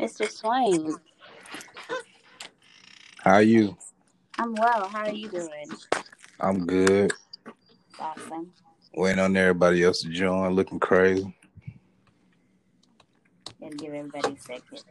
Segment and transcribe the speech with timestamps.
[0.00, 0.30] Mr.
[0.30, 0.96] Swain.
[3.18, 3.76] How are you?
[4.38, 4.88] I'm well.
[4.88, 5.66] How are you doing?
[6.40, 7.12] I'm good.
[7.98, 8.50] Awesome.
[8.94, 11.36] Waiting on everybody else to join, looking crazy.
[13.60, 14.82] Gotta give everybody a second.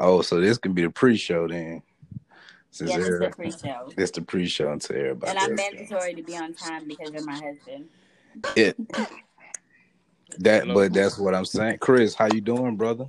[0.00, 1.82] Oh, so this can be the pre-show then.
[2.70, 3.90] Since Yes, it's the pre-show.
[3.94, 5.30] this the pre-show until everybody.
[5.32, 7.88] And I'm mandatory to be on time because you're my husband.
[8.56, 8.76] It
[10.38, 10.74] that, Hello.
[10.74, 11.78] but that's what I'm saying.
[11.78, 13.06] Chris, how you doing, brother?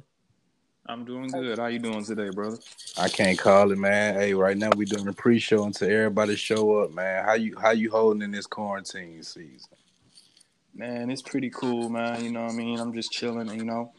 [0.87, 1.59] I'm doing good.
[1.59, 2.57] How you doing today, brother?
[2.97, 4.15] I can't call it, man.
[4.15, 7.23] Hey, right now we doing a pre-show until everybody show up, man.
[7.23, 9.69] How you how you holding in this quarantine season?
[10.73, 12.23] Man, it's pretty cool, man.
[12.23, 12.79] You know what I mean?
[12.79, 13.91] I'm just chilling, you know.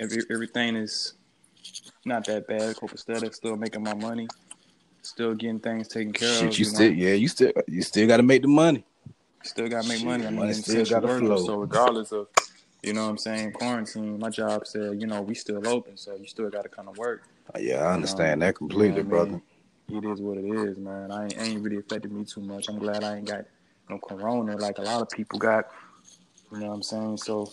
[0.00, 1.14] Every everything is
[2.04, 2.74] not that bad.
[2.74, 4.26] Copacetic, still making my money.
[5.02, 6.58] Still getting things taken care Shit, of.
[6.58, 6.72] you know.
[6.72, 8.84] still yeah, you still you still got to make the money.
[9.44, 10.26] Still gotta make Shit, money.
[10.26, 11.36] I mean, money still gotta flow.
[11.44, 12.28] So regardless of,
[12.82, 16.16] you know what I'm saying, quarantine, my job said, you know, we still open, so
[16.16, 17.22] you still gotta kind of work.
[17.54, 19.30] Uh, yeah, I understand that completely, you know I brother.
[19.30, 19.42] mean?
[20.04, 21.10] It is what it is, man.
[21.10, 22.68] I ain't, ain't really affected me too much.
[22.68, 23.44] I'm glad I ain't got
[23.90, 25.66] no corona like a lot of people got.
[26.50, 27.18] You know what I'm saying?
[27.18, 27.50] So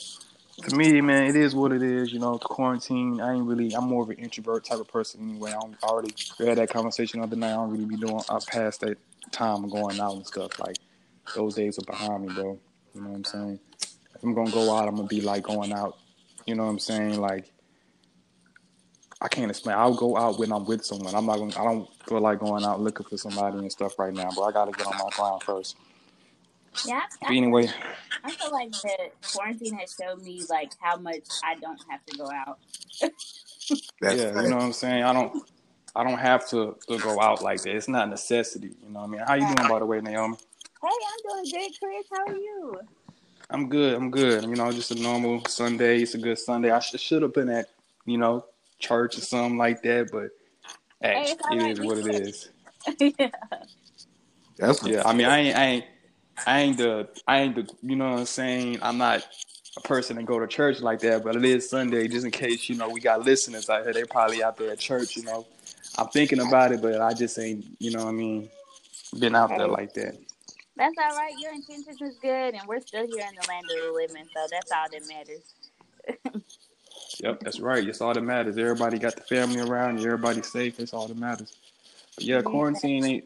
[0.63, 2.13] for me, man, it is what it is.
[2.13, 3.19] You know, quarantine.
[3.19, 3.73] I ain't really.
[3.73, 5.51] I'm more of an introvert type of person anyway.
[5.51, 7.51] I, I already we had that conversation the other night.
[7.51, 8.21] I don't really be doing.
[8.29, 8.97] I passed that
[9.31, 10.59] time going out and stuff.
[10.59, 10.77] Like
[11.35, 12.59] those days are behind me, bro.
[12.93, 13.59] You know what I'm saying?
[14.19, 15.97] If I'm gonna go out, I'm gonna be like going out.
[16.45, 17.21] You know what I'm saying?
[17.21, 17.53] Like
[19.21, 19.77] I can't explain.
[19.77, 21.15] I'll go out when I'm with someone.
[21.15, 21.57] I'm not gonna.
[21.57, 24.29] I don't feel like going out looking for somebody and stuff right now.
[24.35, 25.77] But I gotta get on my grind first.
[26.85, 27.69] Yeah, But anyway,
[28.23, 32.17] I feel like the quarantine has showed me like how much I don't have to
[32.17, 32.59] go out.
[34.01, 35.03] That's yeah, you know what I'm saying.
[35.03, 35.43] I don't.
[35.95, 37.75] I don't have to, to go out like that.
[37.75, 38.75] It's not a necessity.
[38.83, 39.21] You know what I mean?
[39.27, 40.37] How you doing, by the way, Naomi?
[40.81, 42.05] Hey, I'm doing good, Chris.
[42.11, 42.79] How are you?
[43.49, 43.95] I'm good.
[43.95, 44.43] I'm good.
[44.43, 46.01] You know, just a normal Sunday.
[46.01, 46.71] It's a good Sunday.
[46.71, 47.67] I sh- should have been at,
[48.05, 48.45] you know,
[48.79, 50.29] church or something like that, but
[51.01, 51.71] hey, Hey, it's it right.
[51.71, 52.49] is what it is.
[52.99, 53.29] yeah.
[54.57, 55.85] that's Yeah, I mean, I ain't, I ain't,
[56.45, 58.79] I ain't the, I ain't the, you know what I'm saying?
[58.81, 59.25] I'm not
[59.77, 62.69] a person to go to church like that, but it is Sunday, just in case,
[62.69, 63.93] you know, we got listeners out here.
[63.93, 65.45] They probably out there at church, you know.
[65.97, 68.49] I'm thinking about it, but I just ain't, you know what I mean,
[69.19, 70.15] been out there like that.
[70.79, 71.35] That's all right.
[71.39, 74.47] Your intentions is good, and we're still here in the land of the living, so
[74.51, 75.55] that's all that matters.
[77.19, 77.85] Yep, that's right.
[77.85, 78.57] That's all that matters.
[78.57, 79.99] Everybody got the family around.
[79.99, 80.77] Everybody's safe.
[80.77, 81.53] That's all that matters.
[82.15, 82.43] But yeah, Yeah.
[82.43, 83.25] quarantine ain't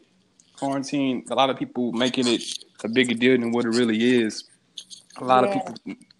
[0.54, 1.24] quarantine.
[1.30, 2.42] A lot of people making it
[2.84, 4.44] a bigger deal than what it really is.
[5.18, 5.48] A lot Yeah.
[5.48, 5.74] of people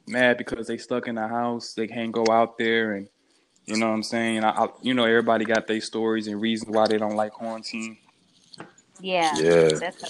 [0.07, 1.75] mad because they stuck in the house.
[1.75, 3.09] They can't go out there, and
[3.67, 4.45] you know what I'm saying.
[4.45, 7.99] I, I, you know, everybody got their stories and reasons why they don't like quarantine.
[9.01, 9.81] Yeah, Yeah.
[9.81, 10.09] that's so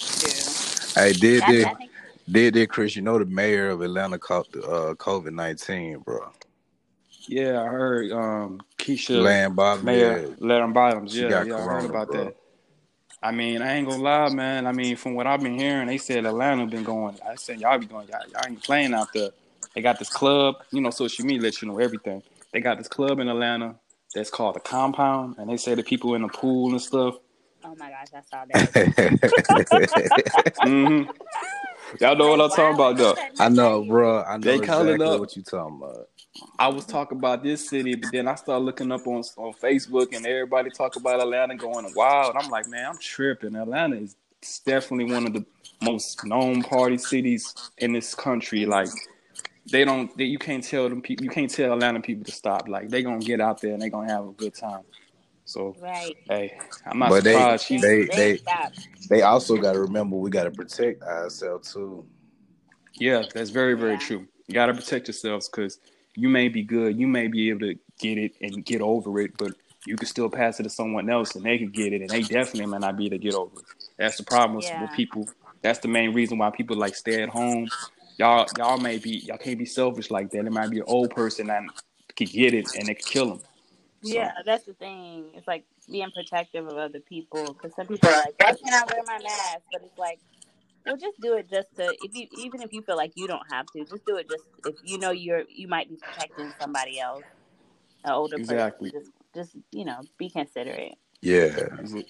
[0.94, 1.54] Hey, did true.
[1.54, 1.90] they That's, I think
[2.30, 2.96] did they Chris?
[2.96, 6.30] You know the mayor of Atlanta caught the uh, COVID nineteen, bro.
[7.26, 10.34] Yeah, I heard um, Keisha Lance Bottom, Mayor yeah.
[10.38, 11.14] Larry Bottoms.
[11.14, 12.24] She Yeah, got yeah, I heard about bro.
[12.24, 12.36] that.
[13.22, 14.66] I mean, I ain't gonna lie, man.
[14.66, 17.18] I mean, from what I've been hearing, they said Atlanta been going.
[17.26, 18.06] I said y'all be going.
[18.08, 19.30] Y'all, y'all ain't playing out there.
[19.74, 20.56] They got this club.
[20.70, 22.22] You know, social media lets you know everything.
[22.52, 23.76] They got this club in Atlanta
[24.14, 27.16] that's called the Compound, and they say the people in the pool and stuff.
[27.74, 28.72] Oh my gosh, I saw that.
[30.64, 31.10] mm-hmm.
[32.00, 33.16] Y'all know what I'm talking about, though.
[33.38, 34.22] I know, bro.
[34.22, 35.20] I know They call exactly up.
[35.20, 36.08] what you talking about.
[36.58, 40.14] I was talking about this city, but then I started looking up on on Facebook,
[40.14, 42.36] and everybody talk about Atlanta going wild.
[42.36, 43.54] I'm like, man, I'm tripping.
[43.54, 44.16] Atlanta is
[44.66, 45.44] definitely one of the
[45.82, 48.66] most known party cities in this country.
[48.66, 48.88] Like,
[49.70, 52.68] they don't, they, you can't tell them people, you can't tell Atlanta people to stop.
[52.68, 54.82] Like, they gonna get out there and they gonna have a good time.
[55.54, 56.16] So, Right.
[56.28, 57.64] hey, I'm not But they- surprised.
[57.66, 58.88] She, they- they stopped.
[59.08, 62.04] They also got to remember we got to protect ourselves too.
[62.98, 63.98] Yeah, that's very, very Yeah.
[64.00, 64.26] true.
[64.48, 65.78] You got to protect yourselves because
[66.16, 66.98] you may be good.
[66.98, 69.52] You may be able to get it and get over it, but
[69.86, 72.22] you can still pass it to someone else and they could get it and they
[72.22, 73.64] definitely may not be able to get over it.
[73.96, 74.82] That's the problem Yeah.
[74.82, 75.28] with people.
[75.62, 77.68] That's the main reason why people like stay at home.
[78.18, 80.46] Y'all, y'all may be, y'all can't be selfish like that.
[80.46, 81.62] It might be an old person that
[82.16, 83.40] could get it and it could kill them.
[84.04, 85.30] Yeah, that's the thing.
[85.34, 88.92] It's like being protective of other people because some people are like, "Why can't I
[88.92, 90.20] wear my mask?" But it's like,
[90.84, 93.42] well, just do it just to if you even if you feel like you don't
[93.50, 97.00] have to, just do it just if you know you're you might be protecting somebody
[97.00, 97.24] else,
[98.04, 98.90] an older Exactly.
[98.90, 99.12] person.
[99.34, 100.96] Just just you know, be considerate.
[101.22, 102.00] Yeah, mm-hmm.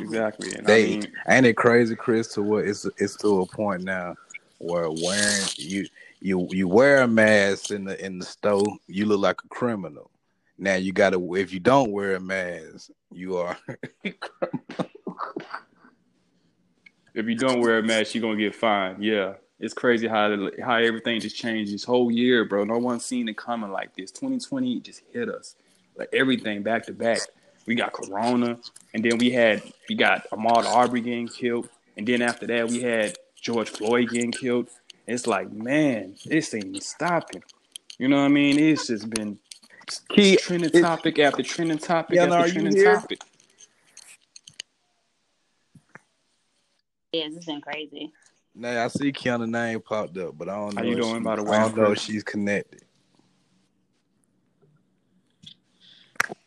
[0.00, 0.54] Exactly.
[0.54, 2.28] And they I mean, ain't it crazy, Chris?
[2.34, 4.14] To what it's it's to a point now
[4.58, 5.86] where wearing you
[6.20, 10.10] you you wear a mask in the in the store, you look like a criminal.
[10.58, 13.56] Now you got to if you don't wear a mask, you are.
[14.04, 14.16] if
[17.14, 19.02] you don't wear a mask, you're gonna get fined.
[19.02, 19.34] Yeah.
[19.60, 22.64] It's crazy how how everything just changed this whole year, bro.
[22.64, 24.10] No one's seen it coming like this.
[24.12, 25.56] 2020 just hit us
[25.96, 27.20] like everything back to back.
[27.66, 28.58] We got Corona,
[28.94, 32.82] and then we had we got Ahmaud Arbery getting killed, and then after that we
[32.82, 34.70] had George Floyd getting killed.
[35.06, 37.42] It's like, man, this ain't stopping.
[37.98, 38.58] You know what I mean?
[38.58, 39.38] It's just been
[40.08, 42.94] Key, trending it- topic after trending topic Yana, are after you trending here?
[42.96, 43.20] topic.
[47.12, 48.12] Yes, it's been crazy.
[48.54, 50.82] Now I see Kiana name popped up, but I don't know.
[50.82, 51.56] How you if doing, she- by the way?
[51.56, 52.82] I don't know if she's connected.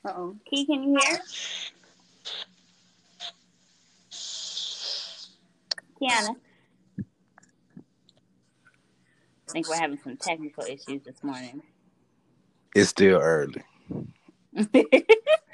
[0.04, 0.36] Uh oh.
[0.50, 1.20] Key, can you hear?
[6.02, 6.36] Kiana.
[9.50, 11.62] I think we're having some technical issues this morning.
[12.76, 13.64] It's still early.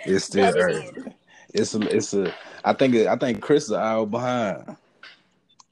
[0.06, 0.84] It's still That early.
[0.84, 0.94] is.
[1.54, 2.34] It's a, it's a.
[2.64, 4.78] I think I think Chris is an hour behind.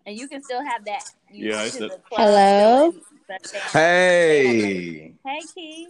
[0.06, 1.04] And you can still have that.
[1.32, 2.92] You Yeah, it's a- Hello?
[2.92, 3.60] doing the thing.
[3.72, 5.88] Hey, Hey, Key.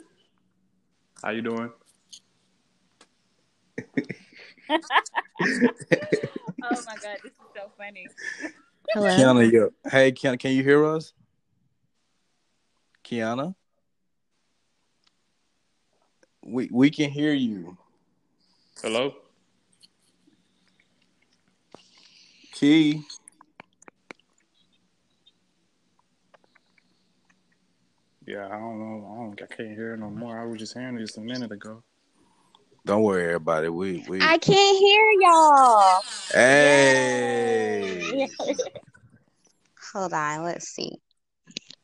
[1.23, 1.71] How you doing?
[6.63, 8.07] Oh my God, this is so funny.
[8.93, 9.07] Hello.
[9.09, 11.13] Kiana, you, hey Kiana, can you hear us?
[13.03, 13.53] Kiana,
[16.45, 17.77] we we can hear you.
[18.81, 19.13] Hello.
[22.53, 23.03] Key,
[28.25, 29.07] Yeah, I don't know.
[29.11, 29.41] I don't.
[29.41, 30.39] I can't hear it no more.
[30.39, 31.83] I was just hearing it just a minute ago.
[32.85, 33.69] don't worry, everybody.
[33.69, 34.19] We we.
[34.21, 36.01] I can't hear y'all.
[36.33, 38.27] hey,
[39.93, 40.99] Hold on, let's see.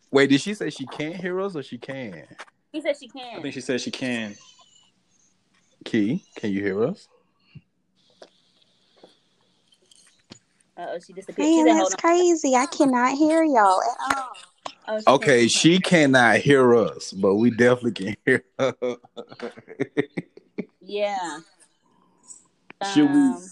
[0.10, 2.26] wait, did she say she can't hear us or she can?
[2.72, 3.38] He said she can.
[3.38, 4.36] I think she said she can.
[5.86, 7.08] Key, can you hear us?
[10.78, 11.50] Uh oh, she disappeared.
[11.50, 12.56] Man, said, that's crazy.
[12.56, 14.32] I cannot hear y'all at all.
[14.88, 18.74] Oh, she Okay, she cannot hear us, but we definitely can hear her.
[20.84, 21.40] Yeah.
[22.84, 23.50] Should we- Um,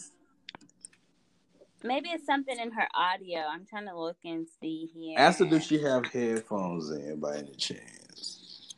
[1.84, 3.40] Maybe it's something in her audio.
[3.40, 5.16] I'm trying to look and see here.
[5.18, 8.74] Ask her, does she have headphones in by any chance?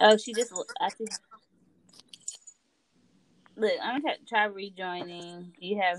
[0.00, 0.52] Oh, she just.
[0.80, 1.04] I see.
[3.56, 5.52] Look, I'm gonna try rejoining.
[5.60, 5.98] Do you have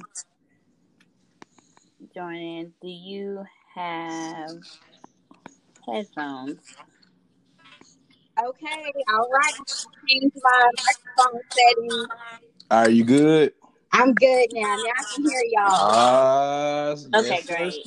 [2.15, 2.73] join in?
[2.81, 3.43] Do you
[3.75, 4.57] have
[5.87, 6.59] headphones?
[8.39, 9.53] Okay, all right.
[10.09, 10.69] Change my
[11.15, 12.07] microphone settings.
[12.71, 13.53] Are you good?
[13.91, 14.75] I'm good now.
[14.75, 15.91] Now I can hear y'all.
[15.93, 17.85] Ah, Okay, yes, great.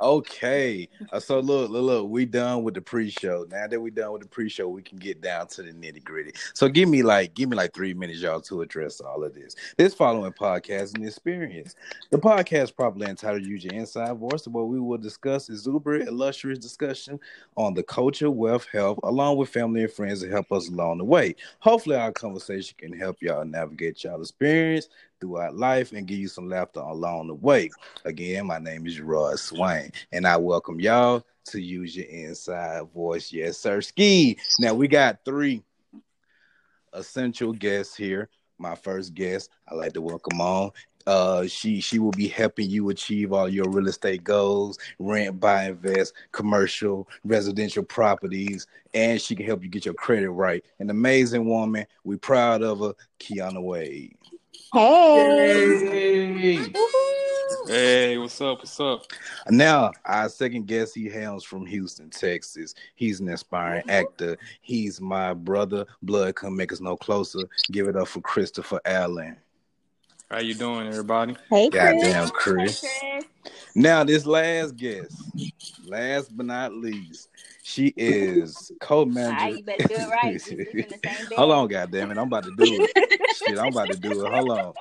[0.00, 3.46] Okay, uh, so look, look, look, we done with the pre-show.
[3.50, 6.32] Now that we done with the pre-show, we can get down to the nitty gritty.
[6.54, 9.56] So give me like, give me like three minutes, y'all, to address all of this.
[9.76, 11.74] This following podcast and experience.
[12.08, 17.20] The podcast properly entitled "Use Your Inside Voice," where we will discuss exuberant, illustrious discussion
[17.56, 21.04] on the culture, wealth, health, along with family and friends to help us along the
[21.04, 21.36] way.
[21.58, 24.88] Hopefully, our conversation can help y'all navigate y'all experience
[25.20, 27.70] throughout life and give you some laughter along the way.
[28.04, 33.32] Again, my name is Rod Swain, and I welcome y'all to use your inside voice.
[33.32, 33.80] Yes, sir.
[33.80, 34.38] Ski.
[34.58, 35.62] Now we got three
[36.92, 38.28] essential guests here.
[38.58, 40.70] My first guest, I like to welcome on.
[41.06, 45.64] Uh, she she will be helping you achieve all your real estate goals, rent, buy,
[45.64, 50.62] invest, commercial, residential properties, and she can help you get your credit right.
[50.78, 51.86] An amazing woman.
[52.04, 54.14] We proud of her, Kiana Wade.
[54.72, 56.28] Hey.
[56.38, 56.72] Hey.
[57.66, 58.58] Hey, what's up?
[58.58, 59.04] What's up?
[59.48, 62.76] Now, our second guest, he hails from Houston, Texas.
[62.94, 64.38] He's an aspiring actor.
[64.60, 65.86] He's my brother.
[66.02, 67.40] Blood come make us no closer.
[67.72, 69.36] Give it up for Christopher Allen.
[70.30, 71.34] How you doing, everybody?
[71.50, 71.82] Hey, Chris.
[71.82, 72.80] Goddamn, Chris.
[72.80, 73.24] Chris.
[73.74, 75.16] Now, this last guest,
[75.84, 77.28] last but not least,
[77.62, 79.36] she is co-manager.
[79.36, 80.42] Right, you better do it right.
[80.50, 81.36] We in the same.
[81.36, 82.18] Hold on, goddamn it!
[82.18, 83.36] I'm about to do it.
[83.36, 84.32] Shit, I'm about to do it.
[84.32, 84.72] Hold on.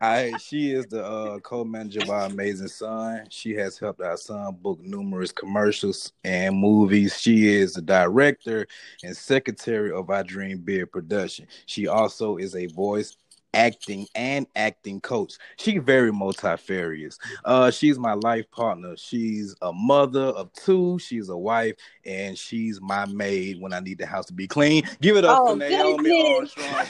[0.00, 3.26] I she is the uh, co-manager of our amazing son.
[3.30, 7.18] She has helped our son book numerous commercials and movies.
[7.18, 8.66] She is the director
[9.02, 11.46] and secretary of our Dream Beard production.
[11.64, 13.16] She also is a voice
[13.56, 15.34] acting and acting coach.
[15.56, 17.18] She's very multifarious.
[17.44, 18.94] Uh, she's my life partner.
[18.96, 20.98] She's a mother of two.
[21.00, 24.84] She's a wife, and she's my maid when I need the house to be clean.
[25.00, 26.36] Give it up Oh, for Naomi.
[26.36, 26.86] Armstrong.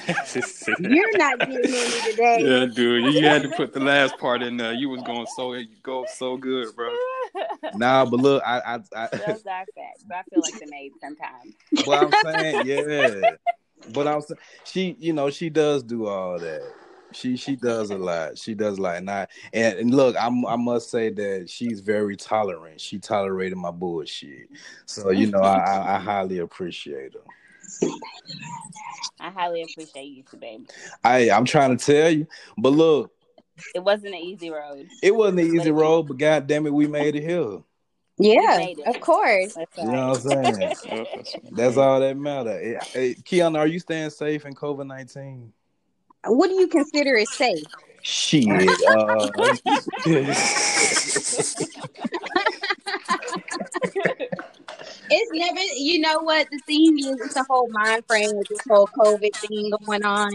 [0.93, 2.39] You're not getting in me today.
[2.41, 4.73] yeah, dude, you, you had to put the last part in there.
[4.73, 6.93] You was going so you go so good, bro.
[7.75, 10.93] Nah, but look, I, I, I Those are facts, but I feel like the maid
[11.01, 11.55] sometimes.
[11.85, 13.31] but I'm saying, yeah.
[13.93, 14.21] But I'm
[14.65, 16.63] she, you know, she does do all that.
[17.13, 18.37] She she does a lot.
[18.37, 18.97] She does a lot.
[18.97, 22.81] And I and, and look, I'm I must say that she's very tolerant.
[22.81, 24.49] She tolerated my bullshit.
[24.87, 27.21] So you know, I I, I highly appreciate her.
[29.19, 30.67] I highly appreciate you too, baby.
[31.03, 32.27] I I'm trying to tell you,
[32.59, 33.13] but look,
[33.75, 34.89] It wasn't an easy road.
[35.03, 37.61] it wasn't an easy road, but god damn it, we made it here.
[38.19, 39.55] Yeah, of course.
[39.55, 40.59] That's You know what I'm saying?
[40.59, 42.59] That's, That's all that matter.
[42.59, 45.53] Hey, hey, Keon, are you staying safe in COVID nineteen?
[46.25, 47.63] What do you consider is safe?
[48.03, 48.47] Shit.
[48.89, 49.29] Uh,
[55.09, 57.21] It's never, you know what the thing is.
[57.21, 60.33] It's a whole mind frame with this whole COVID thing going on.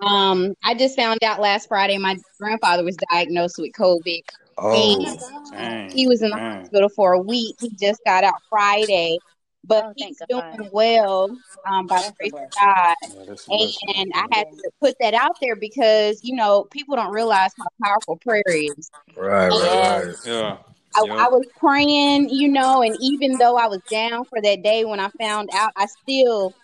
[0.00, 4.22] Um, I just found out last Friday my grandfather was diagnosed with COVID.
[4.58, 5.16] Oh,
[5.50, 6.60] dang, He was in the man.
[6.60, 7.56] hospital for a week.
[7.60, 9.18] He just got out Friday,
[9.64, 10.56] but Oh, thank he's God.
[10.56, 12.50] doing well um, by the grace of.
[12.60, 12.96] God.
[13.02, 13.94] Yeah, that's a blessing.
[13.96, 17.66] And I had to put that out there because you know people don't realize how
[17.82, 18.90] powerful prayer is.
[19.16, 20.16] right, right, right.
[20.24, 20.58] Yeah.
[20.94, 21.16] I, Yep.
[21.18, 25.00] I was praying, you know, and even though I was down for that day when
[25.00, 26.54] I found out, I still,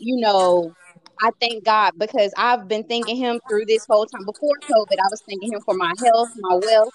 [0.00, 0.74] you know,
[1.22, 4.24] I thank God because I've been thanking Him through this whole time.
[4.24, 6.94] Before COVID, I was thanking Him for my health, my wealth,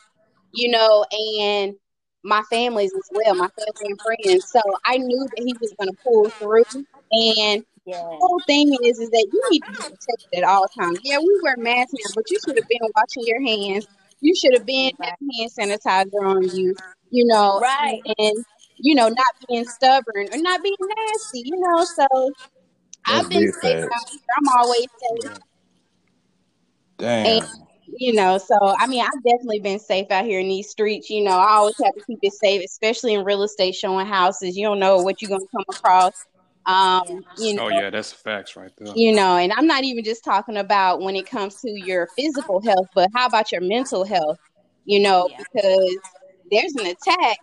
[0.53, 1.75] you know, and
[2.23, 4.51] my families as well, my family and friends.
[4.51, 6.85] So I knew that He was going to pull through.
[7.11, 8.01] And Yeah.
[8.03, 10.99] the whole thing is, is that you need to be protected at all times.
[11.03, 13.87] Yeah, we wear masks now, but you should have been washing your hands.
[14.21, 16.75] You should have been having hand sanitizer on you,
[17.09, 18.01] you know, Right.
[18.17, 18.45] and
[18.77, 21.83] you know, not being stubborn or not being nasty, you know.
[21.85, 22.07] So
[23.07, 23.95] That's I've been big safe facts.
[23.95, 24.19] out here.
[24.37, 24.87] I'm always
[25.21, 25.31] safe,
[26.97, 27.43] Damn.
[27.97, 28.37] You know.
[28.37, 31.09] So I mean, I've definitely been safe out here in these streets.
[31.09, 34.57] You know, I always have to keep it safe, especially in real estate showing houses.
[34.57, 36.25] You don't know what you're gonna come across.
[36.65, 38.93] Um, you know, Oh yeah, that's facts right there.
[38.95, 42.61] you know, and I'm not even just talking about when it comes to your physical
[42.61, 44.37] health, but how about your mental health?
[44.85, 45.37] You know, Yeah.
[45.39, 45.97] because
[46.51, 47.37] there's an attack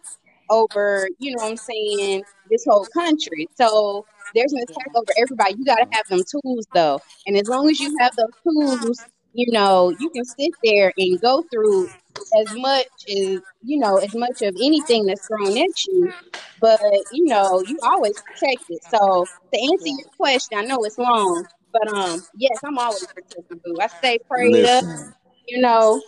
[0.50, 3.48] over, you know what I'm saying, this whole country.
[3.56, 5.54] So there's an attack over everybody.
[5.58, 7.00] You got to have them tools though.
[7.26, 11.20] And as long as you have those tools, you know, you can sit there and
[11.20, 11.88] go through
[12.40, 16.12] as much as, you know, as much of anything that's thrown at you.
[16.60, 16.80] But,
[17.12, 18.82] you know, you always protect it.
[18.92, 23.60] So to answer your question, I know it's long, but um, yes, I'm always protecting
[23.64, 23.78] boo.
[23.80, 24.84] I stay prayed up,
[25.46, 26.02] you know.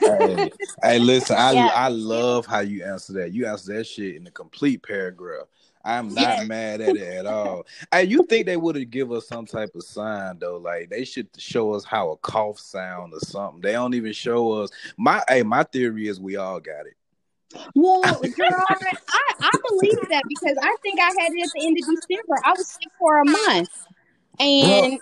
[0.00, 0.50] hey,
[0.82, 1.36] hey, listen.
[1.36, 1.70] I Yeah.
[1.74, 3.32] I love how you answer that.
[3.32, 5.48] You answer that shit in a complete paragraph.
[5.84, 7.66] I'm not mad at it at all.
[7.92, 10.56] Hey, you think they would have give us some type of sign though?
[10.56, 13.60] Like they should show us how a cough sound or something.
[13.60, 14.70] They don't even show us.
[14.96, 16.94] My hey, my theory is we all got it.
[17.74, 21.78] Well, Jerrod, I, I believe that because I think I had it at the end
[21.78, 22.40] of December.
[22.44, 23.68] I was sick for a month.
[24.40, 24.98] And,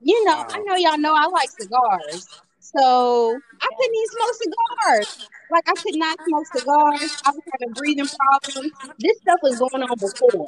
[0.00, 2.28] you know, I know y'all know I like cigars.
[2.76, 5.28] So I couldn't even smoke cigars.
[5.50, 7.16] Like, I could not smoke cigars.
[7.24, 8.72] I was having breathing problems.
[8.98, 10.46] This stuff was going on before.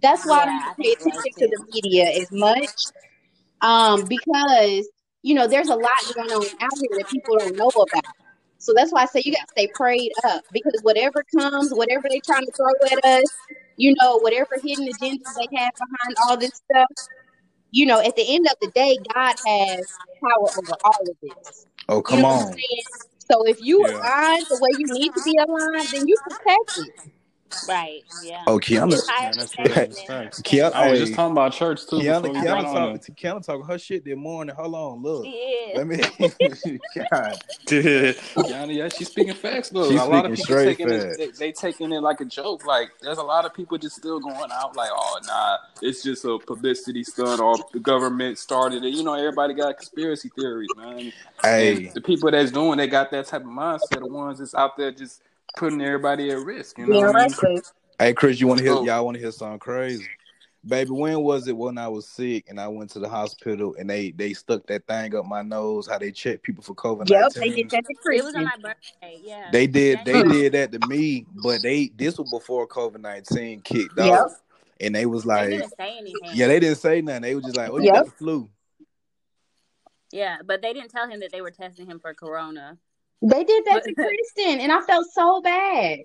[0.00, 2.70] That's why I Yeah, I don't pay attention to the media as much.
[3.60, 4.88] Um, because,
[5.22, 8.04] you know, there's a lot going on out here that people don't know about.
[8.58, 12.06] So that's why I say you got to stay prayed up because whatever comes, whatever
[12.08, 13.24] they're trying to throw at us,
[13.76, 16.88] you know, whatever hidden agendas they have behind all this stuff,
[17.72, 21.66] you know, at the end of the day, God has power over all of this.
[21.88, 22.64] Oh, You come know on.
[23.30, 24.02] So if you Yeah.
[24.04, 26.94] align the way you need to be aligned, then you protect it.
[27.68, 28.02] Right.
[28.24, 28.42] Yeah.
[28.46, 29.66] Oh, Kiana, It's higher Yeah, that's real.
[29.66, 30.42] protection That's than- facts.
[30.42, 33.16] Kiana, I was just talking about church too Kiana, before we got Kiana, on talk,
[33.16, 34.54] Kiana talking her shit this morning.
[34.56, 35.24] Hold on, look.
[35.26, 35.78] Yeah.
[35.78, 35.96] Let me.
[37.10, 38.14] God, there.
[38.46, 39.88] Yanni, yeah, she's speaking facts though.
[39.90, 42.66] She's a lot of people straight taking it, they, they taking it like a joke.
[42.66, 46.24] Like there's a lot of people just still going out like, oh nah, it's just
[46.24, 48.94] a publicity stunt or the government started it.
[48.94, 51.12] You know, everybody got conspiracy theories, man.
[51.42, 54.00] hey, And the people that's doing, they got that type of mindset.
[54.00, 55.22] The ones that's out there just
[55.56, 56.78] putting everybody at risk.
[56.78, 57.62] You know Being what I mean?
[57.98, 58.74] hey, Chris, you want to hear?
[58.74, 58.84] Oh.
[58.84, 60.04] Y'all want to hear something crazy?
[60.64, 63.90] Baby, when was it when I was sick and I went to the hospital and
[63.90, 65.88] they they stuck that thing up my nose?
[65.88, 67.68] How they check people for COVID Yep, they nineteen?
[67.68, 69.20] did that to It was on my birthday.
[69.24, 69.50] Yeah.
[69.50, 73.98] They did they did that to me, but they this was before COVID nineteen kicked
[73.98, 74.20] Yep.
[74.20, 74.40] off,
[74.80, 76.30] and they was They like, didn't say anything.
[76.34, 77.22] yeah, they didn't say nothing.
[77.22, 77.94] They were just like, oh, you Yep.
[77.94, 78.48] got the flu.
[80.12, 82.78] Yeah, but they didn't tell him that they were testing him for corona.
[83.22, 83.94] They did that to
[84.36, 86.00] Kristen, and I felt so bad.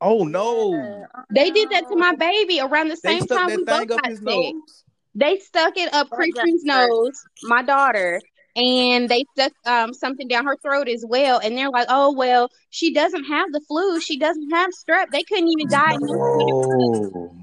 [0.00, 1.04] Oh no, Yeah.
[1.32, 4.22] They did that to my baby around the same stuck time we both got sick.
[4.22, 4.84] nose.
[5.14, 8.20] They stuck it up Oh, that's Christian's nose, my daughter,
[8.56, 11.38] and they stuck um something down her throat as well.
[11.38, 14.00] And they're like, "Oh well, she doesn't have the flu.
[14.00, 16.46] She doesn't have strep." They couldn't even diagnose me.
[16.52, 17.36] Oh,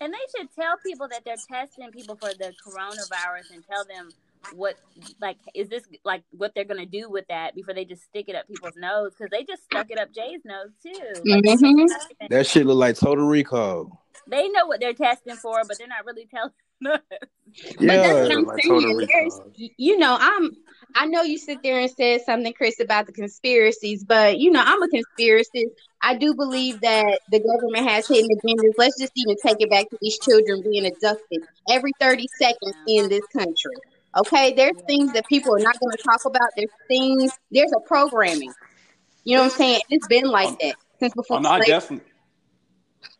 [0.00, 4.10] And they should tell people that they're testing people for the coronavirus and tell them
[4.50, 4.76] what
[5.20, 8.34] like is this like what they're gonna do with that before they just stick it
[8.34, 11.22] up people's nose because they just stuck it up Jay's nose too.
[11.24, 11.88] Like, Mhm.
[12.28, 14.02] That shit look like Total Recall.
[14.28, 16.52] They know what they're testing for, but they're not really telling
[16.86, 17.00] us.
[17.10, 17.22] But
[17.80, 18.80] that's Yeah, what I'm like saying.
[18.80, 19.52] Total Recall.
[19.56, 20.50] you know, I'm.
[20.94, 24.62] I know you sit there and said something, Chris, about the conspiracies, but you know,
[24.64, 25.70] I'm a conspiracist.
[26.02, 28.72] I do believe that the government has hidden agendas.
[28.76, 33.08] Let's just even take it back to these children being abducted every 30 seconds in
[33.08, 33.76] this country.
[34.16, 36.48] Okay, there's things that people are not going to talk about.
[36.56, 37.32] There's things.
[37.50, 38.52] There's a programming.
[39.24, 39.80] You know what I'm saying?
[39.88, 41.38] It's been like Um, that since before.
[41.38, 42.10] Oh, no, I definitely.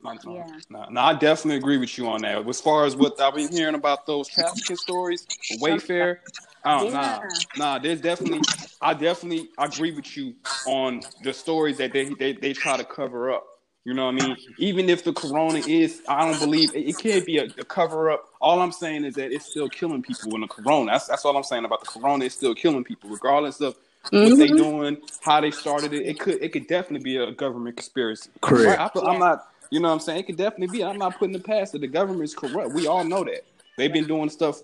[0.02, 0.58] No, no, Yeah.
[0.68, 2.46] no, no, I definitely agree with you on that.
[2.46, 5.26] As far as what I've been hearing about those trafficking stories,
[5.60, 6.18] Wayfair,
[6.64, 7.28] oh, nah, Yeah.
[7.56, 8.42] nah, there's definitely,
[8.80, 10.34] I definitely agree with you
[10.66, 13.46] on the stories that they, they, they try to cover up.
[13.84, 14.36] You know what I mean?
[14.58, 18.10] Even if the corona is, I don't believe it, it can't be a, a cover
[18.12, 18.24] up.
[18.40, 20.92] All I'm saying is that it's still killing people in the corona.
[20.92, 22.24] That's, that's all I'm saying about the corona.
[22.26, 23.76] It's still killing people, regardless of
[24.10, 24.56] what they Mhm.
[24.56, 26.06] doing, how they started it.
[26.06, 28.30] It could it could definitely be a government conspiracy.
[28.40, 28.78] Correct.
[28.78, 28.90] Right?
[28.94, 30.20] I, I'm not, you know what I'm saying?
[30.20, 30.84] It could definitely be.
[30.84, 31.80] I'm not putting it past it.
[31.80, 32.72] The government is corrupt.
[32.72, 33.44] We all know that.
[33.78, 34.60] They've been doing stuff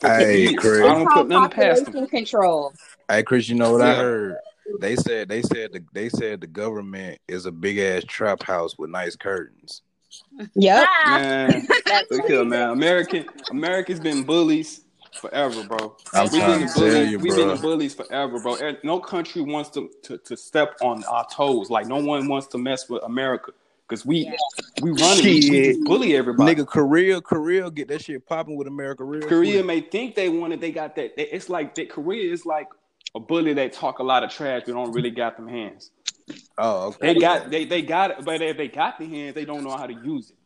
[0.00, 0.52] for Hey.
[0.54, 0.82] Chris.
[0.84, 2.06] I don't put nothing past them.
[2.08, 2.74] control.
[3.08, 4.36] Hey Chris, you know what I heard?
[4.80, 8.78] They said they said the, they said the government is a big ass trap house
[8.78, 9.82] with nice curtains.
[10.54, 10.86] Yep.
[11.06, 11.66] Man,
[12.10, 12.70] look here, man.
[12.70, 14.82] American America's been bullies
[15.20, 15.96] forever, bro.
[16.14, 17.10] I'm We've trying been to the tell bullies.
[17.10, 18.56] you, We've been the bullies forever, bro.
[18.84, 21.70] No country wants to, to, to step on our toes.
[21.70, 23.52] Like no one wants to mess with America
[23.88, 24.32] because we Yeah.
[24.82, 25.24] we run it.
[25.24, 26.54] We, we just bully everybody.
[26.54, 29.66] Nigga, Korea, Korea get that shit popping with America real Korea quick.
[29.66, 30.60] may think they want it.
[30.60, 31.18] They got that.
[31.18, 31.90] It's like that.
[31.90, 32.68] Korea is like
[33.14, 35.90] a bully that talk a lot of trash but don't really got them hands.
[36.58, 37.14] Oh, okay.
[37.14, 39.76] They got they they got it, but if they got the hands, they don't know
[39.76, 40.36] how to use it.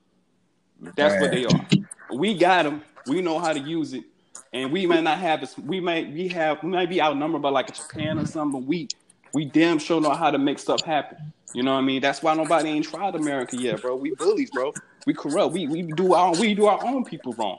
[0.96, 1.68] That's what they are.
[2.14, 2.82] We got them.
[3.06, 4.04] We know how to use it,
[4.52, 5.58] and we may not have this.
[5.58, 8.60] We may we have we might be outnumbered by like a Japan or something.
[8.60, 8.88] But we
[9.34, 11.32] we damn sure know how to make stuff happen.
[11.54, 12.00] You know what I mean?
[12.00, 13.96] That's why nobody ain't tried America yet, bro.
[13.96, 14.72] We bullies, bro.
[15.06, 15.52] We corrupt.
[15.52, 17.58] We we do our we do our own people wrong.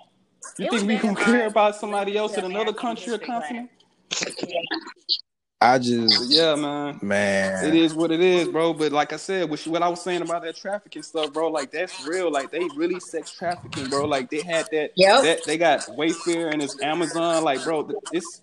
[0.58, 3.70] You It think we very gonna care about somebody else in another country or continent?
[3.70, 3.83] class.
[4.14, 4.66] Continent?
[5.62, 7.00] I just yeah, man.
[7.02, 7.66] Man.
[7.66, 8.74] it is what it is, bro.
[8.74, 11.72] But like I said, what, what I was saying about that trafficking stuff, bro, like
[11.72, 12.30] that's real.
[12.30, 14.06] Like they really sex trafficking, bro.
[14.06, 14.92] Like they had that.
[14.98, 15.22] Yeah.
[15.22, 17.46] That they got Wayfair and it's Amazon.
[17.46, 18.42] Like, bro, it's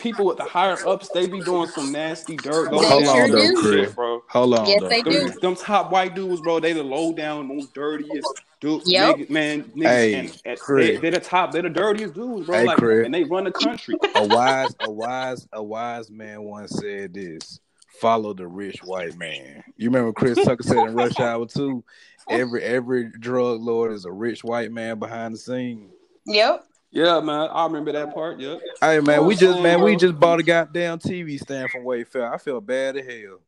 [0.00, 1.08] people with the higher ups.
[1.10, 2.70] They be doing some nasty dirt.
[2.70, 3.60] They low Hold sure on though.
[3.62, 3.94] Chris.
[3.94, 4.22] bro.
[4.28, 4.88] Hold on Yes, though.
[4.88, 5.28] they do.
[5.28, 6.58] Them, them top white dudes, bro.
[6.58, 8.90] They the low down, most dirtiest dudes.
[8.90, 9.16] Yep.
[9.16, 11.00] Niggas, man, niggas, Hey, and, and they, Chris.
[11.00, 11.52] they're the top.
[11.52, 12.58] They're the dirtiest dudes, bro.
[12.58, 13.04] Hey, like, Chris.
[13.04, 13.94] and they run the country.
[14.14, 17.60] A wise, a wise, a wise man once said this:
[18.00, 21.84] "Follow the rich white man." You remember Chris Tucker said in Rush Hour Two,
[22.28, 25.90] every every drug lord is a rich white man behind the scene.
[26.26, 26.64] Yep.
[26.92, 27.48] Yeah, man.
[27.52, 28.40] I remember that part.
[28.40, 28.60] Yep.
[28.80, 32.32] Hey man, we just man, we just bought a goddamn TV stand from Wayfair.
[32.32, 33.40] I feel bad as hell.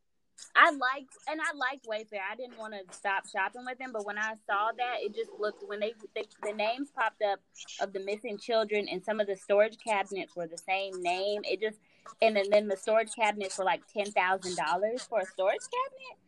[0.55, 2.20] I like and I liked Wayfair.
[2.31, 5.31] I didn't want to stop shopping with them, but when I saw that, it just
[5.38, 7.40] looked when they, they the names popped up
[7.81, 11.42] of the missing children and some of the storage cabinets were the same name.
[11.44, 11.79] It just
[12.22, 16.18] and then, then the storage cabinets were like ten thousand dollars for a storage cabinet.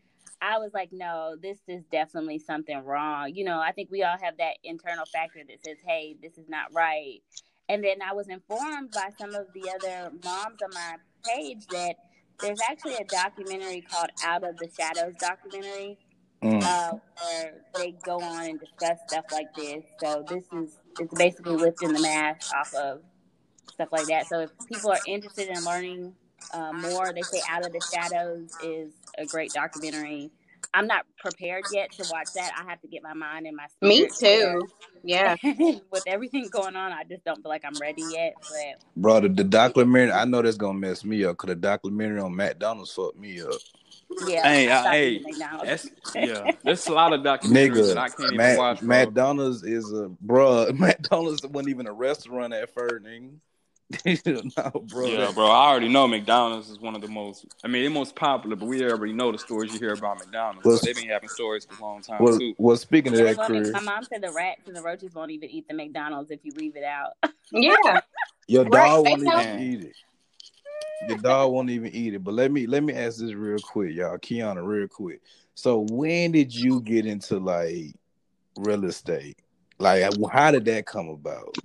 [0.42, 3.34] I was like, no, this is definitely something wrong.
[3.34, 6.48] You know, I think we all have that internal factor that says, hey, this is
[6.48, 7.20] not right.
[7.68, 11.96] And then I was informed by some of the other moms on my page that
[12.42, 15.98] there's actually a documentary called Out of the Shadows documentary
[16.42, 16.62] Mm.
[16.62, 19.84] uh, where they go on and discuss stuff like this.
[20.02, 23.02] So this is it's basically lifting the mask off of
[23.74, 24.26] stuff like that.
[24.26, 26.14] So if people are interested in learning
[26.54, 30.30] uh, more, they say Out of the Shadows is a great documentary.
[30.72, 32.52] I'm not prepared yet to watch that.
[32.58, 34.68] I have to get my mind and my Me spirit too.
[35.02, 35.36] Yeah.
[35.90, 38.34] With everything going on, I just don't feel like I'm ready yet.
[38.40, 42.20] But Bro, the, the documentary, I know that's gonna mess me up because the documentary
[42.20, 43.50] on McDonald's fucked me up.
[44.26, 46.52] yeah, Hey, I hey, eating That's yeah.
[46.62, 48.88] There's a lot of documentaries that I can't even Mac, watch, bro.
[48.88, 50.70] McDonald's is a bro.
[50.74, 53.30] McDonald's wasn't even a restaurant at first, nigga.
[54.04, 55.06] No, bro.
[55.06, 55.46] yeah, bro.
[55.46, 57.44] I already know McDonald's is one of the most.
[57.64, 60.64] I mean, they're most popular, but we already know the stories you hear about McDonald's.
[60.64, 62.54] Well, so they've been having stories for a long time Well, too.
[62.58, 64.82] well, speaking of that, well, I mean, Chris, my mom said the rats and the
[64.82, 67.12] roaches won't even eat the McDonald's if you leave it out.
[67.50, 68.00] Yeah.
[68.46, 69.40] your Right, dog they won't know.
[69.40, 69.96] even eat it.
[71.08, 72.22] Your dog won't even eat it.
[72.22, 74.18] But let me let me ask this real quick, y'all.
[74.18, 75.20] Kiana, real quick.
[75.54, 77.94] So when did you get into like
[78.56, 79.38] real estate?
[79.78, 81.56] Like, how did that come about?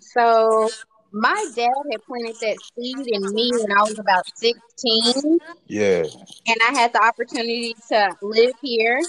[0.00, 0.74] So
[1.12, 6.06] my dad had planted that seed in me when I was about 16, Yeah,
[6.46, 9.06] and I had the opportunity to live here.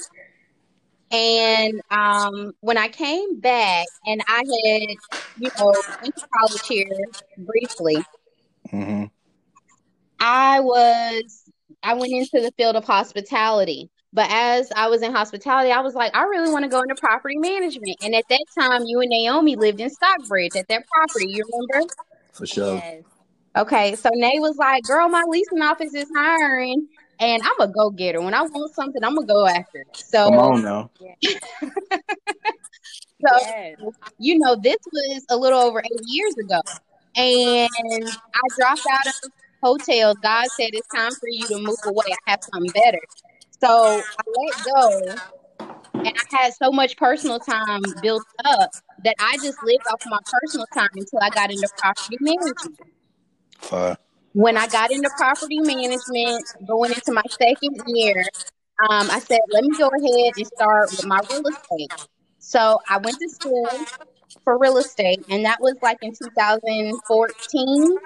[1.11, 4.97] And um, when I came back, and I had,
[5.35, 6.85] you know, went to college here
[7.37, 8.07] briefly,
[8.71, 9.05] hmm
[10.19, 11.43] I was
[11.83, 13.89] I went into the field of hospitality.
[14.15, 16.95] But as I was in hospitality, I was like, I really want to go into
[16.95, 17.97] property management.
[18.01, 21.27] And at that time, you and Naomi lived in Stockbridge at that property.
[21.27, 21.93] You remember?
[22.31, 22.75] For sure.
[22.75, 23.03] Yes.
[23.57, 26.87] Okay, so Nay was like, "Girl, my leasing office is hiring,
[27.19, 28.21] and I'm a go getter.
[28.21, 30.89] When I want something, I'm gonna go after it." So, Come on now.
[31.21, 31.29] so
[33.21, 33.77] Yes.
[34.17, 36.61] you know, this was a little over eight years ago,
[37.15, 37.69] and
[38.33, 40.17] I dropped out of hotels.
[40.21, 42.13] God said it's time for you to move away.
[42.27, 42.99] I have something better.
[43.65, 45.15] So I let go,
[45.93, 48.69] and I had so much personal time built up
[49.03, 52.79] that I just lived off my personal time until I got into property management.
[53.59, 53.97] Fire.
[54.33, 58.23] when I got into property management, going into my second year,
[58.89, 61.91] um, I said, let me go ahead and start with my real estate.
[62.37, 63.67] So I went to school
[64.43, 67.97] for real estate, and that was like in 2014.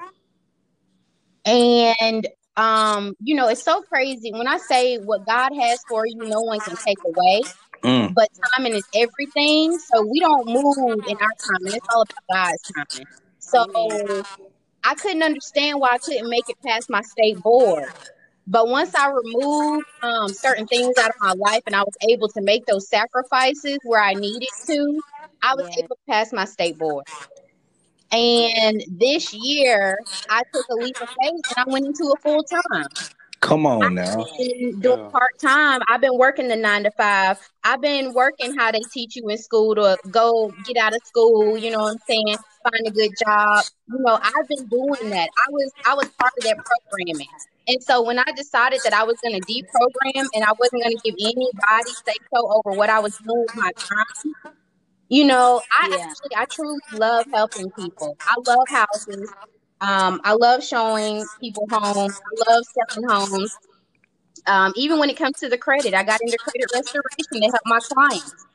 [1.45, 2.27] And
[2.59, 6.41] um, you know, it's so crazy when I say what God has for you, no
[6.41, 7.45] one can take away.
[7.83, 8.13] Mm.
[8.13, 9.77] But timing is everything.
[9.79, 11.73] So we don't move in our timing.
[11.73, 13.07] It's all about God's timing.
[13.39, 14.23] So
[14.83, 17.89] I couldn't understand why I couldn't make it past my state board.
[18.47, 22.27] But once I removed um, certain things out of my life and I was able
[22.29, 25.01] to make those sacrifices where I needed to,
[25.43, 25.83] I was Yeah.
[25.83, 27.05] able to pass my state board.
[28.11, 29.97] And this year,
[30.29, 32.85] I took a leap of faith and I went into a full time.
[33.41, 34.25] Come on now.
[34.37, 35.09] been doing Yeah.
[35.11, 35.81] part time.
[35.87, 37.37] I've been working the nine to five.
[37.63, 41.57] I've been working how they teach you in school to go get out of school.
[41.57, 42.37] You know what I'm saying?
[42.63, 43.63] Find a good job.
[43.87, 45.29] You know, I've been doing that.
[45.37, 46.57] I was I was part of that
[46.89, 47.27] programming.
[47.67, 50.97] And so when I decided that I was going to deprogram and I wasn't going
[50.97, 54.33] to give anybody say so over what I was doing with my time,
[55.09, 56.05] you know, I Yeah.
[56.05, 58.15] actually I truly love helping people.
[58.21, 59.31] I love houses.
[59.81, 62.19] Um, I love showing people homes.
[62.19, 63.57] I love selling homes.
[64.47, 67.61] Um, even when it comes to the credit, I got into credit restoration to help
[67.65, 68.45] my clients.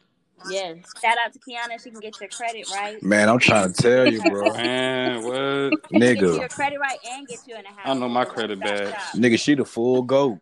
[0.50, 0.76] Yes.
[1.00, 1.82] Shout out to Kiana.
[1.82, 3.02] She can get your credit right.
[3.02, 4.52] Man, I'm trying to tell you, bro.
[4.56, 5.34] Man, what?
[5.34, 5.80] Nigga.
[5.90, 6.38] Get Nigga.
[6.38, 7.78] your credit right and get you in a house.
[7.84, 8.94] I know my credit bad.
[9.14, 10.38] Nigga, she the full goat.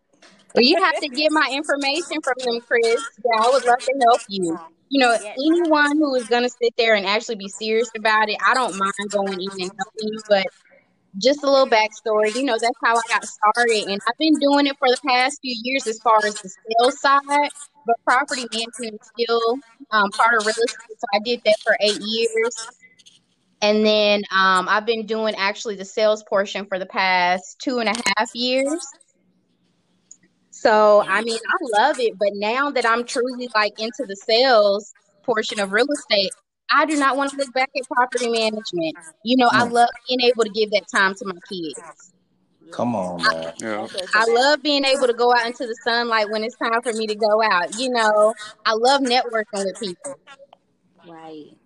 [0.53, 2.83] Well, you have to get my information from them, Chris.
[3.25, 4.59] Yeah, I would love to help you.
[4.93, 5.35] You know, Yes.
[5.43, 8.77] anyone who is going to sit there and actually be serious about it, I don't
[8.77, 10.21] mind going in and helping you.
[10.29, 10.45] But
[11.17, 13.85] just a little backstory, you know, that's how I got started.
[13.89, 16.99] And I've been doing it for the past few years as far as the sales
[17.01, 17.49] side,
[17.87, 19.57] but property management is still
[19.89, 20.99] um, part of real estate.
[20.99, 22.67] So I did that for eight years.
[23.63, 27.89] And then um, I've been doing actually the sales portion for the past two and
[27.89, 28.85] a half years.
[30.63, 34.93] So I mean, I love it, but now that I'm truly like into the sales
[35.25, 36.31] portion of real estate,
[36.71, 38.95] I do not want to look back at property management.
[39.25, 39.71] You know, I Mm.
[39.71, 42.13] love being able to give that time to my kids.
[42.71, 43.53] Come on, man.
[43.59, 43.87] Yeah.
[43.93, 46.81] That's a- I love being able to go out into the sunlight when it's time
[46.81, 47.77] for me to go out.
[47.77, 48.33] You know,
[48.65, 50.17] I love networking with people.
[51.05, 51.57] Right.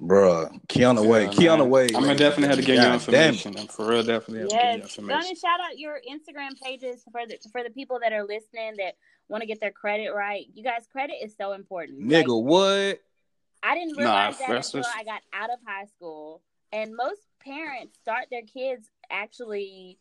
[0.00, 0.50] Bruh.
[0.66, 1.32] Kiana Wade.
[1.34, 1.70] Yeah, Kiana man.
[1.70, 1.94] Wade.
[1.94, 3.32] I'm gonna definitely have to get your God damn it.
[3.46, 3.56] information.
[3.58, 4.76] I'm for real, definitely have to get your Yes.
[4.78, 5.28] Go information.
[5.30, 8.96] and shout out your Instagram pages for the for the people that are listening that
[9.28, 10.46] want to get their credit right.
[10.52, 12.00] You guys, credit is so important.
[12.10, 13.00] Like, Nigga, what?
[13.62, 16.42] I didn't Nah, realize that until is- I got out of high school.
[16.72, 19.96] And most parents start their kids actually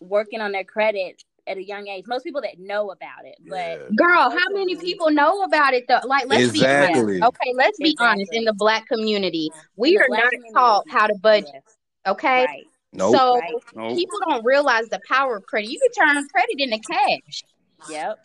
[0.00, 2.04] working on their credit at a young age.
[2.06, 3.88] Most people that know about it, but Yeah.
[3.96, 6.00] Girl, how many people know about it though?
[6.04, 7.16] Like, let's Exactly.
[7.16, 7.24] be honest.
[7.42, 8.32] Okay, let's be honest.
[8.32, 10.52] In the black community, we the are not community.
[10.54, 11.50] taught how to budget.
[11.54, 11.76] Yes.
[12.06, 12.66] Okay, Right.
[12.92, 13.14] Nope.
[13.16, 13.54] so Right.
[13.74, 13.96] Nope.
[13.96, 15.70] people don't realize the power of credit.
[15.70, 17.42] You can turn credit into cash.
[17.88, 18.18] Yep.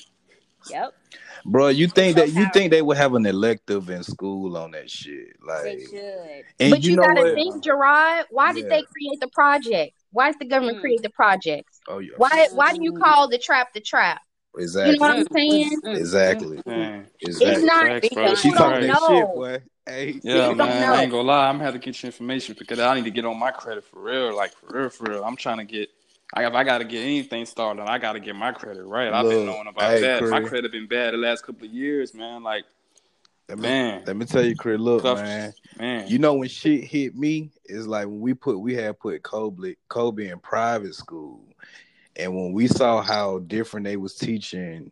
[0.70, 0.94] Yep.
[1.46, 4.72] Bro, you think So that you think they would have an elective in school on
[4.72, 5.36] that shit?
[5.40, 6.44] They Like, should.
[6.60, 7.36] and but you, you, know gotta what?
[7.36, 8.24] think, Jerrod.
[8.32, 9.94] Why did they create the project?
[10.16, 10.82] Why did the government Mm.
[10.82, 11.82] create the projects?
[11.90, 12.48] Oh yeah, Why?
[12.54, 14.22] Why do you call the trap the trap?
[14.58, 15.82] exactly, You know what I'm saying?
[15.84, 17.08] mm, mm, exactly, mm, Man.
[17.22, 17.54] exactly.
[17.54, 17.88] It's not.
[17.90, 18.36] Facts, bro.
[18.36, 19.08] She Don't talking don't that know.
[19.08, 19.62] shit, boy.
[19.86, 20.82] Hey, Yeah, People don't man.
[20.90, 20.94] know.
[20.94, 21.48] I ain't gonna lie.
[21.50, 23.84] I'm gonna have to get your information because I need to get on my credit
[23.84, 24.36] for real.
[24.36, 25.24] Like for real, for real.
[25.26, 25.90] I'm trying to get.
[26.34, 29.12] I, if I gotta get anything started, I gotta get my credit right.
[29.14, 30.24] I've been knowing about hey, that.
[30.30, 32.42] My credit been bad the last couple of years, man.
[32.42, 32.64] Like,
[33.48, 34.80] let me, man, let me tell you, Chris.
[34.80, 35.54] Look, tough, man.
[35.78, 36.08] man.
[36.08, 39.76] You know when shit hit me, it's like when we put we had put Kobe
[39.88, 41.42] Kobe in private school,
[42.16, 44.92] and when we saw how different they was teaching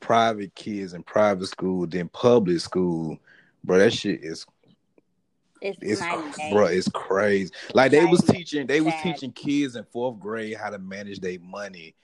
[0.00, 3.18] private kids in private school than public school,
[3.64, 4.46] bro, that shit is
[5.60, 7.52] It's, it's night bro, it's crazy.
[7.74, 11.38] Like they was teaching, they was teaching kids in fourth grade how to manage their
[11.40, 11.94] money.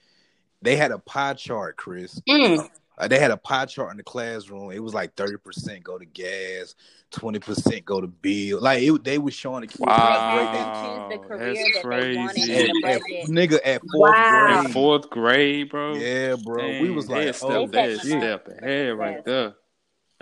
[0.61, 2.69] They had a pie chart, Chris, Mm.
[2.97, 4.71] Uh, they had a pie chart in the classroom.
[4.71, 6.75] It was like thirty percent go to gas,
[7.11, 8.61] twenty percent go to bill.
[8.61, 9.79] Like it, they was showing the kids.
[9.79, 11.09] Wow.
[11.09, 12.53] them choose the that's that crazy.
[12.53, 14.47] in At, at, nigga at fourth Wow.
[14.47, 14.73] In grade.
[14.73, 15.95] fourth grade, bro.
[15.95, 16.81] Yeah, bro.
[16.81, 18.21] we was like, a oh step, They they a set them shit.
[18.21, 19.53] step ahead right there.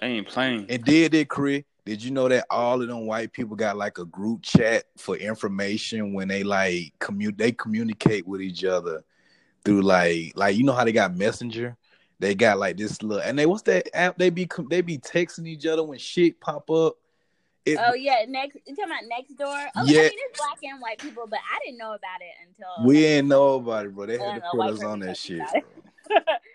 [0.02, 0.66] They ain't playing.
[0.70, 1.64] And did it, Chris?
[1.86, 5.18] Did you know that all of them white people got like a group chat for
[5.18, 9.04] information when they like commu- they communicate with each other
[9.66, 11.76] through like like you know how they got messenger?
[12.24, 14.98] They got like this little and they what's that app they be com- they be
[14.98, 16.96] texting each other when shit pop up.
[17.66, 19.68] It, Oh yeah, next you talking about Nextdoor?
[19.76, 20.00] Oh, Yeah.
[20.00, 23.02] I mean it's black and white people, but I didn't know about it until we
[23.02, 24.06] didn't know about it, bro.
[24.06, 25.40] They had to put us on that shit.
[25.40, 25.66] me about it.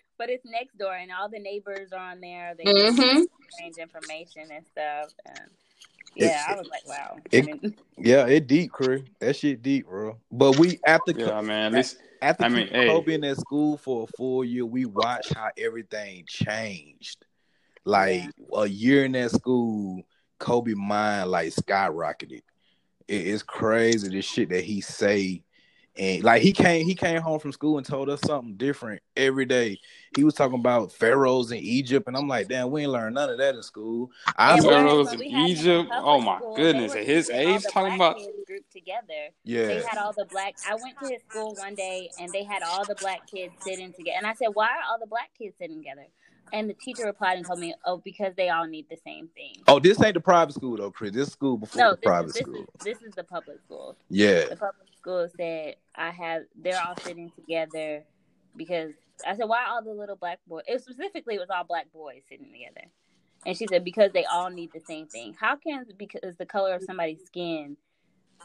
[0.19, 2.55] but it's Nextdoor, and all the neighbors are on there.
[2.57, 3.27] They Mhm.
[3.47, 5.11] exchange information and stuff.
[5.27, 5.51] And
[6.17, 7.19] It- yeah, I was like, wow.
[7.31, 9.05] it- I mean, Yeah, it deep, crew.
[9.19, 10.17] That shit deep, bro.
[10.33, 11.73] But we after Yeah, man.
[11.75, 12.87] This after I mean, hey.
[12.87, 17.25] Kobe in that school for a full year, we watched how everything changed.
[17.85, 20.03] Like a year in that school,
[20.39, 22.43] Kobe mind like skyrocketed.
[23.07, 25.45] It- it's crazy the shit that he say.
[25.99, 29.45] And like he came, he came home from school and told us something different every
[29.45, 29.81] day.
[30.17, 33.31] He was talking about pharaohs in Egypt, and I'm like, damn, we ain't learned none
[33.31, 34.11] of that in school.
[34.37, 35.91] I and Pharaohs when- in we had him in Egypt?
[35.93, 39.29] Oh, my school, goodness, at his age, talking about- kids grouped together.
[39.45, 40.55] yeah, They had all the black.
[40.69, 43.93] I went to his school one day, and they had all the black kids sitting
[43.93, 44.17] together.
[44.19, 46.07] And I said, "Why are all the black kids sitting together?"
[46.53, 49.57] And the teacher replied and told me, "Oh, because they all need the same thing."
[49.67, 51.13] Oh, this ain't the private school though, Chris.
[51.13, 52.55] This school before no, the this private is, this school.
[52.79, 53.97] is this is the public school.
[54.09, 56.43] Yeah, The public school said I have.
[56.55, 58.05] They're all sitting together
[58.57, 58.93] because
[59.27, 61.91] I said, "Why are all the little black boys?" It specifically it was all black
[61.93, 62.89] boys sitting together.
[63.47, 65.35] And she said, "Because they all need the same thing.
[65.39, 67.77] How can because the color of somebody's skin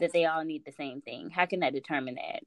[0.00, 1.30] that they all need the same thing?
[1.30, 2.42] How can that determine that?"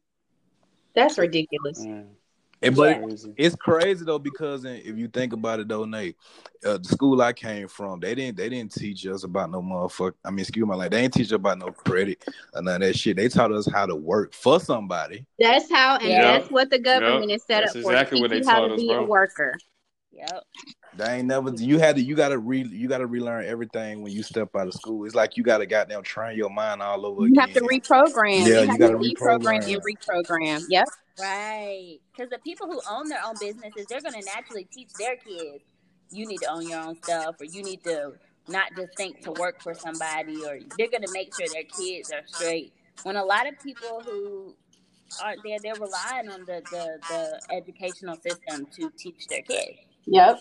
[0.95, 1.85] That's ridiculous.
[1.85, 2.15] Man,
[2.61, 3.33] And but crazy.
[3.37, 6.15] it's crazy though because if you think about it though, Nate,
[6.65, 10.13] uh, the school I came from, they didn't they didn't teach us about no motherfucker.
[10.25, 12.81] I mean, excuse my like they didn't teach us about no credit or none of
[12.81, 13.17] that shit.
[13.17, 15.25] They taught us how to work for somebody.
[15.39, 16.21] That's how, and Yeah.
[16.39, 17.35] that's what the government Yep.
[17.35, 17.91] is set That's up for.
[17.91, 19.57] exactly what teach they you how taught to us, be a worker.
[20.17, 20.43] Yep.
[20.95, 24.23] They ain't never you had to you gotta re you gotta relearn everything when you
[24.23, 25.05] step out of school.
[25.05, 27.49] It's like you gotta goddamn train your mind all over You again.
[27.49, 28.39] have to reprogram.
[28.39, 29.73] Yeah, you you have gotta to deprogram reprogram.
[29.73, 30.61] and reprogram.
[30.69, 30.87] Yep.
[31.19, 31.97] Right.
[32.15, 35.63] Because the people who own their own businesses, they're going to naturally teach their kids,
[36.11, 38.13] you need to own your own stuff, or you need to
[38.47, 42.11] not just think to work for somebody, or they're going to make sure their kids
[42.11, 42.71] are straight.
[43.03, 44.55] When a lot of people who
[45.23, 49.79] aren't there, they're relying on the, the, the educational system to teach their kids.
[50.07, 50.39] Yep.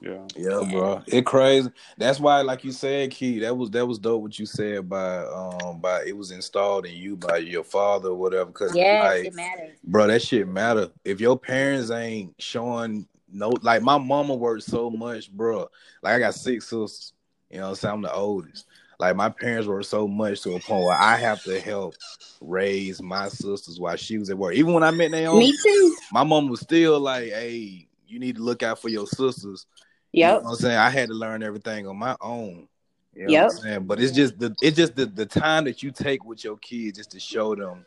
[0.00, 0.26] Yeah.
[0.36, 1.02] Yeah, bro.
[1.06, 1.70] It crazy.
[1.96, 5.18] That's why, like you said, Key, that was that was dope what you said by
[5.26, 8.50] um by it was installed in you by your father or whatever.
[8.50, 9.78] Cause Yes, like it matters.
[9.84, 10.90] bro, that shit matter.
[11.04, 15.68] If your parents ain't showing no like my mama worked so much, bro.
[16.02, 17.12] Like I got six sisters.
[17.50, 17.94] You know what I'm saying?
[17.94, 18.66] I'm the oldest.
[18.98, 21.94] Like my parents worked so much to a point where I have to help
[22.40, 24.54] raise my sisters while she was at work.
[24.54, 25.96] Even when I met Naomi, Me too.
[26.12, 29.66] my mom was still like, Hey, you need to look out for your sisters.
[30.12, 30.30] You Yep.
[30.30, 30.76] know what I'm saying?
[30.76, 32.68] I had to learn everything on my own.
[33.14, 33.44] You know Yep.
[33.46, 33.84] what I'm saying?
[33.86, 36.98] But it's just the it's just the, the time that you take with your kids
[36.98, 37.86] just to show them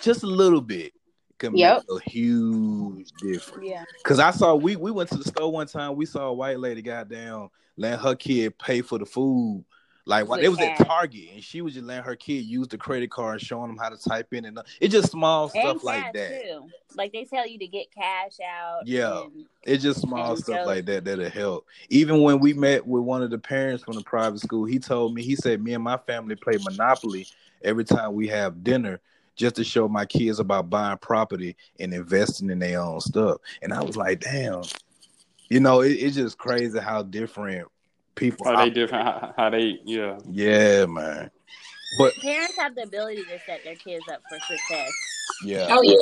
[0.00, 0.92] just a little bit
[1.38, 1.82] can Yep.
[1.88, 3.68] make a huge difference.
[3.68, 3.84] Yeah.
[4.04, 6.58] Cause I saw we we went to the store one time, we saw a white
[6.58, 9.64] lady goddamn letting her kid pay for the food.
[10.08, 10.76] Like while it was at.
[10.86, 13.88] Target and she was just letting her kid use the credit card showing them how
[13.88, 16.42] to type in and uh, it's just small stuff like that.
[16.44, 16.68] too.
[16.96, 18.86] Like they tell you to get cash out.
[18.86, 19.22] Yeah.
[19.22, 21.66] and- It's just small stuff like that that'll help.
[21.88, 25.12] Even when we met with one of the parents from the private school, he told
[25.12, 27.26] me, he said, Me and my family play Monopoly
[27.64, 29.00] every time we have dinner
[29.34, 33.38] just to show my kids about buying property and investing in their own stuff.
[33.60, 34.62] And I was like, Damn,
[35.50, 37.66] you know, it, it's just crazy how different
[38.16, 39.04] people How they different?
[39.04, 39.78] How, how they?
[39.84, 40.18] Yeah.
[40.28, 41.30] Yeah, man.
[41.98, 44.90] But Parents have the ability to set their kids up for success.
[45.44, 45.94] yeah, Oh yeah.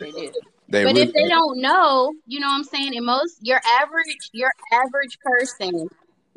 [0.00, 0.32] They do.
[0.68, 2.96] they But really, if they don't know, you know what I'm saying?
[2.96, 5.88] And most your average your average person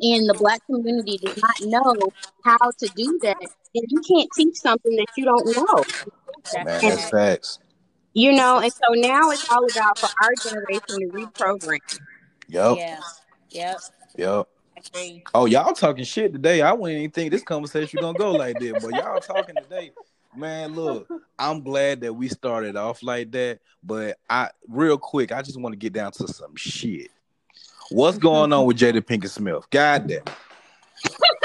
[0.02, 1.96] in the black community does not know
[2.44, 3.38] how to do that.
[3.76, 5.84] And you can't teach something that you don't know.
[6.54, 7.60] man, That's that's facts.
[8.14, 11.80] You know, and so now it's all about for our generation to reprogram.
[12.48, 13.00] Yep, Yeah.
[13.52, 13.80] Yep.
[14.18, 14.48] yep.
[14.96, 15.24] I.
[15.34, 16.62] Oh, y'all talking shit today.
[16.62, 19.92] I wouldn't even think this conversation gonna go like that, but y'all talking today.
[20.36, 25.42] Man, look, I'm glad that we started off like that, but I real quick, I
[25.42, 27.10] just want to get down to some shit.
[27.90, 29.66] What's going on with Jada Pinkett Smith?
[29.72, 30.22] God damn.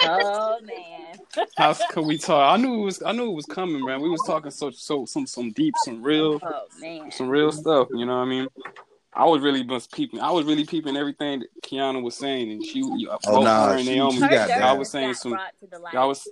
[0.02, 1.18] Oh man.
[1.56, 2.52] How could we talk?
[2.52, 3.02] I knew it was.
[3.02, 4.00] I knew it was coming, man.
[4.00, 7.10] We was talking so so some some deep, some real, Oh man.
[7.10, 7.88] some real stuff.
[7.90, 8.48] You know what I mean?
[9.16, 10.20] I was really was peeping.
[10.20, 13.74] I was really peeping everything that Kiana was saying, and she, Oh, both nah, her
[13.76, 15.32] and she- Naomi, she got y'all was saying got some.
[15.32, 15.94] brought to the light.
[15.94, 16.26] Y'all was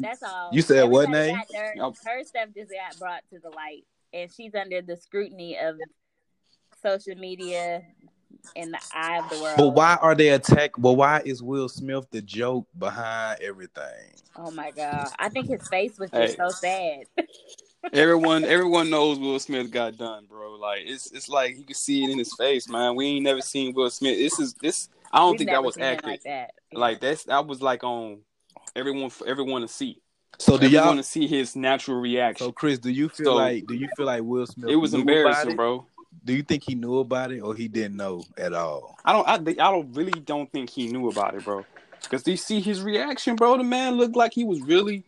[0.00, 0.50] That's all.
[0.52, 1.36] You said what name?
[1.52, 5.76] got Her stuff just got brought to the light, and she's under the scrutiny of
[6.82, 7.82] social media
[8.56, 9.56] in the eye of the world.
[9.56, 10.72] But why are they attack?
[10.76, 14.12] But why is Will Smith the joke behind everything?
[14.36, 15.10] Oh my god!
[15.18, 16.36] I think his face was just Hey.
[16.36, 17.04] so sad.
[17.92, 20.54] everyone, everyone knows Will Smith got done, bro.
[20.54, 22.94] Like it's, it's like you can see it in his face, man.
[22.96, 24.18] We ain't never seen Will Smith.
[24.18, 24.88] This is this.
[25.12, 26.10] I don't We've think that was seen it acted.
[26.10, 26.50] like that.
[26.72, 28.18] Like that's that was like on
[28.74, 30.00] everyone for everyone to see.
[30.38, 30.86] So do everyone y'all?
[30.86, 32.46] Want to see his natural reaction.
[32.46, 34.70] So Chris, do you feel So- like do you feel like Will Smith?
[34.70, 35.56] it was knew about embarrassing, it?
[35.56, 35.86] bro.
[36.24, 38.96] Do you think he knew about it or he didn't know at all?
[39.04, 39.28] I don't.
[39.28, 41.64] I, I don't really don't think he knew about it, bro.
[42.02, 43.56] Because you see his reaction, bro.
[43.58, 45.04] The man looked like he was really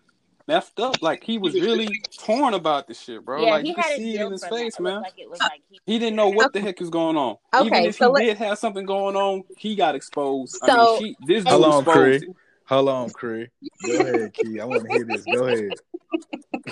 [0.46, 1.02] messed up.
[1.02, 3.42] Like he was really torn about this shit, bro.
[3.44, 5.02] yeah, like he you could see it in his face, man.
[5.02, 7.37] like it was like he, He didn't know what the heck is going on.
[7.54, 10.59] Okay, Even Okay, if so he let- did have something going on, he got exposed.
[10.62, 12.22] I So- mean, she, this dude Hold on, exposed Craig.
[12.24, 12.37] it.
[12.68, 13.48] Hold on, Cree.
[13.87, 14.59] Go ahead, Key.
[14.59, 15.22] I want to hear this.
[15.32, 15.70] Go ahead.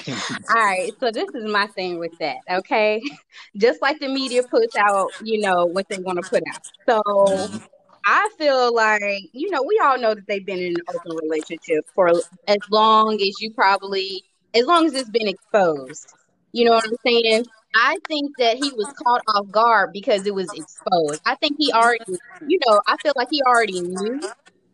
[0.50, 3.00] All right, so this is my thing with that, okay?
[3.56, 6.66] Just like the media puts out, you know, what they want to put out.
[6.88, 7.56] So mm-hmm.
[8.04, 11.86] I feel like, you know, we all know that they've been in an open relationship
[11.94, 12.08] for
[12.48, 14.22] as long as you probably,
[14.54, 16.14] as long as it's been exposed.
[16.52, 17.46] You know what I'm saying?
[17.74, 21.20] I think that he was caught off guard because it was exposed.
[21.26, 22.04] I think he already,
[22.46, 24.20] you know, I feel like he already knew,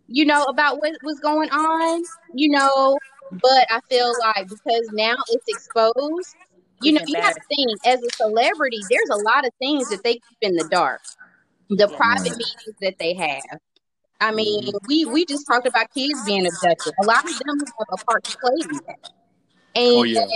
[0.09, 2.03] you know, about what was going on,
[2.35, 2.99] you know,
[3.31, 6.35] but I feel like because now it's exposed,
[6.83, 10.03] you know, you have to think as a celebrity, there's a lot of things that
[10.03, 11.01] they keep in the dark.
[11.71, 13.61] The private meetings that they have.
[14.21, 14.77] I mean, mm-hmm.
[14.87, 16.93] we we just talked about kids being abducted.
[17.03, 19.11] A lot of them have a part to play in that.
[19.75, 20.27] And Oh, yeah.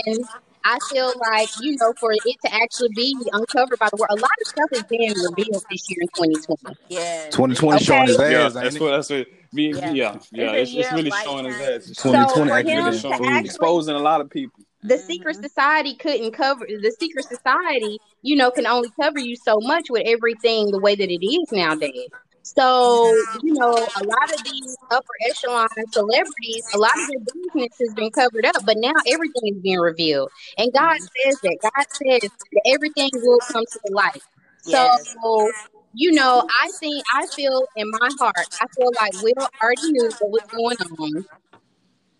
[0.67, 4.21] I feel like, you know, for it to actually be uncovered by the world, a
[4.21, 6.75] lot of stuff is being revealed this year in 2020.
[6.89, 7.25] yeah.
[7.29, 8.31] 2020 showing his Okay.
[8.31, 9.27] Yeah, that's what that's what.
[9.53, 9.91] Me, Yeah.
[9.91, 11.63] yeah, yeah, a It's, it's really showing his time.
[11.75, 11.87] ass.
[11.89, 14.29] It's So 2020 for acting him really really to showing, actually exposing a lot of
[14.31, 14.64] people.
[14.85, 15.43] The secret Mhm.
[15.43, 20.03] society couldn't cover the secret society you know can only cover you so much with
[20.05, 22.09] everything the way that it is nowadays.
[22.43, 27.73] So you know a lot of these upper echelon celebrities a lot of their business
[27.81, 30.29] has been covered up but now everything is being revealed.
[30.57, 34.23] And god says that god says that everything will come to the light
[34.63, 35.15] Yes.
[35.23, 35.53] so
[35.93, 40.13] you know i think i feel in my heart i feel like will already knew
[40.19, 41.25] what was going on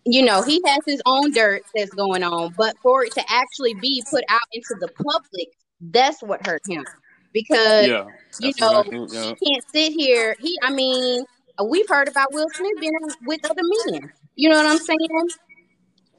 [0.06, 3.74] you know, he has his own dirt that's going on, but for it to actually
[3.74, 5.48] be put out into the public,
[5.80, 6.84] that's what hurt him.
[7.32, 8.06] Because Yeah,
[8.40, 9.12] you that's what I know, think.
[9.12, 9.34] Yeah.
[9.40, 10.36] he can't sit here.
[10.40, 11.24] He, I mean,
[11.68, 12.92] we've heard about Will Smith being
[13.26, 14.10] with other men.
[14.36, 15.28] You know what I'm saying?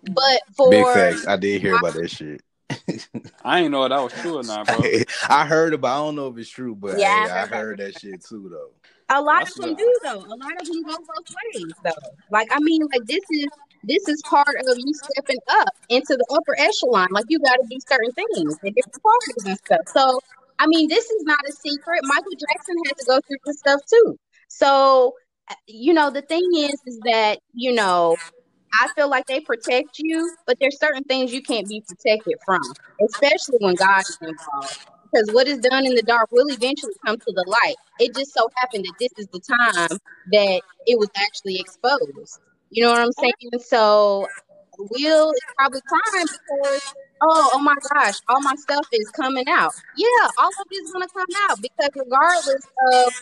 [0.09, 1.27] But for Big facts.
[1.27, 2.41] I did hear about that shit.
[3.43, 4.77] I ain't know if that was true or not, bro.
[5.29, 5.93] I heard about.
[5.95, 7.93] I don't know if it's true, but Yeah, hey, I I heard heard, that.
[7.93, 8.71] that shit too, though.
[9.09, 10.19] a lot That's of them what- do though.
[10.19, 11.91] A lot of them go both ways though.
[12.31, 13.45] Like I mean, like this is
[13.83, 17.07] this is part of you stepping up into the upper echelon.
[17.11, 19.81] Like you got to do certain things in different parties and stuff.
[19.87, 20.19] So
[20.59, 22.01] I mean, this is not a secret.
[22.03, 24.17] Michael Jackson had to go through this stuff too.
[24.49, 25.13] So
[25.49, 28.17] uh, you know, the thing is, is that you know.
[28.73, 32.61] I feel like they protect you, but there's certain things you can't be protected from,
[33.01, 34.77] especially when God is involved.
[35.11, 37.75] Because what is done in the dark will eventually come to the light.
[37.99, 39.97] It just so happened that this is the time
[40.33, 42.39] that it was actually exposed.
[42.69, 43.33] You know what I'm saying?
[43.59, 44.27] So
[44.77, 46.81] Will is probably crying because,
[47.21, 49.73] oh, oh my gosh, all my stuff is coming out.
[49.95, 53.13] Yeah, all of it is gonna come out because regardless of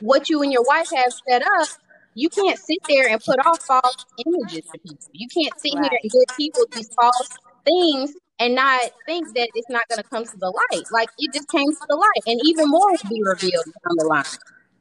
[0.00, 1.68] what you and your wife have set up,
[2.14, 4.98] you can't sit there and put off false images to people.
[5.12, 9.68] You can't sit here and give people these false things and not think that it's
[9.68, 10.84] not going to come to the light.
[10.90, 14.06] Like it just came to the light, and even more will be revealed down the
[14.06, 14.24] line.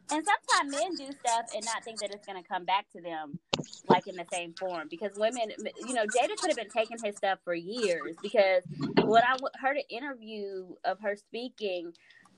[0.09, 3.01] And sometimes men do stuff and not think that it's going to come back to
[3.01, 3.39] them
[3.87, 4.87] like in the same form.
[4.89, 5.51] Because women,
[5.85, 8.15] you know, Jada could have been taking his stuff for years.
[8.21, 8.63] Because
[9.03, 11.91] when I heard an interview of her speaking,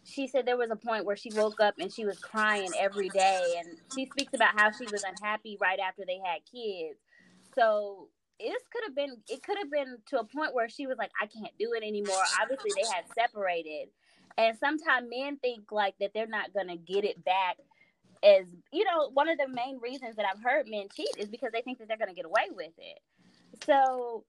[0.04, 3.10] she said there was a point where she woke up and she was crying every
[3.10, 3.56] day.
[3.60, 6.98] And she speaks about how she was unhappy right after they had kids.
[7.54, 8.08] So
[8.40, 11.12] this could have been, it could have been to a point where she was like,
[11.22, 12.24] I can't do it anymore.
[12.42, 13.90] Obviously, they had separated.
[14.40, 17.58] And sometimes men think like that they're not gonna get it back.
[18.24, 21.52] As you know, one of the main reasons that I've heard men cheat is because
[21.52, 23.00] they think that they're gonna get away with it.
[23.66, 24.24] So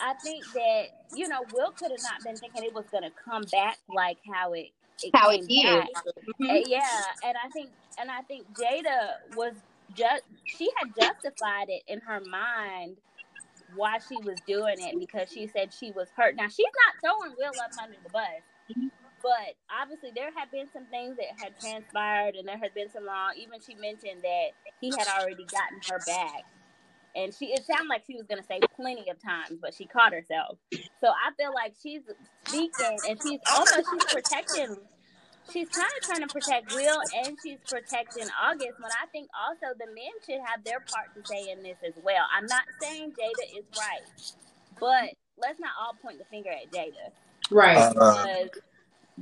[0.00, 3.42] I think that you know Will could have not been thinking it was gonna come
[3.52, 4.68] back like how it,
[5.02, 5.84] it How it did.
[6.66, 9.52] yeah, and I think and I think Jada was
[9.94, 12.96] just she had justified it in her mind
[13.74, 16.34] why she was doing it because she said she was hurt.
[16.34, 18.42] Now she's not throwing Will up under the bus.
[19.22, 23.04] But obviously there had been some things that had transpired, and there had been some
[23.06, 23.32] wrong.
[23.36, 24.48] Even she mentioned that
[24.80, 26.42] he had already gotten her back,
[27.14, 29.84] and she it sounded like she was going to say plenty of times, but she
[29.86, 30.58] caught herself.
[31.00, 32.02] So I feel like she's
[32.46, 34.76] speaking, and she's almost she's protecting.
[35.52, 38.78] She's kind of trying to protect Will, and she's protecting August.
[38.78, 41.94] When I think also the men should have their part to say in this as
[42.04, 42.24] well.
[42.32, 44.06] I'm not saying Jada is right,
[44.78, 45.10] but
[45.42, 47.10] let's not all point the finger at Jada.
[47.50, 47.76] Right.
[47.76, 48.50] Uh, Because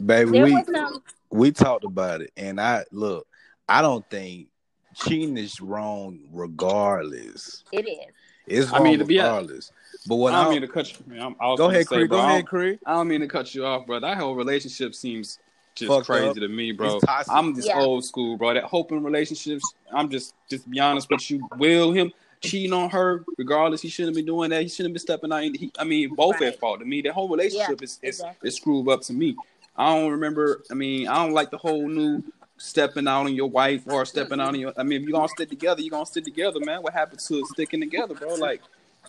[0.07, 3.27] baby, there we was no we talked about it, and I look.
[3.69, 4.49] I don't think
[4.95, 7.65] cheating is wrong, regardless.
[7.73, 7.99] it is.
[8.47, 9.71] It's I mean, to be- regardless.
[10.07, 11.05] But what I I don't mean to cut you.
[11.07, 12.07] man, I'm, I go ahead, say, Cree.
[12.07, 12.79] bro, Go ahead, Cree.
[12.87, 14.01] I don't mean to cut you off, bro.
[14.01, 15.39] That whole relationship seems
[15.75, 16.37] just Fucked crazy up.
[16.37, 16.99] to me, bro.
[17.29, 17.79] I'm just Yeah.
[17.81, 18.55] old school, bro.
[18.55, 19.65] That hoping relationships.
[19.93, 21.47] I'm just just be honest with you.
[21.59, 24.63] Will him cheating on her, regardless, he shouldn't be doing that.
[24.63, 25.43] He shouldn't be stepping out.
[25.43, 26.53] He, I mean, both Right.
[26.55, 27.03] at fault to me.
[27.03, 28.49] That whole relationship is, is exactly.
[28.49, 29.37] is screwed up to me.
[29.79, 30.63] I don't remember.
[30.71, 32.23] I mean, I don't like the whole new
[32.59, 34.73] stepping out on your wife or stepping out on your.
[34.77, 36.83] I mean, if you're gonna stick together, you're gonna stick together, man.
[36.83, 38.35] What happened to sticking together, bro?
[38.35, 38.61] Like.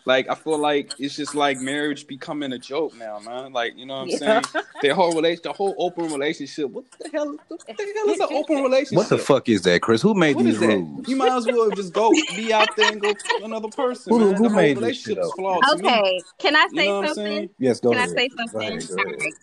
[0.05, 3.51] Like I feel like it's just like marriage becoming a joke now, man.
[3.51, 4.41] Like you know what I'm Yeah.
[4.53, 4.65] saying?
[4.81, 6.69] The whole relation, the whole open relationship.
[6.71, 7.35] What the hell?
[7.49, 8.95] What the hell is an open relationship?
[8.97, 10.01] What the fuck is that, Chris?
[10.01, 10.67] Who made What these is that?
[10.69, 11.07] rules?
[11.09, 14.13] You might as well just go be out there and go to another person.
[14.13, 14.35] Who- man.
[14.37, 15.35] who the whole made this relationship shit is up?
[15.35, 15.63] flawed.
[15.63, 15.89] to me.
[15.89, 16.21] Okay.
[16.37, 17.49] Can I You say know something?
[17.59, 18.15] Yes, go Can I ahead.
[18.15, 18.61] say Go something?
[18.61, 19.33] ahead, go ahead.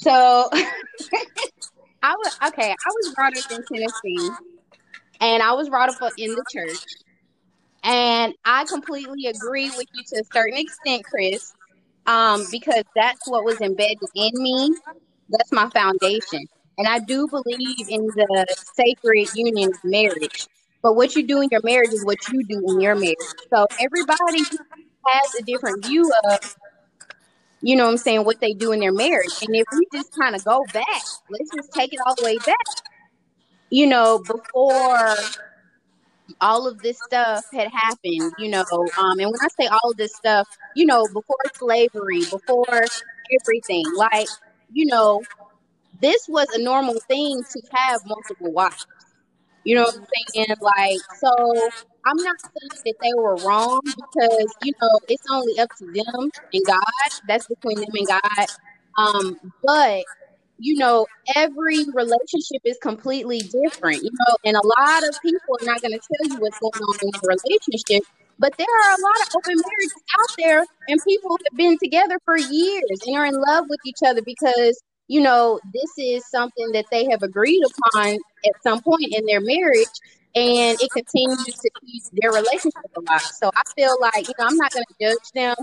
[0.00, 0.48] So
[2.02, 2.70] I was okay.
[2.70, 4.30] I was brought up in Tennessee,
[5.20, 6.80] and I was brought up in the church,
[7.82, 11.54] and I completely agree with you to a certain extent, Chris,
[12.06, 14.74] um, because that's what was embedded in me.
[15.30, 16.46] That's my foundation,
[16.78, 20.48] and I do believe in the sacred union of marriage.
[20.82, 23.16] But what you do in your marriage is what you do in your marriage.
[23.54, 24.44] So everybody
[25.06, 26.38] has a different view of
[27.64, 29.40] you know what I'm saying, what they do in their marriage.
[29.40, 32.36] And if we just kind of go back, let's just take it all the way
[32.36, 32.56] back.
[33.70, 35.16] You know, before
[36.42, 38.64] all of this stuff had happened, you know,
[38.98, 40.46] um, and when I say all of this stuff,
[40.76, 42.84] you know, before slavery, before
[43.40, 44.28] everything, like,
[44.70, 45.22] you know,
[46.02, 48.86] this was a normal thing to have multiple wives.
[49.64, 50.56] You know what I'm saying?
[50.60, 51.70] Like, so
[52.06, 56.30] I'm not saying that they were wrong because, you know, it's only up to them
[56.52, 56.82] and God.
[57.28, 58.46] That's between them and God.
[58.96, 60.04] Um, but
[60.58, 65.66] you know, every relationship is completely different, you know, and a lot of people are
[65.66, 68.04] not going to tell you what's going on in their relationship.
[68.38, 72.18] But there are a lot of open marriages out there, and people have been together
[72.24, 76.72] for years and are in love with each other because, you know, this is something
[76.72, 79.86] that they have agreed upon at some point in their marriage,
[80.34, 83.20] and it continues to keep their relationship alive.
[83.22, 85.54] So I feel like, you know, I'm not going to judge them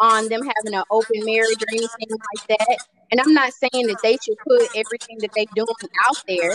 [0.00, 2.78] on them having an open marriage or anything like that.
[3.10, 6.54] And I'm not saying that they should put everything that they're doing out there,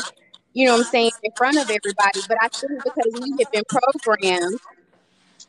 [0.53, 2.21] you know what I'm saying, in front of everybody.
[2.27, 4.59] But I think because we have been programmed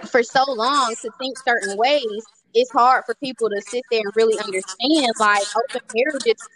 [0.06, 4.12] for so long to think certain ways, it's hard for people to sit there and
[4.14, 6.48] really understand like open marriages,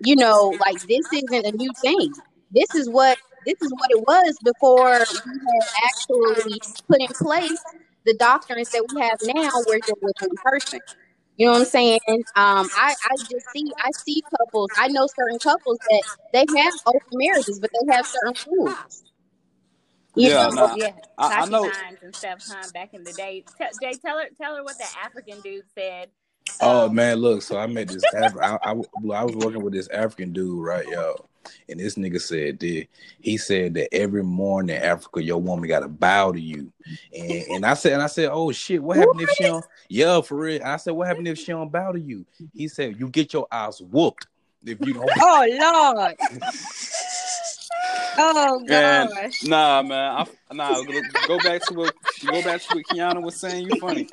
[0.00, 2.12] you know, like this isn't a new thing.
[2.50, 7.62] This is what this is what it was before we had actually put in place
[8.04, 10.80] the doctrines that we have now where you're with one person.
[11.36, 12.00] You know what I'm saying?
[12.08, 14.70] Um, I, I just see I see couples.
[14.76, 19.04] I know certain couples that they have open marriages, but they have certain rules.
[20.16, 20.50] You Yeah, know?
[20.50, 21.62] nah, yeah, I, I know.
[21.62, 22.66] concubines and stuff, huh?
[22.74, 23.44] Back in the day.
[23.56, 26.08] T- Jay, tell her, tell her what the African dude said.
[26.60, 27.42] Oh Um, man, look.
[27.42, 28.04] So I met this.
[28.14, 31.24] Af- I, I I was working with this African dude, right, yo.
[31.68, 32.88] And this nigga said, "Did
[33.20, 36.72] he said that every morning in Africa, your woman got to bow to you."
[37.14, 40.20] And and I said, and I said, "Oh shit, what happened if she don't?" Yeah,
[40.20, 40.62] for real.
[40.64, 42.24] I said, "What happened if she don't bow to you?"
[42.54, 44.26] He said, "You get your ass whooped
[44.64, 46.16] if you don't." Oh Lord.
[48.18, 49.44] Oh And gosh.
[49.44, 50.82] nah, man, I, nah.
[50.82, 51.94] Go, go back to what
[52.26, 53.66] go back to what Kiana was saying.
[53.66, 54.08] You funny.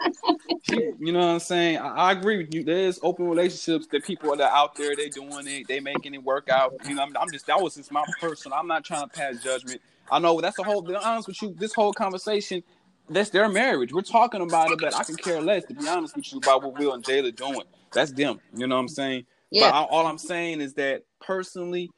[0.64, 1.78] She, you know what I'm saying?
[1.78, 2.64] I, I agree with you.
[2.64, 4.95] There's open relationships that people that are out there.
[4.95, 5.68] They doing it.
[5.68, 6.76] They making it work out.
[6.88, 8.58] You know, I'm, I'm just that was just my personal.
[8.58, 9.82] I'm not trying to pass judgment.
[10.12, 10.82] I know that's the whole.
[10.84, 12.64] To be honest with you, this whole conversation,
[13.10, 13.93] that's their marriage.
[13.93, 15.66] We're talking about it, but I can care less.
[15.66, 17.64] To be honest with you, about what Will and Jayla doing.
[17.93, 18.39] That's them.
[18.56, 19.26] You know what I'm saying?
[19.51, 19.72] But Yeah.
[19.72, 21.91] I, all I'm saying is that personally,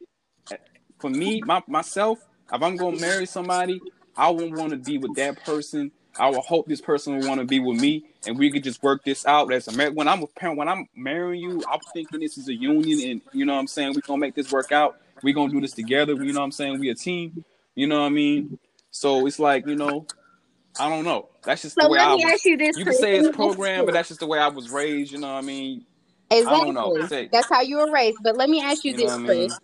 [0.99, 2.19] for me, my, myself,
[2.51, 3.81] if I'm gonna marry somebody,
[4.15, 5.91] I would want to be with that person.
[6.17, 8.81] I would hope this person would want to be with me, and we could just
[8.81, 11.79] work this out as a mar- when I'm a parent, when I'm marrying you, I'm
[11.93, 13.93] thinking this is a union, and you know what I'm saying.
[13.93, 14.97] We're gonna make this work out.
[15.21, 16.13] We're gonna do this together.
[16.13, 16.79] You know what I'm saying.
[16.79, 17.45] We a team.
[17.75, 18.57] You know what I mean.
[18.91, 20.07] So it's like you know,
[20.79, 21.29] I don't know.
[21.43, 22.41] That's just So the way I was.
[22.45, 22.57] you.
[22.75, 24.69] You can say it's me ask you programmed, but that's just the way I was
[24.69, 25.11] raised.
[25.11, 25.85] You know what I mean.
[26.31, 26.59] Exactly.
[26.65, 26.93] don't know.
[27.31, 28.17] That's how you were raised.
[28.23, 29.37] But let me ask you, You this, I Chris.
[29.37, 29.57] mean?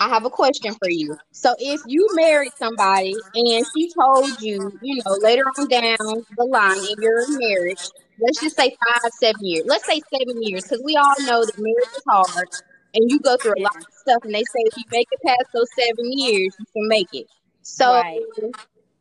[0.00, 1.16] I have a question for you.
[1.32, 6.44] So if you married somebody and she told you, you know, later on down the
[6.44, 9.64] line in your marriage, let's just say five, seven years.
[9.68, 12.48] Let's say seven years, because we all know that marriage is hard
[12.94, 15.20] and you go through a lot of stuff and they say if you make it
[15.26, 17.26] past those seven years, you can make it.
[17.62, 18.20] So Right.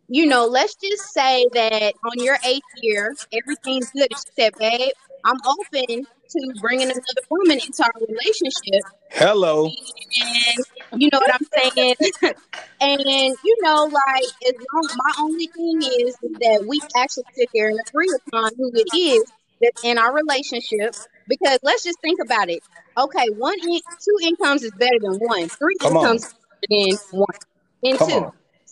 [0.09, 4.09] you know, let's just say that on your eighth year, everything's good.
[4.11, 4.91] She said, babe,
[5.25, 8.83] I'm open to bringing another woman into our relationship.
[9.11, 9.65] Hello.
[9.65, 11.95] And you know what I'm saying?
[12.81, 13.01] and
[13.43, 17.79] you know, like, as long, my only thing is, that we actually sit there and
[17.87, 19.23] agree upon who it is
[19.61, 20.95] that's in our relationship.
[21.27, 22.63] Because let's just think about it.
[22.97, 25.47] Okay, one, in, two incomes is better than one.
[25.47, 26.03] Three Come on.
[26.03, 26.33] incomes is
[26.69, 27.37] better than one.
[27.83, 28.15] And Come two.
[28.15, 28.31] on.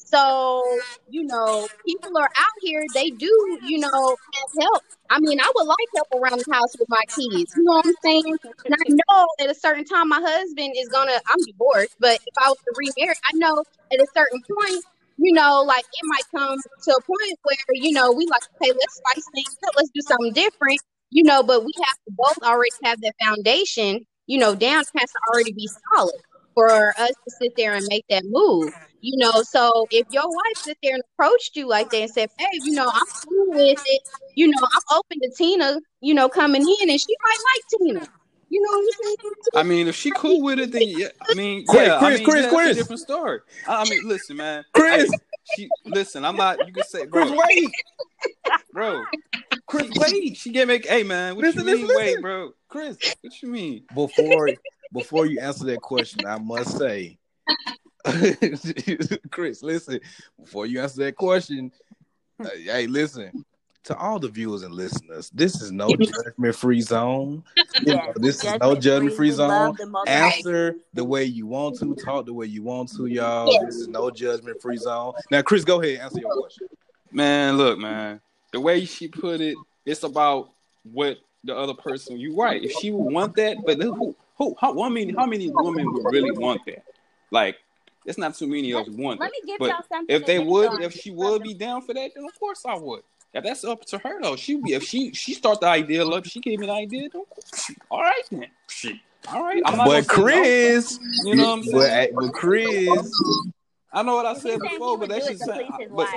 [0.09, 0.63] So,
[1.09, 4.15] you know, people are out here, they do, you know,
[4.61, 4.83] help.
[5.09, 7.53] I mean, I would like help around the house with my kids.
[7.55, 8.37] You know what I'm saying?
[8.65, 12.33] And I know at a certain time my husband is gonna I'm divorced, but if
[12.41, 14.83] I was to remarry, I know at a certain point,
[15.17, 18.71] you know, like it might come to a point where, you know, we like, okay,
[18.71, 20.79] let's spice things up, let's do something different,
[21.09, 25.11] you know, but we have to both already have that foundation, you know, down has
[25.11, 26.15] to already be solid
[26.53, 28.73] for us to sit there and make that move.
[29.01, 32.29] You know, so if your wife sit there and approached you like that and said,
[32.37, 34.01] Hey, you know, I'm cool with it,
[34.35, 38.07] you know, I'm open to Tina, you know, coming in and she might like Tina.
[38.49, 39.33] You know what I'm saying?
[39.55, 41.09] I mean, if she cool with it, then yeah.
[41.29, 42.71] I mean, Chris, yeah, Chris, I mean, Chris, yeah, that's Chris.
[42.71, 43.39] a different story.
[43.67, 44.63] I, I mean, listen, man.
[44.73, 45.11] Chris.
[45.11, 45.17] Hey,
[45.55, 46.65] she, listen, I'm not.
[46.65, 47.71] You can say, Chris, wait.
[48.71, 49.03] bro.
[49.65, 50.37] Chris, wait.
[50.37, 50.87] she get make.
[50.87, 51.87] Hey, man, what Listen, you mean?
[51.87, 52.21] listen, Wait, listen.
[52.21, 53.83] bro, Chris, what you mean?
[53.93, 54.49] Before
[54.93, 57.17] before you answer that question, I must say,
[59.31, 59.99] Chris, listen.
[60.39, 61.71] Before you answer that question,
[62.43, 63.45] uh, hey, listen.
[63.85, 67.41] To all the viewers and listeners, this is no judgment free zone.
[67.81, 69.47] You know, this is no judgment free zone.
[69.47, 73.05] love the most- Answer the way you want to, talk the way you want to,
[73.05, 73.49] y'all.
[73.49, 73.59] Yeah.
[73.65, 75.13] This is no judgment free zone.
[75.31, 76.67] Now, Chris, go ahead, answer your question.
[77.13, 78.19] Man, look, man.
[78.51, 79.55] The way she put it,
[79.85, 80.49] it's about
[80.83, 82.17] what the other person.
[82.17, 82.61] You right.
[82.61, 86.11] If she would want that, but who, who, how, I mean, how many women would
[86.11, 86.83] really want that?
[87.31, 87.55] Like,
[88.07, 90.15] it's not too many of us want Let me give But y'all something.
[90.15, 90.81] if they would, on.
[90.81, 93.01] if she would be down for that, then of course I would.
[93.33, 96.25] If that's up to her though, she be if she she start the idea up,
[96.25, 97.09] she gave me the idea.
[97.09, 97.23] Then,
[97.91, 98.95] all right then, shit.
[99.29, 100.07] All right, I'm But gonna no.
[100.07, 102.11] Chris, you know what I'm but, saying?
[102.15, 103.11] but Chris,
[103.91, 105.69] I know what I said before, but that's just saying.
[105.91, 106.07] But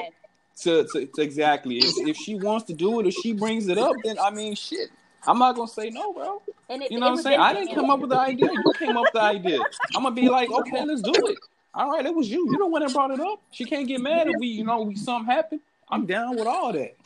[0.63, 3.79] to, to, to exactly, if, if she wants to do it, if she brings it
[3.79, 4.91] up, then I mean, shit.
[5.27, 6.41] I'm not gonna say no, bro.
[6.69, 7.41] And it, You know what I'm saying?
[7.41, 8.49] I didn't come up with the idea.
[8.53, 9.59] You came up with the idea.
[9.95, 11.39] I'm gonna be like, okay, let's do it.
[11.75, 12.51] All right, it was you.
[12.51, 13.43] You the one that brought it up.
[13.53, 15.61] She can't get mad if we, you know, we something happened.
[15.89, 16.97] I'm down with all that.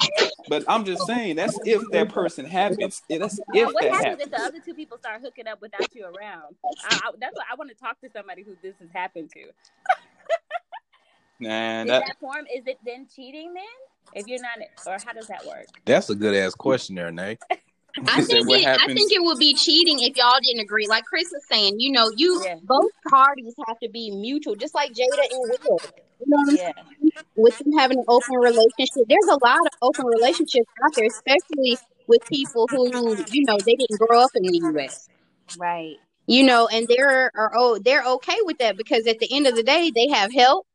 [0.49, 3.03] But I'm just saying that's if that person happens.
[3.09, 4.23] That's Well, if what that happens happens.
[4.23, 6.55] if the other two people start hooking up without you around?
[6.85, 9.45] I, I, that's what I want to talk to somebody who this has happened to.
[11.41, 12.47] Man, Is that that form?
[12.55, 13.65] Is it then cheating then?
[14.15, 15.67] If you're not, or how does that work?
[15.85, 17.39] that's a good ass question there, Nate.
[18.09, 20.86] I think "What it, I think it would be cheating if y'all didn't agree.
[20.88, 22.57] Like Chris was saying, you know, you Yeah.
[22.62, 25.80] both parties have to be mutual, just like Jada and Will.
[26.20, 26.72] You know what I'm Yeah,
[27.36, 31.78] with them having an open relationship, there's a lot of open relationships out there, especially
[32.07, 35.09] with people who, you know, they didn't grow up in the US.
[35.59, 35.97] right.
[36.26, 39.55] You know, and they're are oh they're okay with that because at the end of
[39.57, 40.66] the day they have help.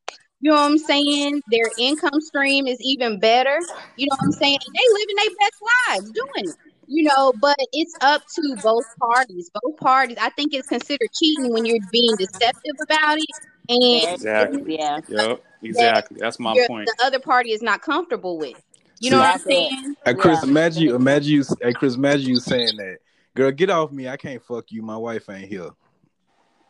[0.41, 1.41] You know what I'm saying?
[1.47, 3.59] Their income stream is even better.
[3.95, 4.57] You know what I'm saying?
[4.65, 5.59] And they living their best
[5.89, 6.55] lives doing it.
[6.91, 9.51] You know, but it's up to both parties.
[9.61, 10.17] Both parties.
[10.19, 13.25] I think it's considered cheating when you're being deceptive about it
[13.69, 14.75] and Exactly.
[14.75, 14.99] Yeah.
[15.07, 16.17] Yep, exactly.
[16.19, 16.87] That's my point.
[16.87, 18.57] the other party is not comfortable with.
[18.99, 19.95] You know what I'm saying?
[20.03, 20.49] Hey Chris, Yeah.
[20.49, 22.97] imagine you, imagine you, hey Chris, imagine you saying that.
[23.35, 24.09] Girl, get off me.
[24.09, 24.81] I can't fuck you.
[24.81, 25.69] My wife ain't here.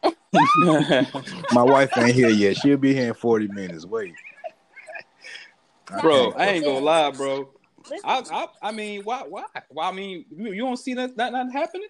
[1.54, 2.58] My wife ain't here yet.
[2.58, 3.86] She'll be here in 40 minutes.
[3.86, 4.14] Wait.
[6.02, 7.54] bro, I ain't gonna lie, bro.
[7.90, 9.90] Listen, I, I, I mean, why, why, why?
[9.90, 11.88] I mean, you, you don't see that, that not happening.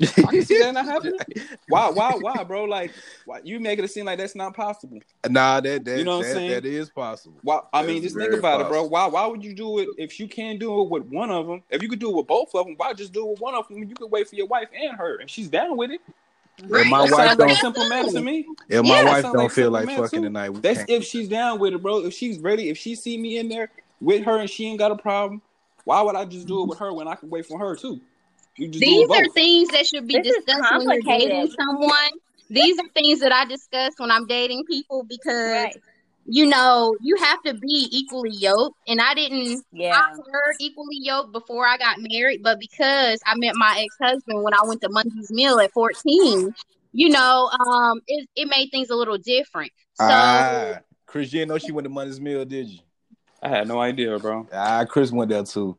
[0.00, 1.18] I can see that not happening.
[1.68, 2.64] Why, why, why, bro?
[2.64, 2.92] Like,
[3.24, 4.98] why, you making it seem like that's not possible.
[5.28, 6.50] Nah, that that, You know what I'm saying?
[6.50, 7.36] that is possible.
[7.42, 7.60] Why?
[7.72, 8.84] I That mean, just think very about it, bro.
[8.84, 11.62] Why, why would you do it if you can't do it with one of them?
[11.70, 13.54] If you could do it with both of them, why just do it with one
[13.54, 13.78] of them?
[13.78, 16.00] You could wait for your wife and her, and she's down with it.
[16.58, 18.46] If my wife don't, simple math to me.
[18.68, 20.26] if my Yeah, wife don't like feel like fucking too.
[20.26, 20.90] tonight, That's can't.
[20.90, 22.04] if she's down with it, bro.
[22.04, 23.70] If she's ready, if she see me in there
[24.04, 25.40] with her and she ain't got a problem,
[25.84, 28.00] why would I just do it with her when I can wait for her too?
[28.56, 32.10] You just These are things that should be This discussed when you're dating someone.
[32.50, 35.82] These are things that I discuss when I'm dating people because right.
[36.26, 38.78] you know, you have to be equally yoked.
[38.86, 39.98] And I didn't Yeah.
[39.98, 44.42] I were equally yoked before I got married, but because I met my ex husband
[44.42, 46.54] when I went to Mundy's Mill at 14,
[46.92, 49.72] you know, um, it, it made things a little different.
[49.94, 52.78] So Ah, Chris, you didn't know she went to Mundy's Mill, did you?
[53.44, 54.48] I had no idea, bro.
[54.52, 55.76] Ah, Chris went there too.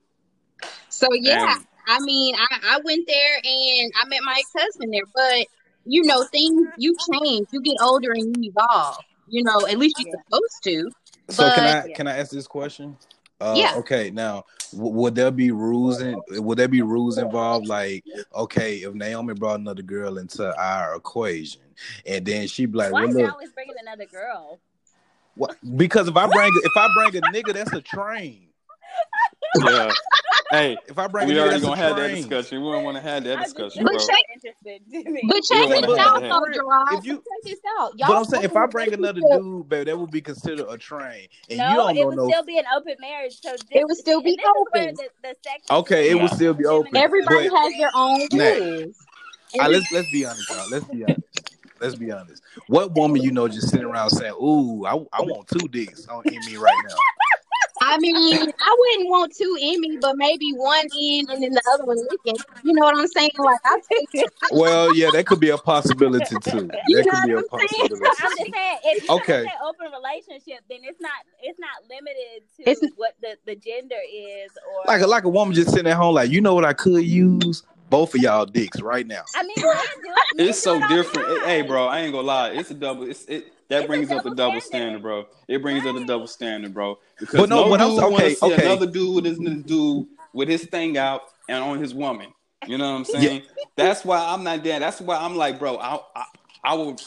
[0.89, 4.93] so yeah, And I mean, I, I went there and I met my ex husband
[4.93, 5.47] there, but
[5.85, 8.97] you know, things you change, you get older and you evolve.
[9.27, 10.21] You know, at least you're Yeah.
[10.27, 10.91] supposed to.
[11.31, 12.97] So can But I can I ask this question?
[13.41, 17.67] Uh, yeah, Okay, now w- would there be rules in would there be rules involved?
[17.67, 21.61] Like, okay, if Naomi brought another girl into our equation,
[22.05, 24.59] and then she be like, Why "Well, is it look, always bringing another girl?
[25.35, 28.49] What?" Because if I bring if I bring a nigga, that's a train.
[29.67, 29.91] yeah,
[30.51, 32.15] hey, If I bring a we nigga, already that's a gonna have that train.
[32.29, 32.61] discussion.
[32.63, 34.07] We don't want to have that discussion, but bro.
[34.07, 34.81] check, interested.
[34.91, 35.21] Jimmy.
[35.27, 36.29] but We check don't want this to have out that.
[36.29, 36.99] but though, for real, Jerrod.
[36.99, 38.17] if you, check this out, y'all.
[38.17, 41.27] I'm saying if I bring another relationship, dude, baby, that would be considered a train,
[41.49, 42.29] and you No, don't it know would no.
[42.29, 43.39] still be an open marriage.
[43.41, 44.95] So this, it would still be this is where open.
[44.97, 48.19] the, the sex Okay, it between would still be open, Everybody but has their own
[48.31, 48.97] rules.
[49.59, 50.69] I, Every, let's let's be honest, y'all.
[50.69, 51.24] Let's be honest.
[51.79, 52.43] Let's be honest.
[52.67, 56.23] What woman you know just sitting around saying, "Ooh, I, I want two dicks on
[56.27, 57.07] in me right now"?
[57.81, 61.61] I mean, I wouldn't want two in me, but maybe one in and then the
[61.73, 62.39] other one licking.
[62.63, 63.31] You know what I'm saying?
[63.37, 64.33] Like I take it.
[64.49, 66.77] Well, yeah, that could be a possibility too.
[66.87, 67.89] You That know could be a what I'm saying?
[67.89, 71.11] possibility I'm just saying, if you're gonna Okay, say open relationship, then it's not
[71.41, 75.29] it's not limited It's to what the, the gender is, or like a like a
[75.29, 78.45] woman just sitting at home, like you know what I could use both of y'all
[78.45, 79.23] dicks right now.
[79.35, 79.85] I mean, men
[80.37, 81.29] do It's so it different.
[81.29, 82.49] It- hey, bro, I ain't gonna lie.
[82.51, 83.09] It's a double.
[83.09, 83.51] It's it.
[83.69, 85.25] That It's a brings up a double double standard, standard, bro.
[85.47, 86.95] It brings up a double standard, bro.
[86.95, 89.25] But Because no, no but I'm dude want to okay, see okay, another dude with
[89.25, 92.33] his dude with his thing out and on his woman.
[92.67, 93.43] You know what I'm yeah, saying?
[93.75, 94.79] That's why I'm not there.
[94.79, 95.77] That's why I'm like, bro.
[95.77, 96.25] I I,
[96.65, 96.97] I will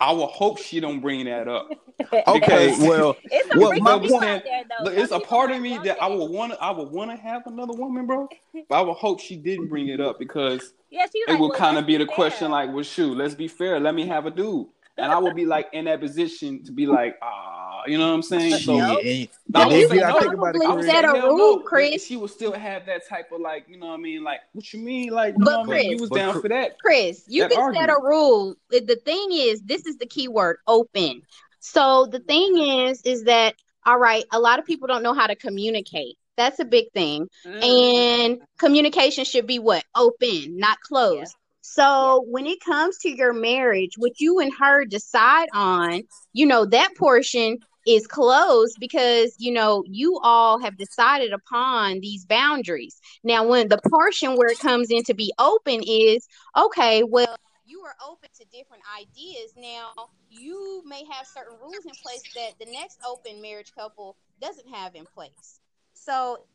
[0.00, 1.70] I will hope she don't bring that up
[2.28, 2.76] okay.
[2.78, 4.44] Well, it's some well, my point.
[4.44, 4.62] there.
[4.82, 6.16] Look, it's a part of me that I it.
[6.16, 8.28] would want to I would want to have another woman, bro.
[8.68, 11.58] But I would hope she didn't bring it up because Yeah, it like, would well,
[11.58, 13.78] kind of be be the question like, well, shoot, let's be fair.
[13.78, 14.68] Let me have a dude.
[14.98, 18.14] And I would be like in that position to be like, ah, you know what
[18.14, 18.56] I'm saying?
[18.58, 19.62] So Shit, Nope.
[19.62, 20.86] I would you say you can think about it, probably I would Chris.
[20.86, 22.04] say set a rule, Chris.
[22.04, 24.24] she would still have that type of like, you know what I mean?
[24.24, 25.10] Like, what you mean?
[25.10, 25.90] Like, you know But what I mean?
[25.92, 28.56] You was down Chris, for that Chris, you that can set a rule.
[28.70, 31.22] The the thing is, this is the key word, open.
[31.60, 33.54] So the thing is, is that
[33.86, 34.24] all right?
[34.32, 36.16] A lot of people don't know how to communicate.
[36.36, 37.28] That's a big thing.
[37.46, 37.64] Mm.
[37.64, 39.84] And communication should be what?
[39.96, 41.16] Open, not closed.
[41.18, 46.02] yeah, So when it comes to your marriage, what you and her decide on,
[46.32, 52.24] you know, that portion is closed because, you know, you all have decided upon these
[52.24, 52.98] boundaries.
[53.22, 57.82] Now, when the portion where it comes in to be open is, okay, well, you
[57.82, 59.52] are open to different ideas.
[59.54, 59.90] Now,
[60.30, 64.94] you may have certain rules in place that the next open marriage couple doesn't have
[64.94, 65.60] in place.
[65.92, 66.46] So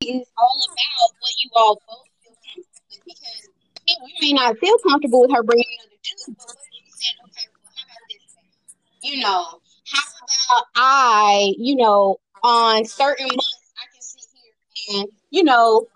[0.00, 3.51] it's all about what you all both feel comfortable with because
[4.04, 7.72] we may not feel comfortable with her bringing another dude, but you said, okay, well,
[7.76, 8.36] how about this?
[9.02, 10.02] You know, how
[10.54, 15.86] about I, you know, on certain months, I can sit here and, you know,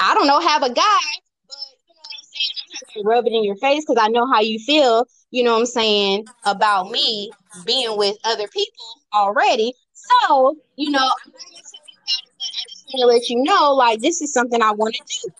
[0.00, 1.00] I don't know, have a guy,
[1.46, 1.56] but
[1.86, 2.52] you know what I'm saying?
[2.58, 5.44] I'm not gonna rub it in your face because I know how you feel, you
[5.44, 7.30] know what I'm saying, about me
[7.64, 8.84] being with other people
[9.14, 9.74] already.
[9.92, 13.06] So, you know, I'm not gonna tell you about it, but I just want to
[13.06, 15.30] let you know, like, this is something I want to do.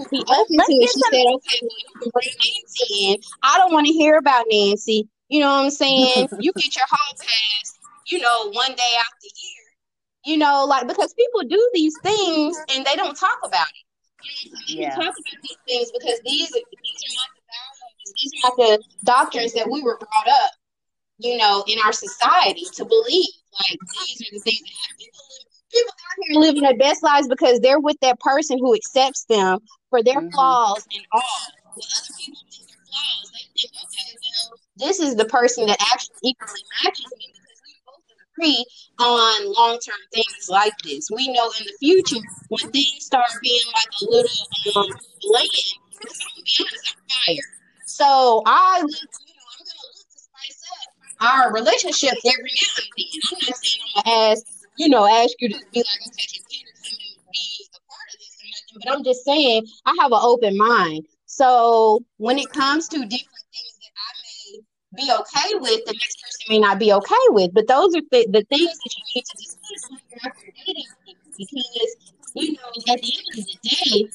[0.00, 0.72] Is that something you would be let's open to?
[0.72, 1.12] And she some.
[1.12, 3.16] said, okay, well, you can bring Nancy in.
[3.42, 5.08] I don't want to hear about Nancy.
[5.28, 6.28] You know what I'm saying?
[6.40, 9.64] You get your hall pass, you know, one day out the year.
[10.26, 13.84] You know, like because people do these things and they don't talk about it.
[14.42, 17.14] You know, so they don't Yeah, talk about these things because these are these are
[17.14, 20.50] not the values, these are not the doctrines that we were brought up,
[21.18, 23.28] you know, in our society to believe.
[23.52, 24.96] Like these are the things that.
[24.98, 28.74] People live people out here living their best lives because they're with that person who
[28.74, 29.58] accepts them
[29.94, 31.22] for their hmm flaws and all.
[31.76, 33.30] But other people think their flaws.
[33.30, 37.78] They think, okay, well, this is the person that actually equally matches me because we
[37.86, 38.66] both agree
[38.98, 41.10] on long term things like this.
[41.14, 44.38] We know in the future when things start being like a little
[44.74, 44.90] um
[45.22, 47.46] bland, because I'm gonna be honest, I'm fired.
[47.86, 50.90] So I look, you know, I'm gonna look to spice up
[51.22, 53.14] our relationship every now and then.
[53.30, 54.42] I'm not saying I'm gonna ask,
[54.74, 58.06] you know, ask you to be like, okay, can Peter come and be a part
[58.10, 61.06] of this or nothing, but I'm just saying I have an open mind.
[61.26, 64.60] So when it comes to different things that I may
[64.96, 67.52] be okay with, the next person may not be okay with.
[67.54, 70.84] But those are th- the things that you need to discuss you're dating.
[71.36, 71.96] Because,
[72.34, 74.08] you know, at the end of the day,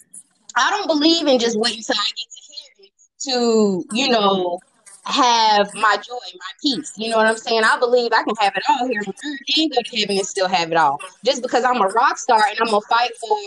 [0.55, 4.59] I don't believe in just waiting till I get to heaven to, you know,
[5.05, 6.93] have my joy, my peace.
[6.95, 7.63] You know what I'm saying?
[7.63, 9.39] I believe I can have it all here on earth
[9.75, 10.99] go to heaven and still have it all.
[11.25, 13.37] Just because I'm a rock star and I'm gonna fight for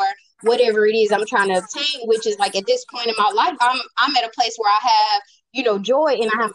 [0.42, 3.30] whatever it is I'm trying to obtain, which is like at this point in my
[3.34, 5.22] life, I'm I'm at a place where I have,
[5.52, 6.52] you know, joy and I have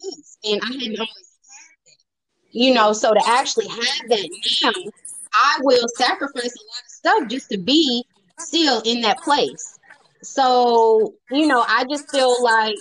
[0.00, 0.38] peace.
[0.44, 1.96] And I hadn't always had.
[2.50, 4.30] You know, so to actually have that
[4.62, 4.72] now,
[5.34, 8.04] I will sacrifice a lot of stuff just to be
[8.38, 9.78] still in that place.
[10.22, 12.76] So, you know, I just feel like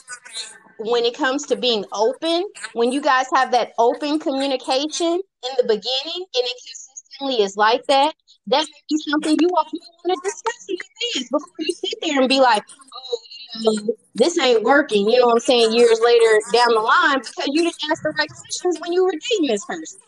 [0.77, 5.63] when it comes to being open, when you guys have that open communication in the
[5.63, 8.13] beginning and it consistently is like that,
[8.47, 12.19] that may be something you all want to discuss in advance before you sit there
[12.19, 12.63] and be like,
[12.95, 13.19] oh,
[13.55, 15.09] you know, this ain't working.
[15.09, 15.73] You know what I'm saying?
[15.73, 19.11] Years later down the line because you didn't ask the right questions when you were
[19.11, 19.99] dating this person.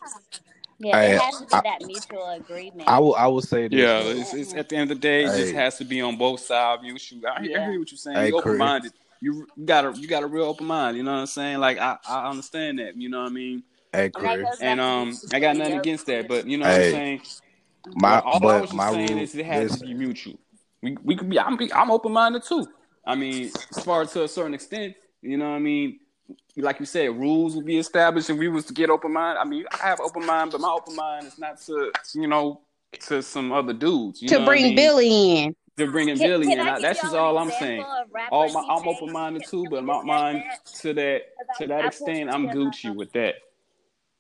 [0.80, 2.84] Yeah, it has to be I- that mutual agreement.
[2.88, 3.16] I will.
[3.16, 3.80] I will say this.
[3.80, 6.18] Yeah, it's, it's at the end of the day, it just has to be on
[6.18, 6.84] both sides.
[6.84, 7.26] You shoot.
[7.26, 8.18] I, hear- I hear what you're saying.
[8.18, 8.46] Hey, you Chris.
[8.46, 8.94] open minded.
[9.20, 10.96] You you got a you got a real open mind.
[10.96, 11.58] You know what I'm saying?
[11.58, 12.96] Like I, I understand that.
[12.96, 13.64] You know what I mean?
[13.92, 14.62] Hey, And Chris.
[14.62, 16.28] And um, I got nothing against that.
[16.28, 17.22] But you know Hey, what I'm saying?
[17.96, 19.22] My, all I was my just saying rule.
[19.24, 20.40] is it has to be mutual.
[20.82, 21.40] We we could be.
[21.40, 22.68] I'm be, I'm open minded too.
[23.06, 26.00] I mean, as far to a certain extent, you know what I mean.
[26.58, 29.38] Like you said, rules will be established if we was to get open mind.
[29.38, 32.62] I mean, I have open mind, but my open mind is not to you know
[33.08, 34.22] to some other dudes.
[34.22, 34.76] You to know what I bring mean?
[34.76, 35.56] Billy in.
[35.78, 36.68] to bringing Can, Billy can in.
[36.68, 37.84] I I, that's just all I'm saying.
[38.32, 40.44] All my, I'm open minded too, but my mind
[40.82, 41.22] to that
[41.60, 43.36] to that extent, I'm Gucci with that.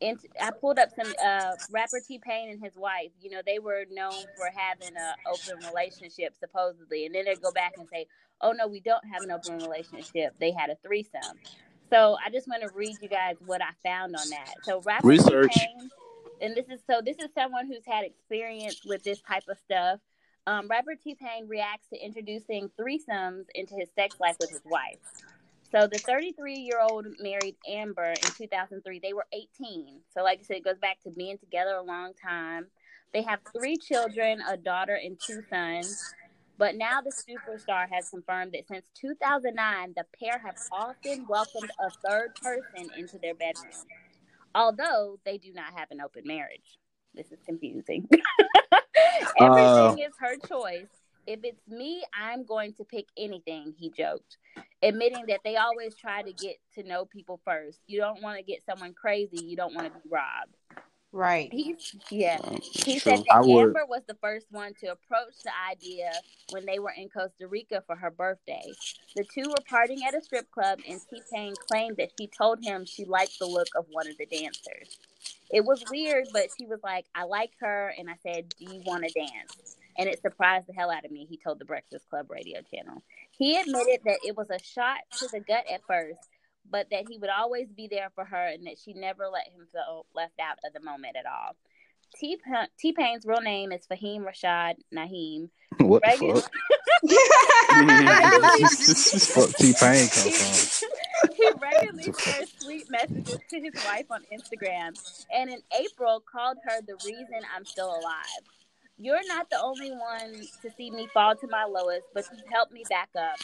[0.02, 3.12] Int I pulled up some uh, rapper T Pain and his wife.
[3.22, 7.52] You know, they were known for having an open relationship supposedly, and then they go
[7.52, 8.08] back and say,
[8.41, 10.36] "Oh no, we don't have an open relationship.
[10.39, 11.38] They had a threesome."
[11.89, 14.56] So I just want to read you guys what I found on that.
[14.64, 15.54] So rapper Research.
[15.54, 15.89] T Pain,
[16.41, 20.00] and this is so this is someone who's had experience with this type of stuff.
[20.45, 25.00] Um, rapper T Pain reacts to introducing threesomes into his sex life with his wife.
[25.72, 28.99] So the 33 year old married Amber in 2003.
[28.99, 29.99] They were 18.
[30.13, 32.68] So like I said, it goes back to being together a long time.
[33.13, 36.01] They have three children, a daughter and two sons.
[36.57, 41.91] But now the superstar has confirmed that since 2009, the pair have often welcomed a
[42.07, 43.86] third person into their bedroom,
[44.55, 46.80] although they do not have an open marriage.
[47.13, 48.09] This is confusing.
[49.39, 50.97] Everything uh, is her choice.
[51.28, 54.38] If it's me, I'm going to pick anything, he joked,
[54.82, 57.80] admitting that they always try to get to know people first.
[57.86, 60.55] You don't want to get someone crazy, you don't want to be robbed.
[61.11, 61.51] Right.
[61.51, 61.75] He,
[62.11, 62.38] yeah.
[62.61, 62.99] He true.
[62.99, 66.11] said that I would- Amber was the first one to approach the idea
[66.51, 68.71] when they were in Costa Rica for her birthday.
[69.15, 72.63] The two were partying at a strip club, and T Pain claimed that she told
[72.63, 74.99] him she liked the look of one of the dancers.
[75.49, 78.82] It was weird, but she was like, I like her, and I said, Do you
[78.86, 79.78] want to dance?
[79.98, 83.04] And it surprised the hell out of me, he told the Breakfast Club radio channel.
[83.32, 86.20] He admitted that it was a shot to the gut at first,
[86.70, 89.66] but that he would always be there for her and that she never let him
[89.72, 91.56] feel left out of the moment at all.
[92.16, 92.38] T
[92.80, 95.50] T Pain's real name is Faheem Rasheed Najm.
[95.80, 96.52] what the Reagan- fuck?
[99.28, 100.89] Fuck T Pain come from?
[101.36, 104.93] he regularly shares sweet messages to his wife on Instagram,
[105.34, 108.43] and in April called her the reason I'm still alive.
[109.00, 112.72] You're not the only one to see me fall to my lowest, but you've helped
[112.72, 113.38] me back up.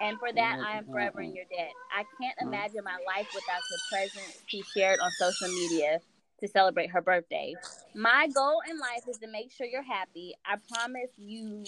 [0.00, 1.72] And for that, I am forever in your debt.
[1.92, 6.00] I can't imagine my life without the presence she shared on social media
[6.40, 7.54] to celebrate her birthday.
[7.94, 10.34] My goal in life is to make sure you're happy.
[10.46, 11.64] I promise you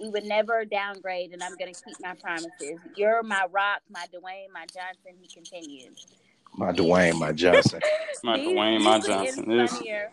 [0.00, 2.78] we would never downgrade, and I'm going to keep my promises.
[2.96, 5.96] You're my rock, my Dwayne, my Johnson, he continued.
[6.54, 7.80] My Dwayne, my Johnson.
[8.22, 9.48] My These Dwayne, my Johnson.
[9.48, 10.10] This funnier,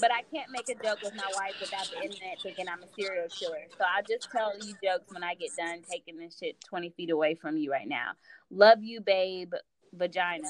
[0.00, 2.92] but I can't make a joke with my wife without the internet thinking I'm a
[3.00, 3.66] serial killer.
[3.78, 7.10] So I just tell you jokes when I get done taking this shit 20 feet
[7.10, 8.12] away from you right now.
[8.50, 9.52] Love you, babe.
[9.94, 10.48] Vagina.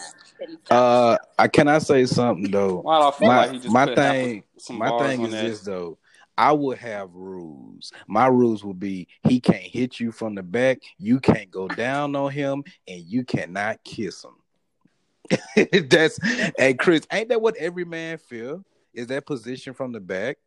[0.70, 2.76] Uh, I can I say something though?
[2.80, 5.22] why do I feel My like he just my put half of thing, my thing
[5.22, 5.43] is that.
[5.43, 5.99] this though.
[6.39, 7.93] I would have rules.
[8.07, 12.16] My rules would be he can't hit you from the back, you can't go down
[12.16, 14.37] on him, and you cannot kiss him.
[15.89, 16.18] That's
[16.57, 18.64] hey Chris, ain't that what every man feel?
[18.95, 20.38] Is that position from the back?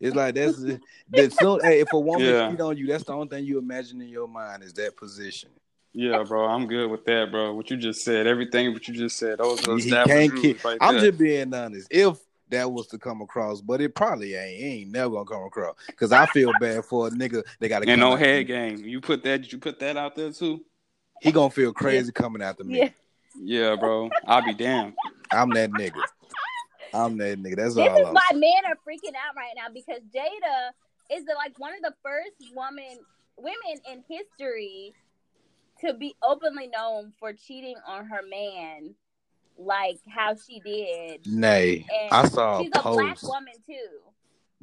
[0.00, 0.62] It's like that's
[1.10, 2.50] that's so hey, if a woman Yeah.
[2.50, 5.50] cheat on you, that's the only thing you imagine in your mind is that position.
[5.92, 7.54] Yeah, bro, I'm good with that, bro.
[7.54, 10.78] What you just said, everything what you just said, those are He can't rules right
[10.80, 11.06] I'm there.
[11.06, 11.88] just being honest.
[11.90, 12.18] If
[12.50, 14.60] that was to come across, but it probably ain't.
[14.60, 15.76] It ain't never gonna come across.
[15.96, 18.44] Cause I feel bad for a nigga They got to and no head me.
[18.44, 18.78] game.
[18.78, 19.42] You put that?
[19.42, 20.64] Did you put that out there too?
[21.20, 22.78] He gonna feel crazy coming after me.
[22.78, 22.88] Yeah.
[23.40, 24.10] Yeah, bro.
[24.26, 24.94] I'll be damned.
[25.30, 26.02] I'm that nigga.
[26.94, 27.56] I'm that nigga.
[27.56, 30.70] That's This all is I'm why men are freaking out right now because Jada
[31.16, 32.98] is the, like one of the first woman
[33.36, 34.92] women in history
[35.80, 38.94] to be openly known for cheating on her man,
[39.56, 41.26] like how she did.
[41.26, 44.00] Nay, And I saw a she's a black woman too.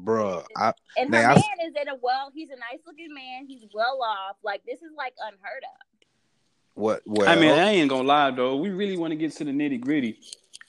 [0.03, 0.43] bruh.
[0.57, 2.31] I And Nay, her I- man is in a well.
[2.33, 3.45] He's a nice looking man.
[3.47, 4.35] He's well off.
[4.43, 6.07] Like this is like unheard of.
[6.73, 7.01] what?
[7.05, 8.57] Well, I mean, I ain't gonna lie though.
[8.57, 10.19] We really want to get to the nitty gritty.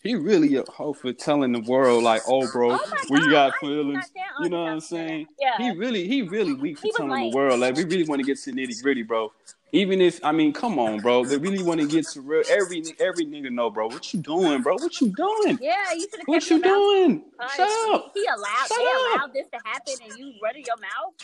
[0.07, 3.95] He really hoe for telling the world like, "Oh, bro, Oh we God, got feelings."
[3.95, 4.97] not stand on You know what I'm top of that.
[5.09, 5.27] saying?
[5.41, 5.57] Yeah.
[5.59, 7.31] He really, he really weak for He telling lame.
[7.31, 7.61] the world.
[7.61, 9.33] Like, we really want to get to nitty gritty, bro.
[9.73, 11.25] Even if, I mean, come on, bro.
[11.25, 12.43] They really want to get to real.
[12.49, 13.89] Every every nigga know, bro.
[13.89, 14.75] What you doing, bro?
[14.77, 15.59] What you doing?
[15.61, 17.25] Yeah, you should What kept you doing?
[17.57, 18.13] Shut up.
[18.15, 18.67] He allowed.
[18.69, 19.17] Shut up.
[19.21, 21.15] allowed this to happen, and you running your mouth.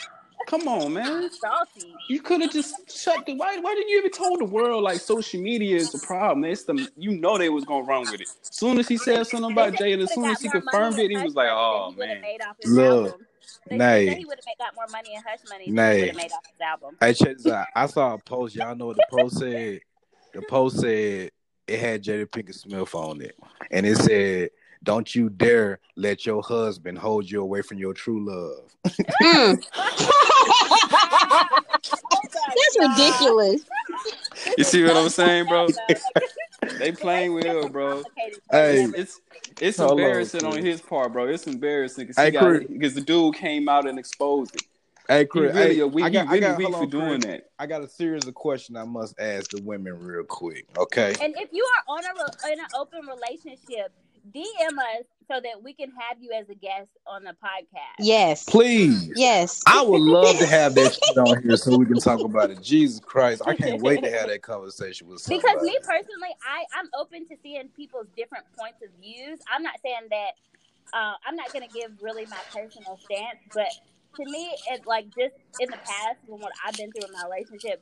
[0.47, 1.29] Come on, man.
[1.39, 1.93] Salty.
[2.09, 3.35] You could have just shut the.
[3.35, 3.57] Why?
[3.57, 6.45] Why didn't you even told the world like social media is the problem?
[6.45, 8.27] It's the you know they was gonna run with it.
[8.41, 10.99] Soon as he said something about They said he Jada, as soon as he confirmed
[10.99, 13.21] it, he was like, "Oh he man." Made off Look.
[13.69, 14.15] They Nay.
[14.15, 15.99] he would have got more money in hush money Nay.
[15.99, 16.97] he would made off his album.
[16.99, 17.67] Hey, check this out.
[17.75, 18.55] I saw a post.
[18.55, 19.79] Y'all know what the post said?
[20.33, 21.31] The post said
[21.67, 23.37] it had Jada Pinkett Smith on it,
[23.71, 24.49] and it said,
[24.83, 28.75] "Don't you dare let your husband hold you away from your true love."
[29.23, 29.63] Mm.
[32.55, 33.61] That's ridiculous.
[34.57, 35.67] You see what I'm saying, bro?
[36.79, 38.03] They playing with her, bro.
[38.49, 38.83] Hey.
[38.85, 39.21] It's it's,
[39.61, 41.27] it's Hold on, embarrassing on his part, bro.
[41.27, 42.93] It's embarrassing Hey, because Chris.
[42.93, 44.63] the dude came out and exposed it.
[45.09, 45.53] Hey, He Chris.
[45.53, 46.05] really hey, a weak.
[46.05, 47.25] I got, he really I got, weak for on, doing Chris.
[47.25, 47.49] that.
[47.59, 50.65] I got a series of questions I must ask the women real quick.
[50.77, 51.13] Okay.
[51.21, 53.91] And if you are on a re- in an open relationship,
[54.31, 57.95] DM us so that we can have you as a guest on the podcast.
[57.99, 58.45] Yes.
[58.45, 59.11] Please.
[59.15, 59.61] Yes.
[59.67, 62.61] I would love to have that shit on here so we can talk about it.
[62.61, 65.41] Jesus Christ, I can't wait to have that conversation with somebody.
[65.41, 69.39] Because me personally, I I'm open to seeing people's different points of views.
[69.53, 70.31] I'm not saying that
[70.93, 73.69] uh, I'm not going to give really my personal stance, but
[74.15, 77.23] to me, it's like just in the past, from what I've been through in my
[77.25, 77.81] relationship,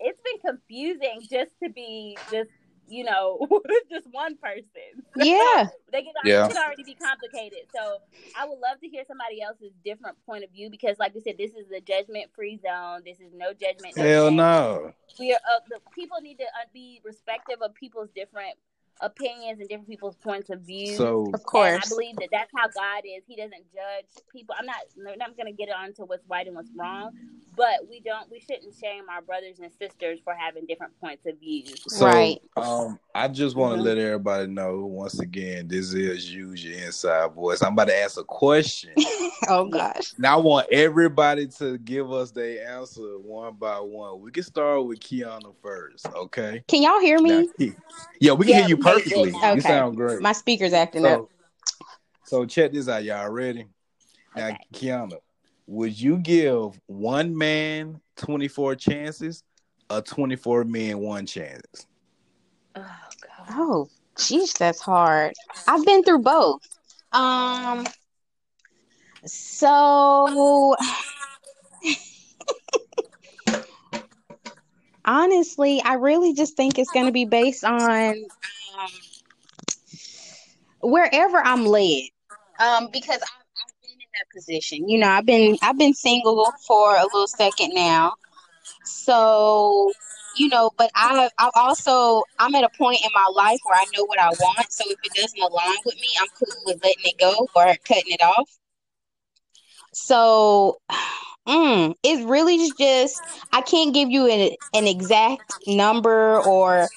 [0.00, 2.50] it's been confusing just to be just
[2.88, 5.04] you know with just one person.
[5.16, 5.68] Yeah.
[5.92, 6.48] they can, Yeah.
[6.48, 7.60] can already be complicated.
[7.74, 7.98] So
[8.36, 11.36] I would love to hear somebody else's different point of view because, like we said,
[11.38, 13.02] this is a judgment free zone.
[13.04, 13.96] This is no judgment.
[13.96, 14.92] Hell shame no.
[15.18, 18.54] we are uh, the people need to uh, be respectful of people's different
[19.00, 20.96] opinions and different people's points of view.
[20.96, 23.22] So Of and I believe that that's how God is.
[23.26, 24.54] He doesn't judge people.
[24.58, 24.76] I'm not.
[24.96, 27.12] I'm not going to get on to what's right and what's wrong,
[27.56, 28.30] but we don't.
[28.30, 31.64] We shouldn't shame our brothers and sisters for having different points of view.
[31.88, 32.40] So, Right.
[32.56, 33.84] um, I just want to Mhm.
[33.84, 37.62] let everybody know once again, this is use your inside voice.
[37.62, 38.92] I'm about to ask a question.
[39.48, 40.12] Oh gosh.
[40.18, 44.20] now, I want everybody to give us their answer one by one.
[44.20, 46.64] We can start with Kiana first, okay?
[46.66, 47.48] Can y'all hear me?
[47.56, 47.74] Ki-
[48.20, 49.30] yeah, we can Yeah, hear you we can hear you perfectly.
[49.40, 49.54] now.
[49.54, 50.20] You sound great.
[50.20, 51.28] My speaker's acting up.
[52.24, 53.30] So, so check this out, y'all.
[53.30, 53.66] Ready?
[54.34, 54.58] Now, Okay.
[54.74, 55.18] Kiana,
[55.66, 59.42] would you give one man 24 chances
[59.90, 61.86] or 24 men one chance?
[62.74, 63.46] Oh God.
[63.50, 65.34] Oh, jeez, that's hard.
[65.66, 66.62] I've been through both.
[67.12, 67.86] Um,
[69.24, 70.76] so
[75.04, 78.10] honestly, I really just think it's going to be based on
[78.78, 78.90] um,
[80.80, 82.02] wherever I'm led.
[82.58, 84.88] Um, because I've, I've been in that position.
[84.88, 88.14] You know, I've been I've been single for a little second now.
[88.84, 89.92] So
[90.36, 93.86] you know, but I've I've also I'm at a point in my life where I
[93.96, 94.70] know what I want.
[94.70, 98.12] So if it doesn't align with me, I'm cool with letting it go or cutting
[98.12, 98.50] it off.
[99.94, 100.78] So
[101.48, 103.22] mm, it's really just
[103.52, 106.88] I can't give you an an exact number or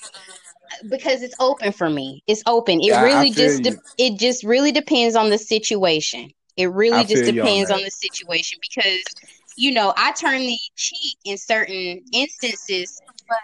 [0.89, 2.23] because it's open for me.
[2.27, 2.81] It's open.
[2.81, 6.31] It Yeah, I- I really just de- it just really depends on the situation.
[6.59, 9.15] It really I just depends on the situation because
[9.55, 13.37] you know, I turn the cheek in certain instances, but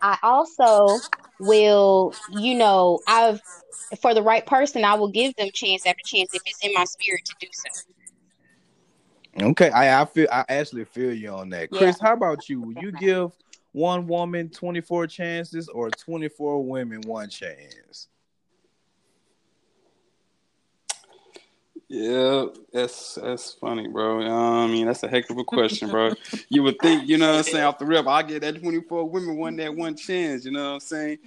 [0.00, 1.00] I also
[1.40, 3.40] will, you know, I've
[4.00, 6.84] for the right person, I will give them chance after chance if it's in my
[6.84, 7.68] spirit to do so.
[9.48, 11.68] Okay, I, I feel I actually feel you on that.
[11.70, 11.78] Yeah.
[11.78, 12.62] Chris, how about you?
[12.62, 13.32] Would you give
[13.72, 18.08] one woman 24 chances or 24 women one chance?
[21.94, 24.20] Yeah, that's that's funny, bro.
[24.20, 26.10] You I mean, that's a heck of a question, bro.
[26.48, 29.08] you would think, you know what I'm saying, off the rip, I get that 24
[29.08, 31.18] women one that one chance, you know what I'm saying?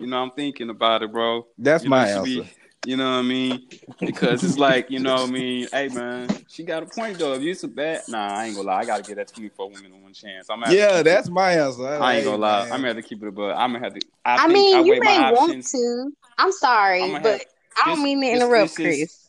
[0.00, 1.46] You know, I'm thinking about it, bro.
[1.56, 2.24] That's You my she answer.
[2.24, 2.50] be-
[2.84, 3.68] you know what I mean?
[4.00, 7.34] Because it's like, you know what I mean, hey man, she got a point though.
[7.34, 8.80] If you so bad, nah, I ain't gonna lie.
[8.80, 10.50] I gotta get that 24 women one chance.
[10.50, 11.82] I'm gonna Yeah, keep that's my answer.
[11.94, 12.64] it- I ain't gonna lie.
[12.64, 12.72] man.
[12.72, 13.56] I'm gonna have to keep it above.
[13.56, 15.70] I'm gonna have to I, I, think mean, I you may want options.
[15.72, 16.12] to.
[16.38, 17.40] I'm sorry, I'm but have
[17.76, 19.25] I don't this- mean to interrupt, this is- Chris.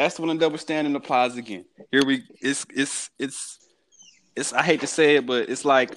[0.00, 1.66] That's when the double standard applies again.
[1.92, 3.58] Here we it's it's it's
[4.34, 5.94] it's I hate to say it, but it's like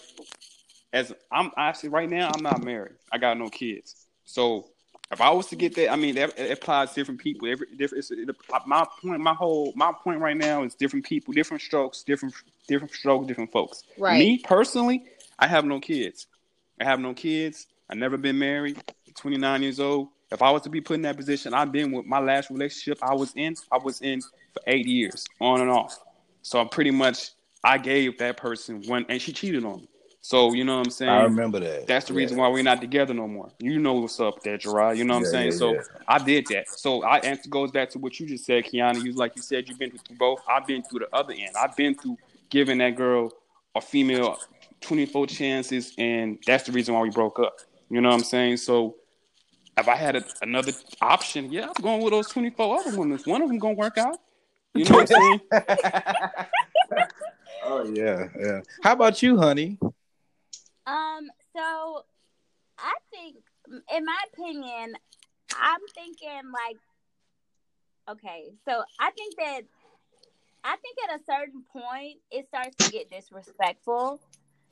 [0.92, 2.96] as I'm actually right now, I'm not married.
[3.12, 4.06] I got no kids.
[4.26, 4.68] So
[5.10, 7.48] if I was to get that, I mean, that it applies to different people.
[7.48, 8.06] Every different.
[8.12, 8.36] It,
[8.66, 12.36] my point, my whole, my point right now is different people, different strokes, different,
[12.68, 13.84] different strokes, different folks.
[13.98, 14.20] Right.
[14.20, 15.06] Me personally,
[15.40, 16.28] I have no kids.
[16.80, 17.68] I have no kids.
[17.90, 18.84] I never been married.
[19.16, 20.10] 29 years old.
[20.34, 22.98] If I was to be put in that position, I've been with my last relationship
[23.02, 23.56] I was in.
[23.72, 24.22] I was in
[24.54, 25.98] for eight years, on and off.
[26.42, 27.32] So I'm pretty much
[27.64, 29.90] I gave that person one, and she cheated on me.
[30.22, 31.12] So you know what I'm saying.
[31.12, 31.86] I remember that.
[31.86, 32.20] That's the Yeah.
[32.20, 33.52] reason why we're not together no more.
[33.60, 34.98] You know what's up there, Jerrod.
[34.98, 35.52] You know what I'm saying.
[35.52, 35.82] yeah, so yeah.
[36.08, 36.70] I did that.
[36.70, 39.04] So I answer goes back to what you just said, Kiana.
[39.04, 40.40] You like you said you've been through both.
[40.50, 41.52] I've been through the other end.
[41.56, 42.18] I've been through
[42.50, 43.32] giving that girl
[43.76, 44.38] a female
[44.82, 47.54] 24 chances, and that's the reason why we broke up.
[47.90, 48.58] You know what I'm saying.
[48.58, 48.96] So
[49.78, 50.72] if I had a, another
[51.02, 53.20] option, yeah, I'm going with those 24 other women.
[53.26, 54.18] One of them gonna work out.
[54.74, 57.08] You know what I'm saying?
[57.66, 58.62] Oh yeah, yeah.
[58.84, 59.78] How about you, honey?
[60.86, 62.04] Um, so
[62.78, 63.38] I think,
[63.96, 64.96] in my opinion,
[65.58, 66.78] I'm thinking like,
[68.10, 69.62] okay, so I think that
[70.64, 74.20] I think at a certain point it starts to get disrespectful.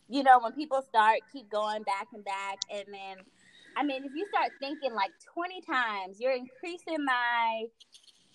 [0.09, 3.23] You know, when people start keep going back and back, and then,
[3.77, 7.65] I mean, if you start thinking like 20 times, you're increasing my,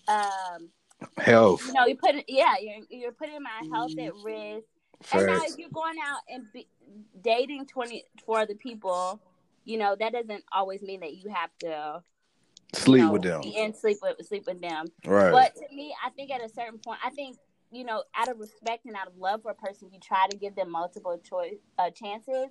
[0.07, 0.69] um,
[1.17, 1.67] Health.
[1.67, 4.65] you know, you put, yeah, you're you're putting my health at risk.
[5.13, 6.67] And now, if you're going out and be,
[7.21, 9.21] dating 24 other people,
[9.63, 12.01] you know, that doesn't always mean that you have to
[12.73, 13.41] Sleep you know, with them.
[13.43, 14.85] in sleep with sleep with them.
[15.05, 15.31] Right.
[15.31, 17.37] But to me, I think at a certain point, I think
[17.71, 20.37] you know, out of respect and out of love for a person, you try to
[20.37, 22.47] give them multiple choice uh, chances.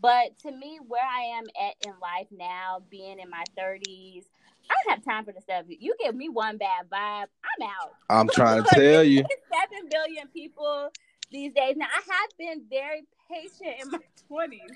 [0.00, 4.24] But to me, where I am at in life now, being in my 30s,
[4.70, 5.64] I don't have time for the stuff.
[5.68, 7.94] You give me one bad vibe, I'm out.
[8.08, 9.24] I'm trying to tell you.
[9.52, 10.90] Seven billion people
[11.30, 11.76] these days.
[11.76, 13.98] Now I have been very patient in my
[14.28, 14.70] twenties,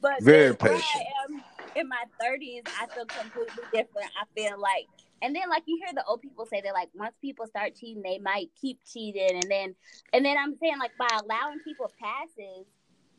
[0.00, 0.84] but Very patient.
[0.94, 1.42] I am
[1.76, 4.10] in my thirties, I feel completely different.
[4.20, 4.86] I feel like,
[5.22, 8.02] and then like you hear the old people say that like once people start cheating,
[8.02, 9.74] they might keep cheating, and then
[10.12, 12.66] and then I'm saying like by allowing people passes,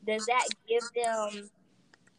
[0.06, 1.50] does that give them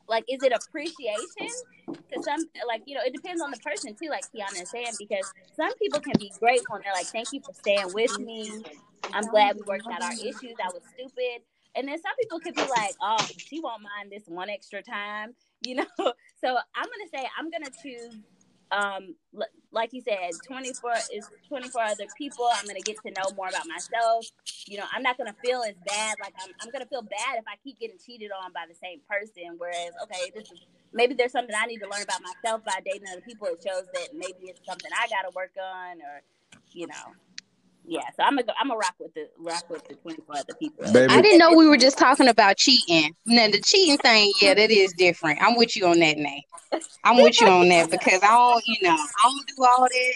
[0.09, 1.49] like is it appreciation?
[1.87, 4.93] Because some like you know it depends on the person too, like Kiana is saying,
[4.99, 8.51] because some people can be grateful and they're like, thank you for staying with me.
[9.13, 10.55] I'm glad we worked out our issues.
[10.63, 11.43] I was stupid.
[11.77, 15.35] And then some people could be like, oh, she won't mind this one extra time,
[15.63, 15.85] you know.
[15.99, 18.19] So I'm gonna say I'm gonna choose,
[18.73, 22.49] um, l- like you said, 24 is 24 other people.
[22.53, 24.27] I'm gonna get to know more about myself.
[24.67, 26.17] You know, I'm not gonna feel as bad.
[26.21, 29.01] Like I'm, I'm gonna feel bad if I keep getting cheated on by the same
[29.09, 29.57] person.
[29.59, 30.61] Whereas, okay, this is
[30.93, 33.49] maybe there's something I need to learn about myself by dating other people.
[33.49, 36.23] It shows that maybe it's something I gotta work on, or
[36.73, 37.15] you know.
[37.87, 40.55] Yeah, so I'm gonna go, I'm gonna rock with the rock with the 24 other
[40.55, 40.93] people.
[40.93, 41.13] Baby.
[41.13, 43.15] I didn't know we were just talking about cheating.
[43.27, 45.43] Now the cheating thing, yeah, that is different.
[45.43, 46.45] I'm with you on that, Nay.
[47.03, 50.15] I'm with you on that because I don't, you know, I don't do all that.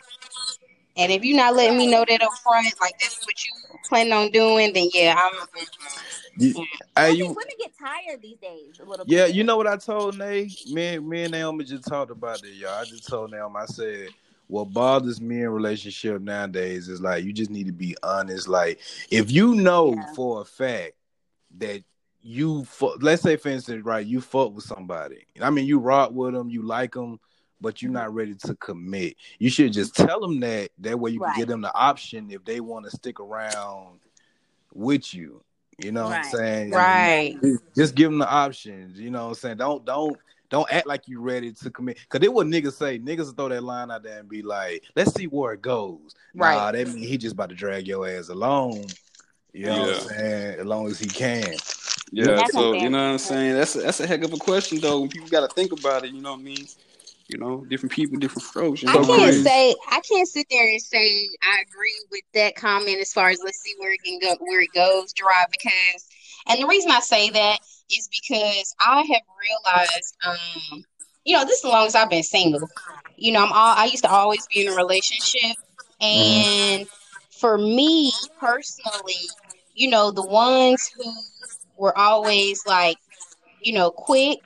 [0.96, 4.12] And if you're not letting me know that up front, like that's what you plan
[4.12, 5.32] on doing, then yeah, I'm.
[6.36, 9.12] You, I hey, you, women get tired these days a little bit.
[9.12, 9.34] yeah, bit.
[9.36, 10.50] you know what I told Nay?
[10.70, 12.70] Me, and- me and Naomi just talked about it, y'all.
[12.74, 14.08] I just told Naomi, I said,
[14.46, 18.48] what bothers me in relationship nowadays is like you just need to be honest.
[18.48, 18.80] Like
[19.10, 20.12] if you know Yeah.
[20.14, 20.92] for a fact
[21.58, 21.82] that
[22.20, 25.26] you, fu- let's say for instance, right, you fuck with somebody.
[25.40, 27.20] I mean, you rock with them, you like them,
[27.60, 29.16] but you're not ready to commit.
[29.38, 30.06] You should just mm-hmm.
[30.06, 30.70] tell them that.
[30.78, 31.36] That way, you can Right.
[31.36, 34.00] give them the option if they want to stick around
[34.72, 35.42] with you.
[35.78, 36.32] You know what I'm Right.
[36.32, 36.70] saying?
[36.70, 37.36] Right.
[37.76, 38.98] Just give them the options.
[38.98, 39.56] You know what I'm saying?
[39.58, 40.16] Don't don't
[40.54, 41.98] don't act like you ready to commit.
[42.08, 42.98] Cause they what niggas say.
[42.98, 46.14] Niggas throw that line out there and be like, let's see where it goes.
[46.34, 46.54] Right.
[46.56, 48.86] Nah, that mean he just about to drag your ass along.
[49.52, 49.94] You know what Yeah.
[49.96, 50.60] I'm saying?
[50.60, 51.56] As long as he can.
[52.12, 53.54] Yeah, That's so you know what I'm saying.
[53.54, 55.00] That's a, that's a heck of a question though.
[55.00, 56.66] When people got to think about it, you know what I mean.
[57.28, 58.82] You know, different people, different strokes.
[58.82, 59.44] You I know I can't mean?
[59.44, 63.40] say I can't sit there and say I agree with that comment as far as
[63.42, 66.06] let's see where it can go where it goes, Jerrod, because
[66.46, 67.58] and the reason I say that
[67.90, 70.84] is because I have realized um
[71.24, 72.68] you know, this is the longest I've been single.
[73.16, 75.56] You know, I'm all I used to always be in a relationship
[76.00, 76.86] and
[77.30, 79.14] for me personally,
[79.74, 81.12] you know, the ones who
[81.76, 82.96] were always like,
[83.62, 84.38] you know, quick,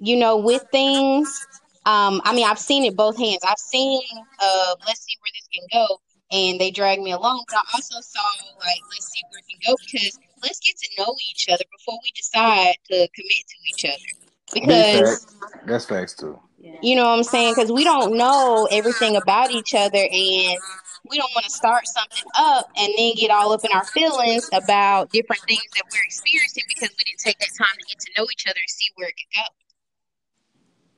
[0.00, 1.46] you know, with things
[1.86, 3.40] um, I mean, I've seen it both hands.
[3.42, 4.02] I've seen,
[4.38, 5.98] uh, let's see where this can go,
[6.30, 7.44] and they drag me along.
[7.48, 8.20] But I also saw,
[8.58, 11.98] like, let's see where it can go because let's get to know each other before
[12.02, 14.10] we decide to commit to each other.
[14.52, 15.26] Because
[15.66, 16.38] That's facts too.
[16.82, 17.54] You know what I'm saying?
[17.54, 20.58] Because we don't know everything about each other, and
[21.08, 24.48] we don't want to start something up and then get all up in our feelings
[24.52, 28.10] about different things that we're experiencing because we didn't take that time to get to
[28.16, 29.48] know each other and see where it could go.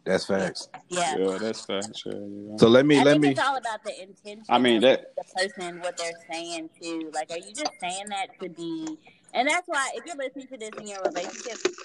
[0.05, 0.69] That's facts.
[0.89, 1.17] Yeah.
[1.17, 2.03] Yeah, that's facts.
[2.07, 2.57] Yeah, yeah.
[2.57, 4.45] So let me I let think me it's all about the intention.
[4.49, 7.11] I mean, that- the person, what they're saying too.
[7.15, 8.99] Like, are you just saying that to be?
[9.35, 11.79] And that's why, if you're listening to this in your relationship, just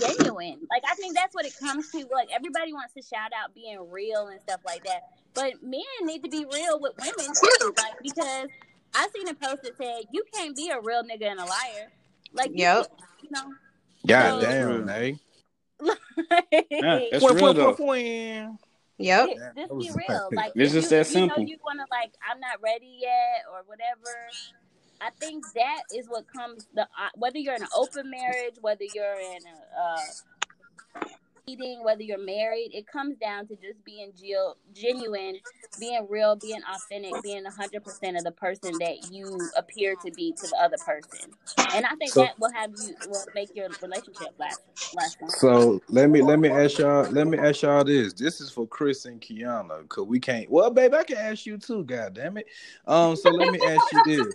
[0.00, 0.58] be genuine.
[0.70, 1.98] Like, I think that's what it comes to.
[2.12, 5.02] Like, everybody wants to shout out being real and stuff like that,
[5.34, 7.74] but men need to be real with women too.
[7.76, 8.48] Like, because
[8.94, 11.92] I seen a post that said, "You can't be a real nigga and a liar."
[12.32, 12.86] Like, Yep.
[13.22, 13.52] you know.
[14.06, 15.12] God So- damn, eh?
[16.70, 17.70] Yeah, that's Wah, real wah, though.
[17.78, 17.94] wah, wah.
[17.94, 18.56] Yep.
[18.98, 20.28] Yeah, just be real.
[20.32, 21.42] Like It's if just you, that you know simple.
[21.44, 24.12] you want to like, I'm not ready yet, or whatever.
[25.00, 28.84] I think that is what comes the uh, whether you're in an open marriage, whether
[28.84, 30.00] you're in a uh,
[31.46, 35.36] dating, whether you're married, it comes down to just being geo- genuine,
[35.78, 40.32] being real, being authentic, being 100 percent of the person that you appear to be
[40.32, 41.30] to the other person.
[41.74, 44.60] And I think So- that will have you will make your relationship last
[44.94, 45.30] last long.
[45.30, 48.12] So let me let me ask y'all let me ask y'all this.
[48.12, 50.50] This is for Chris and Kiana, cause we can't.
[50.50, 51.84] Well, babe, I can ask you too.
[51.84, 52.46] God damn it.
[52.86, 54.34] Um, so let me ask you this.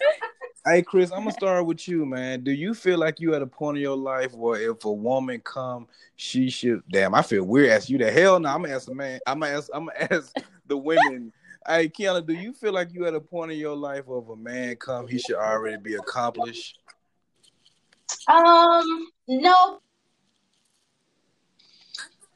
[0.68, 2.43] Hey, Chris, I'm gonna start with you, man.
[2.43, 5.39] Do you feel like you at a point in your life where if a woman
[5.41, 6.82] come, she should?
[6.89, 8.13] Damn, I feel weird asking you that.
[8.13, 9.20] Hell no, I'm gonna ask a man.
[9.28, 9.70] I'm gonna ask.
[9.72, 10.36] I'm gonna ask
[10.66, 11.32] the women.
[11.68, 14.28] Hey, Kiana, do you feel like you at a point in your life where if
[14.28, 16.80] a man come, he should already be accomplished?
[18.28, 19.82] Um, no.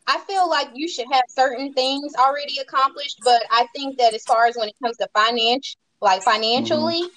[0.05, 4.23] I feel like you should have certain things already accomplished, but I think that as
[4.23, 7.09] far as when it comes to finance, like financially,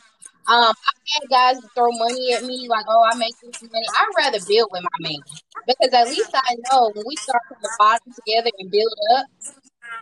[0.48, 4.14] um, I've had guys throw money at me like, "Oh, I make this money." I'd
[4.16, 5.20] rather build with my man
[5.66, 9.26] because at least I know when we start from the bottom together and build up,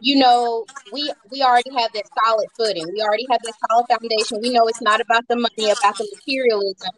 [0.01, 2.87] you know, we we already have that solid footing.
[2.93, 4.41] We already have that solid foundation.
[4.43, 6.91] We know it's not about the money, about the materialism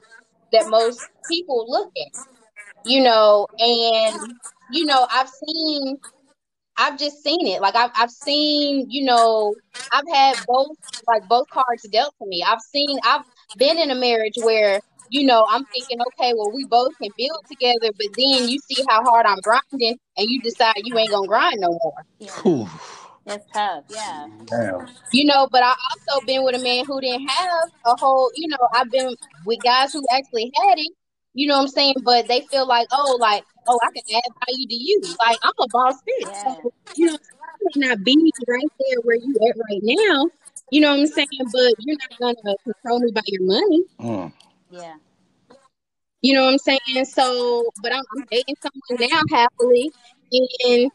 [0.52, 2.26] that most people look at
[2.84, 4.16] you know, and
[4.70, 5.98] you know, I've seen,
[6.78, 7.60] I've just seen it.
[7.60, 9.54] Like I've, I've seen, you know,
[9.92, 10.76] I've had both,
[11.06, 12.44] like both cards dealt to me.
[12.46, 13.24] I've seen, I've
[13.58, 17.44] been in a marriage where, you know, I'm thinking, okay, well, we both can build
[17.48, 21.26] together, but then you see how hard I'm grinding, and you decide you ain't gonna
[21.26, 22.04] grind no more.
[22.18, 22.66] Yeah,
[23.24, 23.84] that's tough.
[23.88, 24.26] Yeah.
[24.46, 24.88] Damn.
[25.12, 25.74] You know, but I
[26.08, 29.62] also been with a man who didn't have a whole, you know, I've been with
[29.62, 30.92] guys who actually had it,
[31.34, 31.94] you know what I'm saying?
[32.02, 35.00] But they feel like, oh, like, oh, I can add value to you.
[35.20, 36.26] Like, I'm a boss bitch.
[36.26, 36.54] Yeah.
[36.54, 40.28] So, you know, I may not be right there where you at right now.
[40.72, 41.28] You know what I'm saying?
[41.52, 43.82] But you're not gonna control me by your money.
[44.00, 44.32] Mm.
[44.70, 44.94] Yeah.
[46.22, 47.04] You know what I'm saying?
[47.04, 49.92] So, but I'm, I'm dating someone now happily,
[50.64, 50.90] and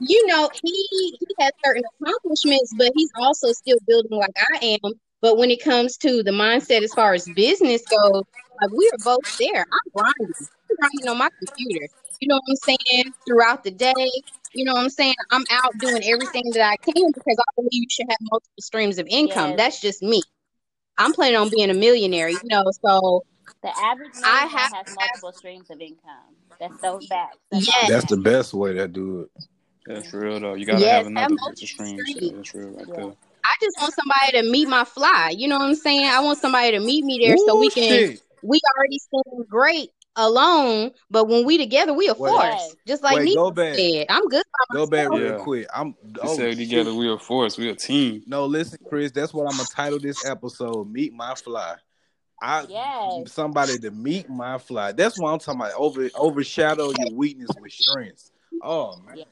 [0.00, 4.92] you know he he has certain accomplishments, but he's also still building like I am.
[5.22, 8.24] But when it comes to the mindset as far as business goes,
[8.60, 9.64] like we are both there.
[9.72, 10.34] I'm grinding.
[10.68, 11.88] I'm grinding on my computer.
[12.20, 13.14] You know what I'm saying?
[13.26, 14.10] Throughout the day,
[14.54, 15.14] you know what I'm saying?
[15.30, 18.98] I'm out doing everything that I can because I believe you should have multiple streams
[18.98, 19.50] of income.
[19.50, 19.56] Yes.
[19.58, 20.22] That's just me.
[20.98, 22.64] I'm planning on being a millionaire, you know.
[22.84, 23.24] So
[23.62, 26.36] The average I have- has multiple streams of income.
[26.60, 27.30] That's so bad.
[27.52, 27.88] Yes.
[27.88, 29.30] That's the best way to do it.
[29.86, 30.54] That's real though.
[30.54, 32.00] You gotta Yes, have another have bunch streams.
[32.06, 32.94] multiple that's real right Yeah.
[32.96, 33.12] there.
[33.44, 35.34] I just want somebody to meet my fly.
[35.36, 36.06] You know what I'm saying?
[36.08, 37.82] I want somebody to meet me there so we can.
[37.88, 38.22] shit.
[38.42, 42.32] We already seem great alone, but when we together, we a force.
[42.42, 42.76] Yes.
[42.86, 43.74] Just like Wait, Nico go back.
[43.76, 45.38] said, I'm good Go back real Yeah.
[45.38, 45.66] quick.
[45.74, 47.58] I'm We oh, say together we a force.
[47.58, 48.22] We a team.
[48.26, 49.12] No, listen, Chris.
[49.12, 50.90] That's what I'm gonna title this episode.
[50.90, 51.76] Meet my fly.
[52.40, 53.32] I Yes.
[53.32, 54.92] somebody to meet my fly.
[54.92, 55.74] That's what I'm talking about.
[55.74, 58.32] Over overshadow your weakness with strengths.
[58.62, 59.18] Oh man.
[59.18, 59.24] Yeah.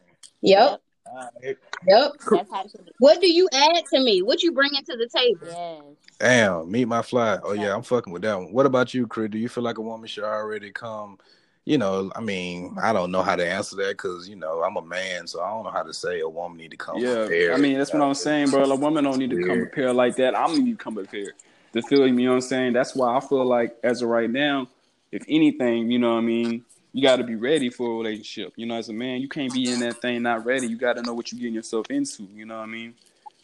[0.42, 1.58] Yep, Alright.
[1.86, 2.12] yep.
[2.30, 2.92] That's how it should be.
[2.98, 4.22] What do you add to me?
[4.22, 5.46] What you bringing to the table?
[5.46, 5.82] Yes.
[6.18, 7.38] Damn, meet my fly.
[7.42, 8.52] Oh yeah, I'm fucking with that one.
[8.52, 9.30] What about you, Chris?
[9.30, 11.18] Do you feel like a woman should already come?
[11.64, 14.76] You know, I mean, I don't know how to answer that because you know I'm
[14.76, 17.26] a man, so I don't know how to say a woman need to come Yeah,
[17.26, 17.54] prepared.
[17.54, 18.64] I mean that's what I'm saying, bro.
[18.64, 20.36] A woman don't need to come prepared like that.
[20.36, 21.32] I'm need to come prepared.
[21.72, 22.72] To feel you know what I'm saying?
[22.74, 24.68] That's why I feel like as of right now,
[25.12, 28.52] if anything, you know what I mean, you got to be ready for a relationship.
[28.56, 30.66] You know, as a man, you can't be in that thing not ready.
[30.66, 32.24] You got to know what you're getting yourself into.
[32.34, 32.94] You know what I mean?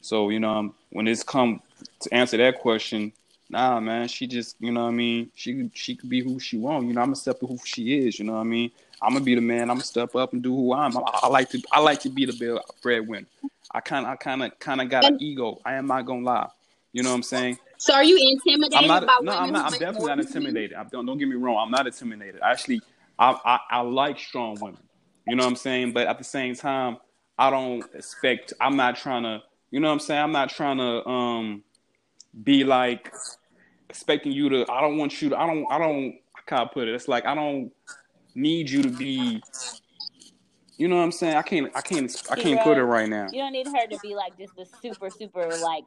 [0.02, 1.60] So you know, um, when it's come
[2.00, 3.12] to answer that question,
[3.50, 5.30] nah, man, she just, you know what I mean?
[5.34, 6.86] She she could be who she want.
[6.86, 8.18] You know, I'm gonna step to who she is.
[8.18, 8.70] You know what I mean?
[9.02, 9.62] I'm gonna be the man.
[9.62, 10.96] I'm gonna step up and do who I'm.
[10.96, 13.26] I, I like to I like to be the bill breadwinner.
[13.72, 15.60] I kind of I kind of kind of got an ego.
[15.64, 16.48] I am not gonna lie.
[16.92, 17.58] You know what I'm saying?
[17.78, 19.24] So are you intimidated I'm not.
[19.24, 19.72] No, I'm not.
[19.72, 20.76] I'm definitely not intimidated.
[20.76, 21.04] I don't.
[21.04, 21.58] Don't get me wrong.
[21.58, 22.40] I'm not intimidated.
[22.40, 22.80] I Actually,
[23.18, 24.78] I, I I like strong women.
[25.26, 25.92] You know what I'm saying?
[25.92, 26.98] But at the same time,
[27.38, 28.52] I don't expect.
[28.60, 29.42] I'm not trying to.
[29.70, 30.22] You know what I'm saying?
[30.22, 31.64] I'm not trying to um
[32.42, 33.12] be like
[33.88, 34.70] expecting you to.
[34.70, 35.38] I don't want you to.
[35.38, 35.66] I don't.
[35.70, 36.14] I don't.
[36.36, 36.94] I can't put it.
[36.94, 37.72] It's like I don't
[38.34, 39.42] need you to be.
[40.78, 41.36] You know what I'm saying?
[41.36, 41.70] I can't.
[41.74, 42.22] I can't.
[42.30, 43.28] I can't put it right now.
[43.32, 45.84] You don't need her to be like just the super, super like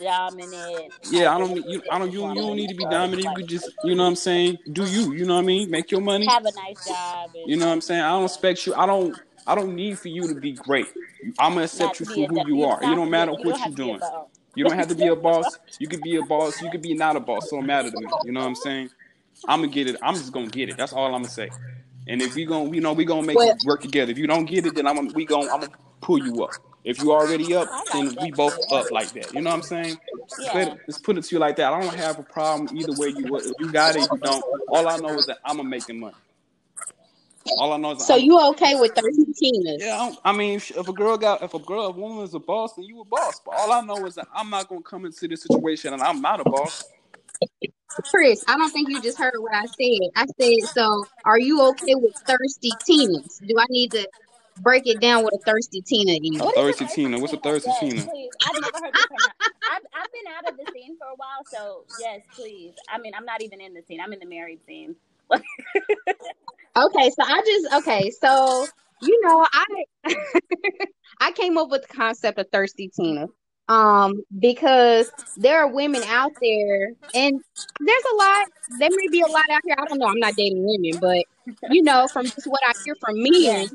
[0.00, 0.92] dominant.
[1.10, 1.54] Yeah, I don't.
[1.54, 2.12] need- You, I don't.
[2.12, 3.24] You, you don't need to be dominant.
[3.24, 3.70] You could just.
[3.84, 4.58] You know what I'm saying?
[4.72, 5.12] Do you?
[5.14, 5.70] You know what I mean?
[5.70, 6.26] Make your money.
[6.26, 7.30] Have a nice job.
[7.34, 8.02] And, You know what I'm saying?
[8.02, 8.74] I don't expect you.
[8.74, 9.18] I don't.
[9.46, 10.86] I don't need for you to be great.
[11.38, 12.80] I'm gonna accept you be for a- who you are.
[12.80, 14.00] have You don't matter you what don't you're to be a doing.
[14.54, 15.58] You don't have to be a boss.
[15.78, 16.60] You could be a boss.
[16.60, 17.46] You could be not a boss.
[17.46, 18.06] It don't matter to me.
[18.24, 18.90] You know what I'm saying?
[19.46, 19.96] I'm gonna get it.
[20.02, 20.76] I'm just gonna get it.
[20.76, 21.48] That's all I'm gonna say.
[22.06, 24.10] And if we gonna, you know, we gonna make Well- it work together.
[24.10, 26.50] If you don't get it, then I'm gonna, we gonna, I'm gonna pull you up.
[26.88, 29.34] If you already up, then we both up like that.
[29.34, 29.98] You know what I'm saying?
[30.40, 30.54] Yeah.
[30.54, 31.70] Let- Let's put it to you like that.
[31.70, 33.10] I don't have a problem either way.
[33.10, 34.42] You if you got it, you don't.
[34.68, 36.16] All I know is that I'm gonna make money.
[37.58, 39.76] All I know is that So I'm- you okay with thirsty Tinas?
[39.80, 42.32] yeah, I, I mean, if if a girl got, if a girl, a woman is
[42.32, 43.38] a boss, then you a boss.
[43.44, 46.22] But all I know is that I'm not gonna come into this situation and I'm
[46.22, 46.84] not a boss.
[48.10, 50.10] Chris, I don't think you just heard what I said.
[50.16, 53.40] I said, so are you okay with thirsty Tinas?
[53.46, 54.06] Do I need to
[54.62, 56.40] break it down with a thirsty Tina is?
[56.40, 57.18] A thirsty a Tina.
[57.18, 58.02] What's a thirsty Yes, Tina?
[58.02, 58.30] Please.
[58.46, 59.32] I've never heard this term.
[59.72, 62.72] I've, I've been out of the scene for a while, so yes, please.
[62.88, 64.00] I mean, I'm not even in the scene.
[64.00, 64.96] I'm in the married scene.
[66.78, 68.66] Okay, so I just okay, so
[69.02, 69.64] you know, I
[71.20, 73.26] I came up with the concept of thirsty Tina.
[73.68, 77.38] Um, because there are women out there and
[77.80, 78.46] there's a lot,
[78.78, 79.76] there may be a lot out here.
[79.78, 81.22] I don't know, I'm not dating women, but
[81.70, 83.68] you know, from just what I hear from men,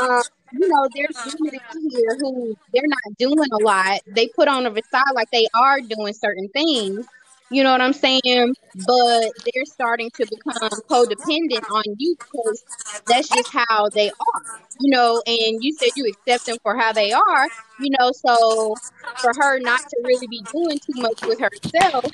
[0.00, 0.22] um,
[0.52, 4.00] you know, there's women out here who they're not doing a lot.
[4.06, 7.06] They put on a facade like they are doing certain things.
[7.50, 8.56] You know what I'm saying?
[8.86, 12.64] But they're starting to become codependent on you because
[13.06, 14.60] that's just how they are.
[14.80, 18.74] You know, and you said you accept them for how they are, you know, so
[19.18, 22.06] for her not to really be doing too much with herself,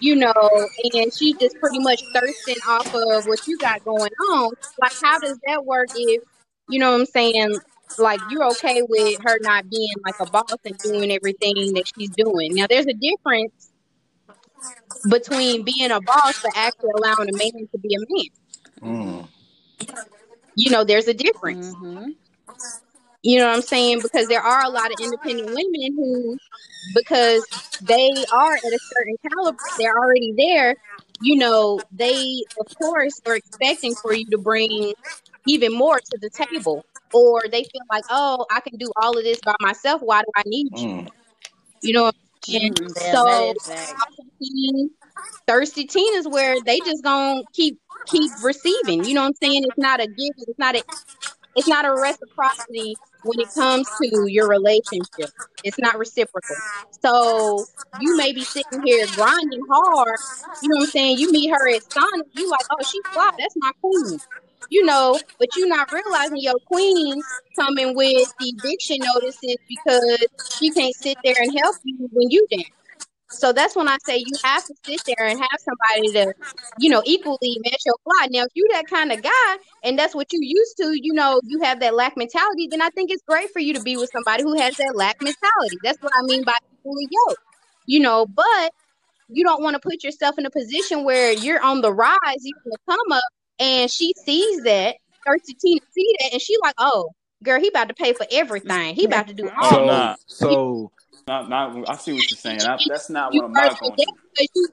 [0.00, 4.50] you know, and she's just pretty much thirsting off of what you got going on.
[4.80, 6.22] Like, how does that work if,
[6.70, 7.58] you know what I'm saying?
[7.98, 12.10] Like, you're okay with her not being like a boss and doing everything that she's
[12.10, 12.54] doing.
[12.54, 13.70] Now, there's a difference
[15.08, 18.28] between being a boss but actually allowing a man to be a man.
[18.82, 19.28] Mm.
[20.54, 21.74] You know, there's a difference.
[21.74, 22.10] Mm-hmm.
[23.22, 24.00] You know what I'm saying?
[24.02, 26.38] Because there are a lot of independent women who,
[26.94, 27.44] because
[27.82, 30.74] they are at a certain caliber, they're already there.
[31.20, 34.94] You know, they of course are expecting for you to bring
[35.46, 39.24] even more to the table, or they feel like, oh, I can do all of
[39.24, 40.00] this by myself.
[40.02, 40.88] Why do I need you?
[40.88, 41.08] Mm.
[41.82, 42.14] You know what
[42.48, 43.68] Mm, so that is
[44.42, 44.90] teen-
[45.46, 49.04] thirsty teen is where they just gonna keep keep receiving.
[49.04, 49.64] You know what I'm saying?
[49.64, 50.34] It's not a give.
[50.38, 50.82] It's not a
[51.54, 55.30] it's not a reciprocity when it comes to your relationship.
[55.62, 56.56] It's not reciprocal.
[57.04, 57.66] So
[57.98, 60.18] you may be sitting here grinding hard.
[60.62, 61.18] You know what I'm saying?
[61.18, 62.26] You meet her at Sonic.
[62.32, 63.30] You like, oh, she's fly.
[63.38, 64.18] That's my queen.
[64.68, 67.20] You know, but you're not realizing your queen
[67.56, 70.26] coming with the eviction notices because
[70.58, 72.64] she can't sit there and help you when you down.
[73.32, 76.34] So that's when I say you have to sit there and have somebody to,
[76.78, 78.26] you know, equally match your fly.
[78.30, 81.40] Now, if you that kind of guy and that's what you used to, you know,
[81.44, 84.10] you have that lack mentality, then I think it's great for you to be with
[84.12, 85.78] somebody who has that lack mentality.
[85.84, 87.40] That's what I mean by equally yoked.
[87.86, 88.72] You know, but
[89.28, 92.76] you don't want to put yourself in a position where you're on the rise, you're
[92.88, 93.22] come up,
[93.60, 94.96] and she sees that,
[95.26, 97.10] thirsty Tina see that, and she like, oh,
[97.44, 98.94] girl, he about to pay for everything.
[98.94, 100.16] He about to do all So, nah.
[100.26, 100.92] so
[101.28, 101.88] Not, not.
[101.88, 102.60] I see what you're saying.
[102.60, 104.06] I, that's not you what I'm not first going to.
[104.54, 104.68] you,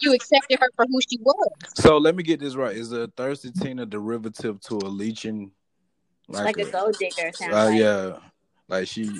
[0.00, 1.48] you accepted her for who she was.
[1.74, 2.76] so let me get this right.
[2.76, 5.50] Is a thirsty Tina derivative to a leeching?
[6.28, 7.78] Like a gold digger sounds Uh, like.
[7.78, 8.18] yeah,
[8.68, 9.10] like she.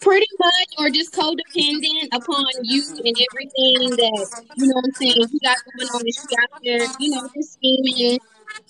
[0.00, 5.14] Pretty much, or just codependent upon you and everything that you know what I'm saying
[5.16, 8.18] you got going on and she out there, you know, just scheming,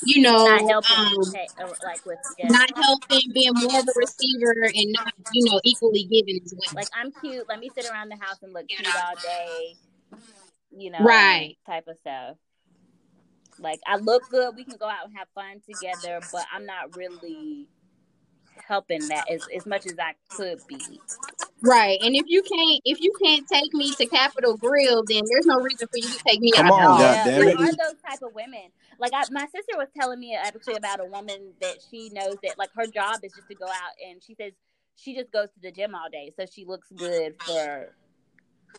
[0.04, 1.46] you know, Not helping um, pay,
[1.84, 2.48] like with yeah.
[2.48, 6.72] not helping, being more of a receiver and not, you know, equally giving as well.
[6.74, 7.48] like I'm cute.
[7.48, 9.76] Let me sit around the house and look cute all day.
[10.76, 11.56] You know, Right.
[11.66, 12.36] Type of stuff.
[13.58, 14.56] Like I look good.
[14.56, 17.68] We can go out and have fun together, but I'm not really
[18.70, 20.78] helping that as, as much as I could be.
[21.60, 21.98] Right.
[22.00, 25.56] And if you can't if you can't take me to Capital Grille, then there's no
[25.56, 26.72] reason for you to take me Come out.
[26.72, 26.98] on.
[26.98, 27.58] God yeah, damn like, it.
[27.58, 28.70] are those type of women?
[28.98, 32.56] Like I, my sister was telling me actually about a woman that she knows that
[32.58, 34.52] like her job is just to go out and she says
[34.96, 37.92] she just goes to the gym all day, so she looks good for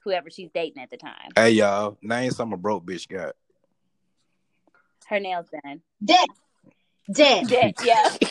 [0.04, 1.30] whoever she's dating at the time.
[1.36, 3.36] Hey y'all, name some a broke bitch got.
[5.08, 5.82] Her nails done.
[6.04, 6.28] Debt.
[7.10, 7.48] Debt.
[7.48, 8.16] Dead, yeah.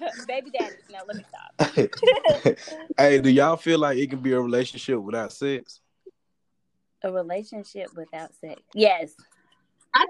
[0.26, 0.74] Baby daddy.
[0.90, 2.58] No, let me stop.
[2.98, 5.80] hey, do y'all feel like it can be a relationship without sex?
[7.02, 8.60] A relationship without sex.
[8.74, 9.14] Yes.
[9.94, 10.06] I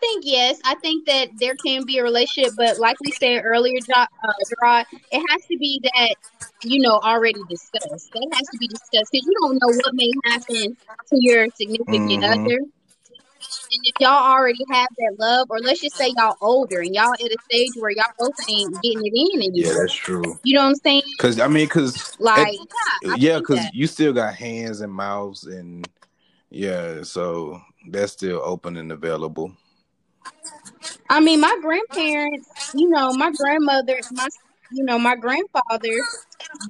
[0.00, 0.58] think yes.
[0.64, 4.06] I think that there can be a relationship, but like we said earlier, uh,
[4.62, 6.14] Jerrod, it has to be that
[6.62, 8.10] you know already discussed.
[8.14, 12.24] That has to be discussed because you don't know what may happen to your significant
[12.24, 12.24] Mhm.
[12.24, 12.58] other.
[13.72, 17.12] And if y'all already have that love, or let's just say y'all older and y'all
[17.14, 19.12] at a stage where y'all both ain't getting it
[19.44, 20.38] in Yeah, that's true.
[20.42, 21.02] You know what I'm saying?
[21.18, 22.68] Cause I mean, cause Like, it-
[23.02, 25.88] yeah, I yeah, cause you still got hands and mouths and
[26.50, 29.52] yeah, so that's still open and available.
[31.08, 34.28] I mean, my grandparents, you know, my grandmother, my,
[34.72, 36.02] you know, my grandfather,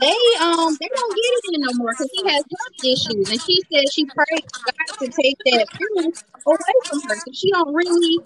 [0.00, 3.40] they um they don't get it in no more because he has health issues, and
[3.42, 6.12] she said she prayed God to take that feeling
[6.46, 8.18] away from her because she don't really,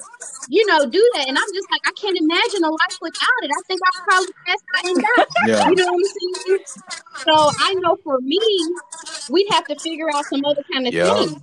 [0.48, 1.28] you know, do that.
[1.28, 3.50] And I'm just like, I can't imagine a life without it.
[3.50, 5.26] I think I'll probably pass out and die.
[5.46, 6.58] Yeah, You know what I'm saying?
[7.26, 8.40] So I know for me,
[9.30, 11.14] we'd have to figure out some other kind of yeah.
[11.14, 11.40] thing.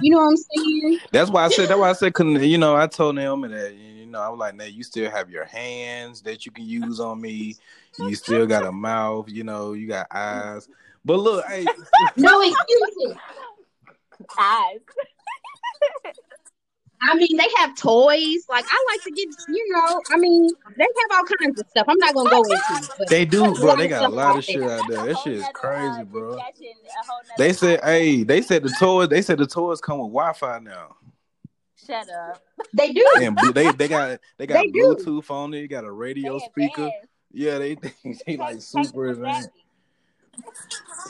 [0.00, 0.98] You know what I'm saying?
[1.12, 1.68] That's why I said.
[1.68, 2.14] That's why I said.
[2.14, 2.76] Couldn't you know?
[2.76, 6.22] I told Naomi that you know I was like, "Nah, you still have your hands
[6.22, 7.56] that you can use on me.
[7.98, 9.28] You still got a mouth.
[9.28, 10.68] You know, you got eyes.
[11.04, 11.66] But look, hey,
[12.16, 13.16] No excuses.
[14.38, 14.80] Eyes.
[17.02, 18.44] I mean, they have toys.
[18.48, 20.02] Like I like to get, you know.
[20.10, 21.86] I mean, they have all kinds of stuff.
[21.88, 22.58] I'm not gonna go into
[23.00, 23.76] it, they do, bro.
[23.76, 25.06] They got a lot of shit out there.
[25.06, 26.36] That shit is crazy, uh, bro.
[26.36, 29.08] discussion, a whole nother They said, hey, they said the toys.
[29.08, 30.96] They said the toys come with Wi-Fi now.
[31.90, 32.42] Shut up.
[32.72, 33.04] They do.
[33.20, 34.94] And bl- they they got they got They do.
[34.96, 35.66] Bluetooth on it.
[35.68, 36.82] Got a radio They speaker.
[36.84, 37.06] advanced.
[37.32, 37.92] Yeah, they they,
[38.26, 39.48] they like Tech- super advanced.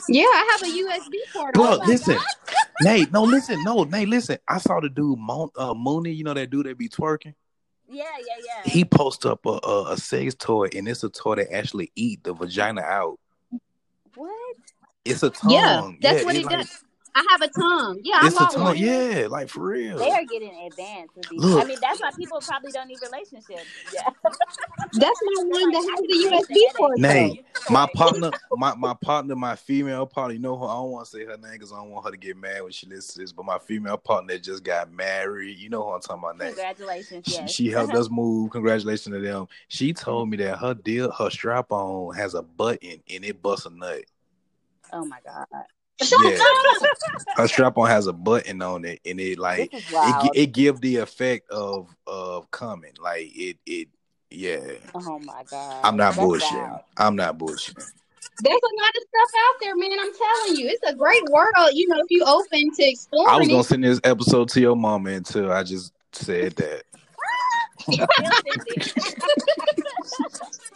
[0.09, 1.87] Yeah, I have a USB port Oh on Bro, my mine.
[1.87, 2.25] listen, god.
[2.81, 3.11] Nate.
[3.11, 4.07] No, listen, no, Nate.
[4.09, 4.37] Listen.
[4.47, 6.11] I saw the dude Mon- uh, Mooney.
[6.11, 7.35] You know that dude that be twerking.
[7.87, 8.71] Yeah, yeah, yeah.
[8.71, 12.23] He post up a, a a sex toy, and it's a toy that actually eat
[12.23, 13.19] the vagina out.
[14.15, 14.55] What?
[15.05, 15.51] It's a tongue.
[15.51, 16.83] Yeah, that's what it it like does.
[17.13, 17.99] I have a tongue.
[18.03, 18.63] Yeah, I it's a tongue.
[18.63, 18.77] one.
[18.77, 19.97] Yeah, like for real.
[19.97, 21.43] They are getting advanced with these.
[21.43, 23.65] I mean, that's why people probably don't need relationships.
[23.93, 24.09] Yeah.
[24.93, 26.53] That's my one like, that has the USB for.
[26.53, 27.13] headache port with though.
[27.13, 30.33] Nate, this my partner, my my partner, my female partner.
[30.33, 32.11] You know, who I don't want to say her name because I don't want her
[32.11, 33.31] to get mad when she listens to this.
[33.31, 35.57] But my female partner just got married.
[35.57, 36.55] You know who I'm talking about, Nate.
[36.55, 37.25] Congratulations.
[37.27, 37.51] She, Yes.
[37.51, 38.51] she helped us move.
[38.51, 39.47] Congratulations to them.
[39.67, 43.65] She told me that her deal, her strap on has a button and it busts
[43.65, 44.03] a nut.
[44.93, 45.45] oh my god.
[46.01, 46.37] Yeah,
[47.35, 50.97] her strap on has a button on it, and it like it it give the
[50.97, 52.93] effect of of coming.
[52.99, 53.89] Like it it
[54.29, 54.73] yeah.
[54.95, 55.81] Oh my god.
[55.83, 56.69] I'm not That's bullshitting.
[56.69, 56.81] wild.
[56.97, 57.91] I'm not bullshitting.
[58.43, 59.91] There's a lot of stuff out there, man.
[59.99, 61.51] I'm telling you, it's a great world.
[61.73, 63.29] You know, if you open to explore.
[63.29, 66.83] I was gonna send this episode to your mama until I just said that.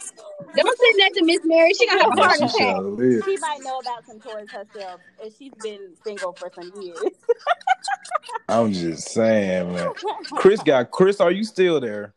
[0.58, 0.64] Still send it.
[0.64, 1.74] Don't send that to Miss Mary.
[1.74, 3.24] She gonna have a Yeah, heart she attack.
[3.24, 6.98] she might know about some toys herself, and she's been single for some years.
[8.48, 9.92] I'm just saying, man.
[10.36, 11.20] Chris got Chris.
[11.20, 12.14] Are you still there?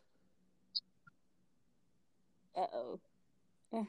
[2.55, 2.99] Uh oh.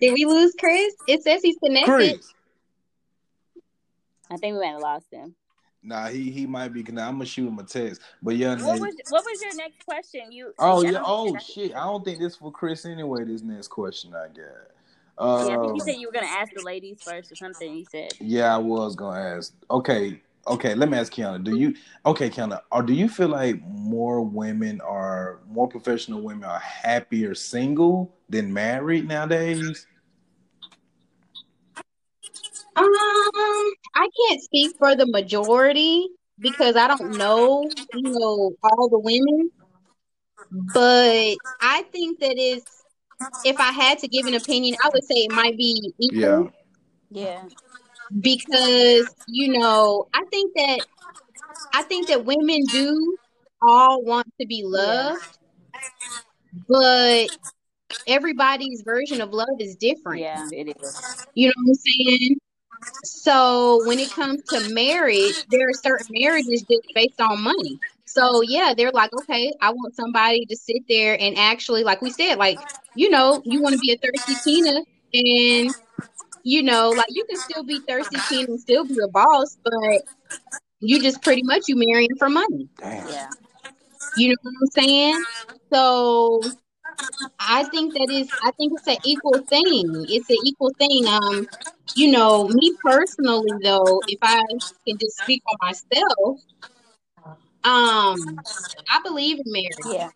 [0.00, 0.94] Did we lose Chris?
[1.08, 1.86] It says he's connected.
[1.86, 2.34] Chris.
[4.30, 5.34] I think we might have lost him.
[5.86, 6.82] Nah, he he might be.
[6.82, 8.00] Nah, I'm gonna shoot him a text.
[8.20, 10.32] But yeah, What Nate- was what was your next question?
[10.32, 11.02] You Oh I yeah.
[11.04, 11.76] Oh shit.
[11.76, 13.24] I don't think this for Chris anyway.
[13.24, 14.36] This next question I got.
[14.36, 17.76] Yeah, I think Um, you said you were gonna ask the ladies first or something.
[17.76, 19.54] You said yeah, I was gonna ask.
[19.70, 20.74] Okay, okay.
[20.74, 21.42] Let me ask Kiana.
[21.42, 21.74] Do you?
[22.04, 22.62] Okay, Kiana.
[22.72, 28.52] Or do you feel like more women are more professional women are happier single than
[28.52, 29.86] married nowadays?
[32.76, 32.92] Um,
[33.94, 39.50] I can't speak for the majority because I don't know, you know, all the women.
[40.50, 42.62] But I think that is,
[43.44, 46.50] if I had to give an opinion, I would say it might be equal
[47.10, 47.42] Yeah.
[47.42, 47.44] yeah.
[48.20, 50.80] because, you know, I think that
[51.72, 53.16] I think that women do
[53.62, 55.38] all want to be loved,
[56.68, 57.28] but
[58.06, 60.22] everybody's version of love is different.
[60.22, 61.26] Yeah, it is.
[61.34, 62.36] You know what I'm saying?
[63.04, 67.78] So when it comes to marriage, there are certain marriages just based on money.
[68.04, 72.10] So yeah, they're like, okay, I want somebody to sit there and actually, like we
[72.10, 72.58] said, like
[72.94, 74.80] you know, you want to be a thirsty Tina,
[75.14, 75.74] and
[76.44, 80.02] you know, like you can still be thirsty Tina and still be a boss, but
[80.80, 82.68] you just pretty much you marrying for money.
[82.78, 83.08] Damn.
[83.08, 83.28] Yeah.
[84.16, 85.24] You know what I'm saying?
[85.72, 86.42] So
[87.38, 90.06] I think that is I think it's an equal thing.
[90.08, 91.06] It's an equal thing.
[91.06, 91.46] Um,
[91.94, 94.42] you know, me personally though, if I
[94.86, 96.40] can just speak on myself,
[97.64, 98.38] um
[98.90, 99.76] I believe in marriage.
[99.86, 100.10] Yeah.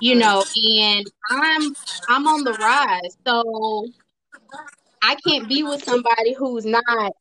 [0.00, 0.44] You know,
[0.76, 1.74] and I'm
[2.08, 3.16] I'm on the rise.
[3.26, 3.88] So
[5.02, 7.12] I can't be with somebody who's not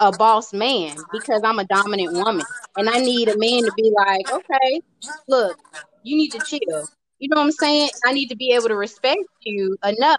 [0.00, 2.46] a boss man because I'm a dominant woman.
[2.76, 4.80] And I need a man to be like, okay,
[5.28, 5.58] look,
[6.02, 6.88] you need to chill.
[7.20, 7.90] You know what I'm saying?
[8.04, 10.16] I need to be able to respect you enough,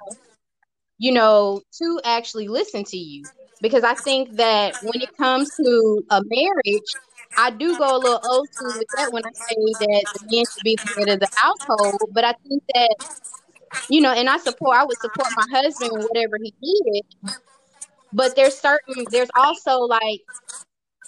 [1.00, 3.26] you know, to actually listen to you.
[3.60, 6.96] Because I think that when it comes to a marriage,
[7.38, 9.56] I do go a little old school with that when I say
[9.86, 12.02] that the man should be the head of the household.
[12.12, 12.96] But I think that,
[13.90, 17.36] you know, and I support, I would support my husband in whatever he did.
[18.14, 20.22] But there's certain, there's also like,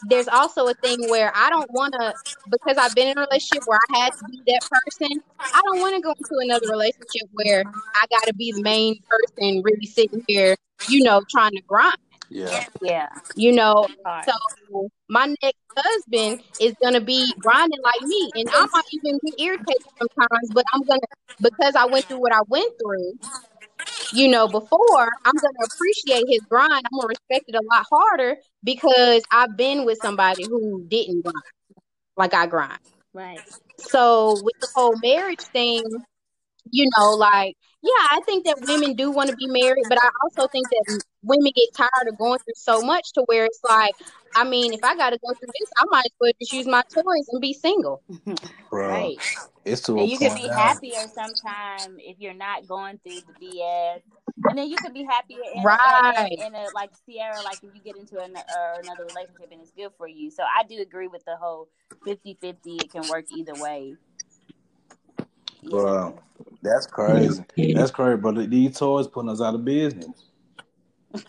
[0.09, 2.13] there's also a thing where I don't want to,
[2.49, 5.21] because I've been in a relationship where I had to be that person.
[5.39, 8.99] I don't want to go into another relationship where I got to be the main
[9.09, 10.55] person, really sitting here,
[10.87, 11.97] you know, trying to grind.
[12.29, 12.65] Yeah.
[12.81, 13.09] Yeah.
[13.35, 14.25] You know, Hard.
[14.25, 19.39] so my next husband is gonna be grinding like me, and I might even get
[19.39, 20.49] irritated sometimes.
[20.51, 20.99] But I'm gonna
[21.41, 23.13] because I went through what I went through.
[24.13, 26.71] You know, before I'm gonna appreciate his grind.
[26.71, 31.43] I'm gonna respect it a lot harder because I've been with somebody who didn't grind
[32.15, 32.79] like I grind.
[33.13, 33.41] Right.
[33.77, 35.83] So with the whole marriage thing,
[36.71, 40.09] you know, like yeah, I think that women do want to be married, but I
[40.23, 43.93] also think that women get tired of going through so much to where it's like,
[44.35, 46.65] I mean, if I got to go through this, I might as well just use
[46.65, 48.01] my toys and be single.
[48.69, 49.17] Bro, Right.
[49.65, 50.55] it's to And you can be now.
[50.57, 54.01] happier sometime if you're not going through the BS.
[54.49, 56.31] And then you can be happier in, Right.
[56.39, 59.61] in, in, a like Sierra, like if you get into an, uh, another relationship and
[59.61, 60.31] it's good for you.
[60.31, 61.67] So I do agree with the whole
[62.07, 62.57] 50-50.
[62.65, 63.97] It can work either way.
[65.61, 65.69] Yeah.
[65.69, 66.19] Bro,
[66.63, 67.43] that's crazy.
[67.73, 70.07] That's crazy, but these toys putting us out of business.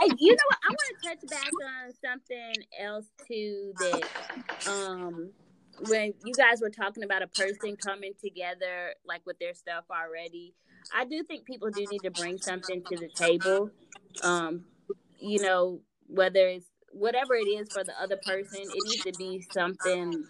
[0.00, 0.58] Hey, you know what?
[0.62, 3.72] I want to touch back on something else too.
[3.78, 5.30] That um,
[5.88, 10.54] when you guys were talking about a person coming together, like with their stuff already,
[10.94, 13.70] I do think people do need to bring something to the table.
[14.22, 14.64] Um,
[15.18, 19.44] you know, whether it's whatever it is for the other person, it needs to be
[19.52, 20.24] something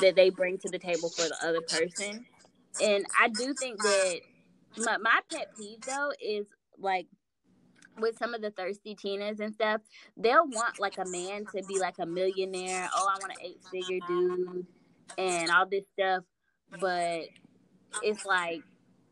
[0.00, 2.26] that they bring to the table for the other person.
[2.82, 4.20] And I do think that
[4.78, 6.46] my, my pet peeve though is
[6.78, 7.06] like
[7.98, 9.80] with some of the thirsty Tinas and stuff,
[10.16, 12.88] they'll want like a man to be like a millionaire.
[12.94, 14.66] Oh, I want an eight figure dude
[15.18, 16.24] and all this stuff.
[16.80, 17.22] But
[18.02, 18.62] it's like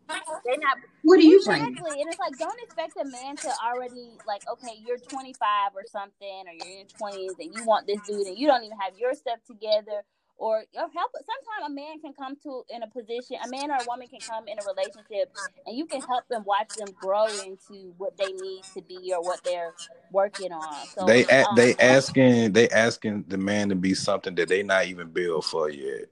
[0.09, 4.19] they're not What do you exactly, and it's like don't expect a man to already
[4.27, 8.01] like okay, you're 25 or something, or you're in your 20s, and you want this
[8.07, 10.03] dude, and you don't even have your stuff together,
[10.37, 11.13] or or help.
[11.15, 14.21] Sometimes a man can come to in a position, a man or a woman can
[14.29, 15.33] come in a relationship,
[15.67, 19.25] and you can help them watch them grow into what they need to be or
[19.25, 19.75] what they're
[20.11, 20.87] working on.
[20.97, 24.87] So They um, they asking they asking the man to be something that they not
[24.87, 26.07] even built for yet.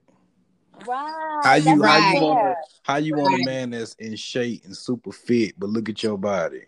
[0.85, 1.41] right.
[1.43, 2.15] How you how Right.
[2.15, 5.69] you want a, how you want a man that's in shape and super fit, but
[5.69, 6.63] look at your body.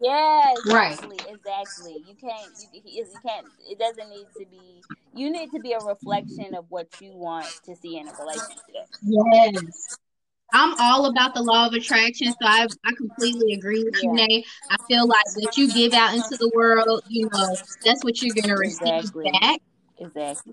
[0.00, 0.92] Yeah, Right.
[0.92, 2.04] exactly, exactly.
[2.06, 3.46] You can't, you, you can't.
[3.68, 4.82] It doesn't need to be.
[5.12, 8.86] You need to be a reflection of what you want to see in a relationship.
[9.02, 9.96] Yes.
[10.54, 14.12] I'm all about the law of attraction, so I, I completely agree with you.
[14.14, 14.44] Nay.
[14.70, 18.34] I feel like what you give out into the world, you know, that's what you're
[18.34, 19.30] gonna receive Exactly.
[19.42, 19.60] back.
[19.98, 20.52] Exactly.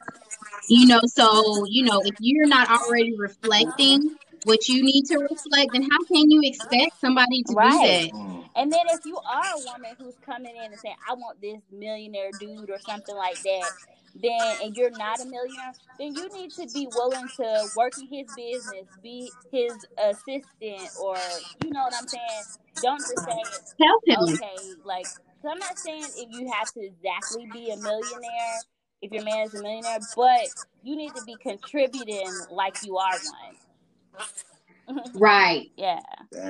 [0.69, 4.15] You know, so you know, if you're not already reflecting mm-hmm.
[4.43, 8.11] what you need to reflect, then how can you expect somebody to Right.
[8.11, 8.35] do that?
[8.56, 11.61] And then if you are a woman who's coming in and saying, "I want this
[11.72, 13.72] millionaire dude" or something like that,
[14.15, 18.07] then and you're not a millionaire, then you need to be willing to work in
[18.07, 21.18] his business, be his assistant, or
[21.64, 22.44] you know what I'm saying.
[22.82, 23.44] Don't just say,
[23.80, 24.40] Help him.
[24.41, 25.07] okay, like,
[25.41, 28.61] so I'm not saying if you have to exactly be a millionaire,
[29.02, 30.48] if your man is a millionaire, but
[30.84, 33.56] you need to be contributing like you are one.
[35.14, 35.72] Right.
[35.78, 36.02] yeah.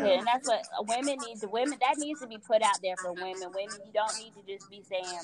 [0.02, 1.42] Yeah, and that's what women need.
[1.42, 3.54] The women that needs to be put out there for women.
[3.54, 5.22] Women, you don't need to just be saying,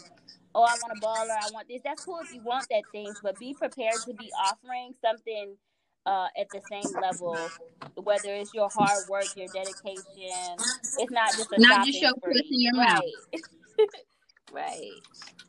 [0.56, 1.38] "Oh, I want a baller.
[1.42, 4.32] I want this." That's cool if you want that things, but be prepared to be
[4.40, 5.58] offering something
[6.06, 7.54] uh, at the same level.
[7.96, 10.66] Whether it's your hard work, your dedication,
[10.98, 13.04] it's not just a Not just shopping your puss in your mouth.
[13.34, 13.42] right,
[14.54, 15.02] right,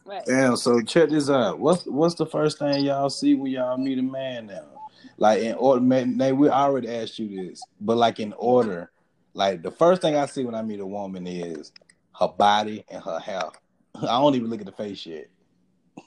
[0.04, 0.24] right.
[0.26, 1.60] Damn, so check this out.
[1.60, 4.81] What's what's the first thing y'all see when y'all meet a man now?
[5.22, 8.90] Like in order, man, Nay, we already asked you this, but like in order,
[9.34, 11.70] like the first thing I see when I meet a woman is
[12.18, 13.44] her body and her hair.
[13.94, 15.28] I don't even look at the face yet.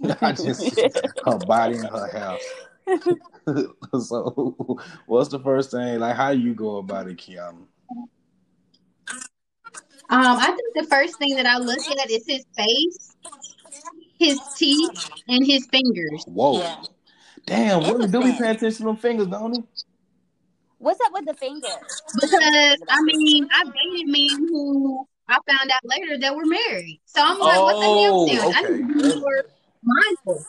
[0.22, 0.78] I just
[1.26, 2.38] her body and her hair.
[4.02, 6.00] so, what's the first thing?
[6.00, 7.56] Like, how you go about it, Kiana?
[9.10, 9.30] Um,
[10.10, 13.16] I think the first thing that I look at is his face.
[14.20, 16.26] his teeth and his fingers.
[16.28, 16.60] Whoa.
[16.60, 16.84] Yeah.
[17.46, 18.38] Damn, women do be Interesting.
[18.44, 19.64] paying attention to them fingers, don't they?
[20.80, 21.64] What's up with the fingers?
[22.20, 27.00] Because I mean, I dated men who I found out later that were married.
[27.06, 28.52] So I'm like, what the Oh, hell?
[28.56, 28.74] I okay.
[28.84, 29.46] need to be more
[29.84, 30.46] mindful.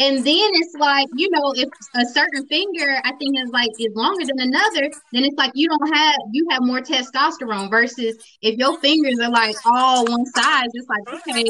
[0.00, 0.24] And then
[0.54, 4.38] it's like, you know, if a certain finger I think is like is longer than
[4.40, 9.18] another, then it's like you don't have you have more testosterone versus if your fingers
[9.20, 11.44] are like all one size, it's like, okay,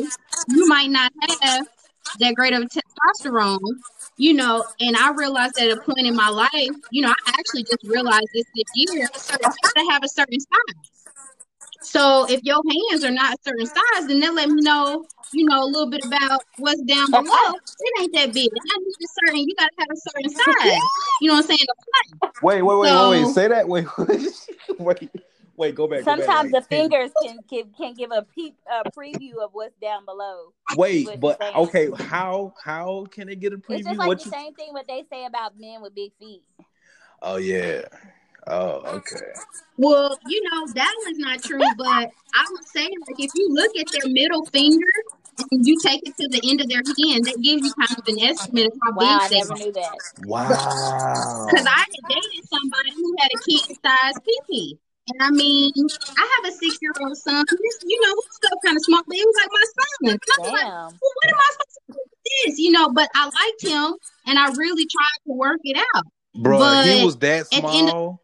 [0.49, 1.13] you might not
[1.43, 1.67] have
[2.21, 3.59] that great of testosterone,
[4.17, 7.65] you know, and I realized at a point in my life, you know, I actually
[7.65, 10.93] just realized this this year, I gotta have a certain size.
[11.83, 12.61] So if your
[12.91, 15.91] hands are not a certain size, then that let me know, you know, a little
[15.91, 17.55] bit about what's down below.
[17.81, 18.49] It ain't that big.
[18.53, 20.81] I need a certain, you gotta have a certain size.
[21.21, 21.59] You know what I'm saying?
[22.43, 23.35] Wait, wait, wait, wait, wait.
[23.35, 23.69] Say that.
[23.69, 23.87] Wait,
[24.79, 25.11] wait,
[25.57, 25.75] wait.
[25.75, 26.05] Go back.
[26.05, 29.77] go back, Sometimes the fingers can give can give a peep a preview of what's
[29.81, 30.53] down below.
[30.77, 31.91] Wait, but okay.
[31.99, 33.79] How how can they get a preview?
[33.79, 34.31] It's just like what the you?
[34.31, 36.43] same thing what they say about men with big feet.
[37.21, 37.83] Oh yeah.
[38.49, 39.17] Oh okay.
[39.77, 41.87] Well, you know, that one's not true, but
[42.35, 44.87] I would say like if you look at their middle finger
[45.51, 48.05] and you take it to the end of their hand, that gives you kind of
[48.09, 49.57] an estimate of how Wow, big they never are.
[49.59, 49.93] knew that.
[50.27, 51.47] Wow.
[51.51, 54.19] Because I had dated somebody who had a kid sized
[54.51, 55.73] pee And I mean,
[56.17, 57.45] I have a six year old son.
[57.51, 59.87] This, you know, he's still kind of small, but he was like my son.
[60.03, 60.69] And I was like, Damn.
[60.71, 62.59] well, what am I supposed to do with this?
[62.59, 63.95] You know, but I liked him
[64.27, 66.05] and I really tried to work it out.
[66.37, 68.21] Bro, he But was that at the of- small.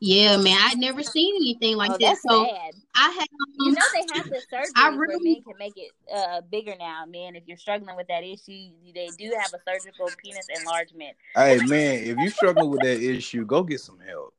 [0.00, 2.00] Yeah, man, I'd never seen anything like oh, that.
[2.00, 2.72] that's So sad.
[2.94, 3.26] I had
[3.58, 6.40] You um, know they have the surgery I where really- men can make it uh,
[6.50, 7.04] bigger now.
[7.06, 11.16] Man, if you're struggling with that issue, they do have a surgical penis enlargement.
[11.34, 14.34] Hey man, if you're struggling with that issue, go get some help.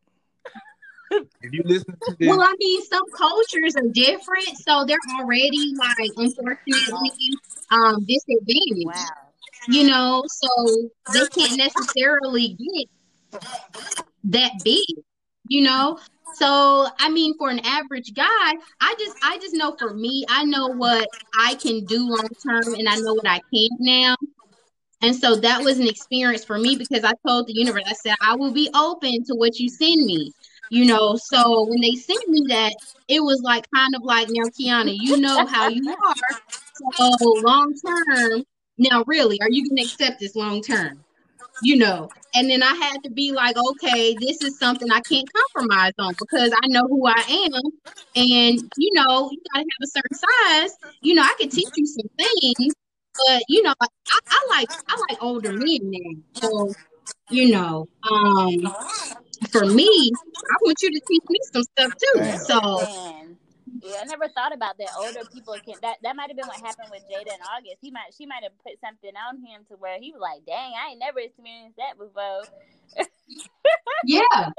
[1.12, 5.74] If you listen to this, Well, I mean, some cultures are different, so they're already
[5.78, 7.12] like, unfortunately,
[7.72, 8.86] um, disadvantaged.
[8.86, 9.06] Wow.
[9.68, 13.44] You know, so they can't necessarily get
[14.26, 14.86] that big.
[15.48, 16.00] You know,
[16.34, 18.26] so I mean, for an average guy,
[18.82, 21.08] I just, I just know for me, I know what
[21.38, 24.16] I can do long term, and I know what I can't now.
[25.02, 28.16] And so that was an experience for me because I told the universe, I said,
[28.22, 30.32] I will be open to what you send me.
[30.70, 32.74] You know, so when they sent me that,
[33.08, 36.40] it was like kind of like, now, Kiana, you know how you are.
[36.94, 38.44] So long term,
[38.78, 41.04] now really, are you going to accept this long term?
[41.62, 45.30] You know, and then I had to be like, okay, this is something I can't
[45.32, 47.62] compromise on because I know who I am.
[48.16, 50.78] And, you know, you got to have a certain size.
[51.02, 52.74] You know, I can teach you some things,
[53.28, 53.88] but, you know, I,
[54.28, 56.42] I like I like older men now.
[56.42, 56.74] So,
[57.30, 58.76] you know, um,
[59.48, 62.20] for me, I want you to teach me some stuff too.
[62.22, 62.40] Damn.
[62.46, 63.38] So, Man.
[63.82, 64.90] Yeah, I never thought about that.
[64.98, 67.78] Older people can that that might have been what happened with Jada and August.
[67.82, 70.74] He might she might have put something on him to where he was like, "Dang,
[70.74, 72.44] I ain't never experienced that before."
[74.06, 74.50] yeah,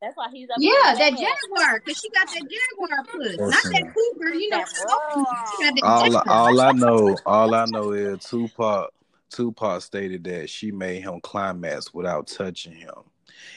[0.00, 0.56] That's why he's up.
[0.58, 1.20] yeah, that mad.
[1.20, 3.72] Jaguar, because she got that Jaguar puss, not Listen.
[3.72, 4.34] that Cougar.
[4.34, 8.90] You know, That she got all all I know, all I know is Tupac.
[9.30, 12.94] Tupac stated that she made him climax without touching him,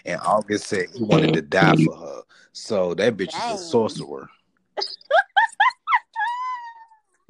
[0.05, 1.85] and August said he wanted to die mm-hmm.
[1.85, 2.21] for her.
[2.53, 4.29] So that bitch is a sorcerer.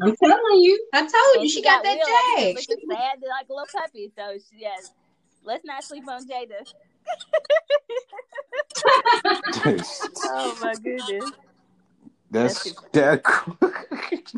[0.02, 2.64] I'm telling you, I told you, And she got that real, like, Jag.
[2.64, 4.12] she sad like a little puppy.
[4.16, 4.92] So she has.
[5.44, 6.66] Let's not sleep on Jada.
[10.26, 11.32] Oh my goodness,
[12.30, 13.24] That's that.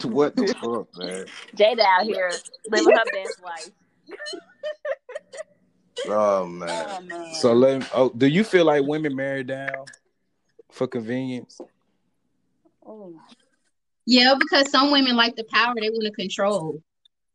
[0.03, 1.25] what the fuck, man?
[1.55, 2.31] Jada out here
[2.69, 3.71] living her best life.
[6.05, 6.85] Oh man.
[6.89, 7.33] Oh man.
[7.35, 9.85] So let me, oh, do you feel like women marry down
[10.71, 11.59] for convenience?
[12.85, 13.13] Oh.
[14.05, 16.81] Yeah, because some women like the power they want to control.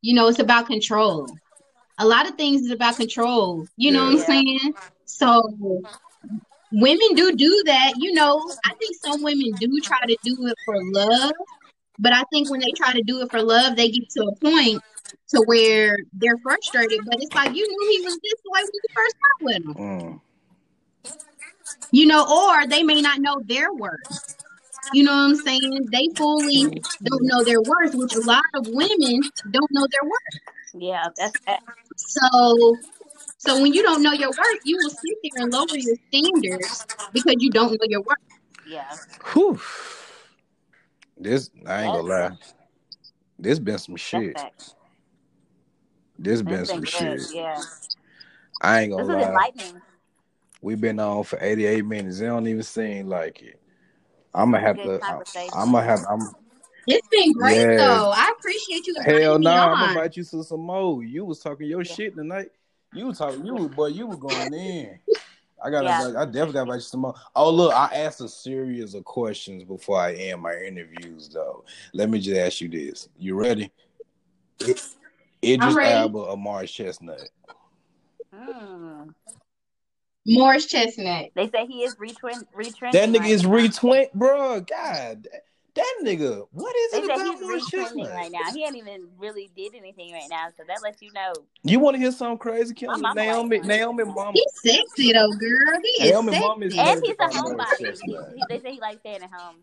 [0.00, 1.26] You know, it's about control.
[1.98, 3.66] A lot of things is about control.
[3.76, 4.74] You know what I'm saying?
[5.04, 5.82] So
[6.72, 7.92] women do do that.
[7.98, 11.32] You know, I think some women do try to do it for love,
[11.98, 14.34] but I think when they try to do it for love, they get to a
[14.36, 14.82] point
[15.28, 17.00] to where they're frustrated.
[17.06, 19.74] But it's like you knew he was this way when you first got with him.
[19.74, 20.20] Mm.
[21.90, 24.38] You know, or they may not know their worth.
[24.92, 25.88] You know what I'm saying?
[25.90, 29.20] They fully don't know their worth, which a lot of women
[29.50, 30.54] don't know their worth.
[30.74, 31.60] Yeah, that's that.
[31.96, 32.76] So,
[33.38, 36.86] so when you don't know your worth, you will sit there and lower your standards
[37.12, 38.18] because you don't know your worth.
[38.66, 38.96] Yeah.
[39.32, 39.60] Whew.
[41.18, 42.30] This I ain't gonna lie.
[43.38, 44.36] This been some shit.
[44.38, 44.74] facts.
[46.22, 47.18] This been That's some been shit.
[47.18, 47.34] good.
[47.34, 47.60] Yeah.
[48.60, 49.28] I ain't gonna is lie.
[49.28, 49.82] enlightening.
[50.60, 52.20] We've been on for 88 minutes.
[52.20, 53.60] It don't even seem like it.
[54.32, 55.04] I'm gonna have to.
[55.04, 55.20] Uh,
[55.52, 56.04] I'm gonna have.
[56.08, 56.32] I'm.
[56.86, 57.76] It's been great Yeah.
[57.76, 58.12] though.
[58.14, 59.78] I appreciate you Hell me no, I'm on.
[59.80, 61.02] gonna invite you to some more.
[61.02, 62.50] You was talking your shit tonight.
[62.94, 64.98] You was talking, you was boy, you was going in.
[65.64, 66.20] I gotta, Yeah.
[66.20, 67.14] I definitely gotta invite you some more.
[67.34, 71.64] Oh look, I asked a series of questions before I end my interviews though.
[71.92, 73.72] Let me just ask you this: You ready?
[75.42, 75.92] Idris I'm ready.
[75.92, 77.28] Elba or Morris Chestnut?
[78.34, 79.14] Mm.
[80.26, 81.30] Morris Chestnut.
[81.34, 82.92] They say he is retren- retrenching.
[82.92, 83.50] That nigga right is now.
[83.50, 84.60] retwin, bro.
[84.60, 85.26] God,
[85.74, 86.46] that nigga.
[86.52, 88.10] What is They it about he's Morris retrending Chestnut?
[88.10, 88.52] right now.
[88.54, 91.32] He ain't even really did anything right now, so that lets you know.
[91.64, 92.90] You want to hear something crazy, Kim?
[92.90, 93.68] My mama Naomi, like him.
[93.68, 94.32] Naomi, mama.
[94.34, 95.80] He's sexy though, girl.
[95.82, 96.78] He is Naomi mom is.
[96.78, 97.98] And he's a homebody.
[98.36, 99.56] He, they say he likes staying at home.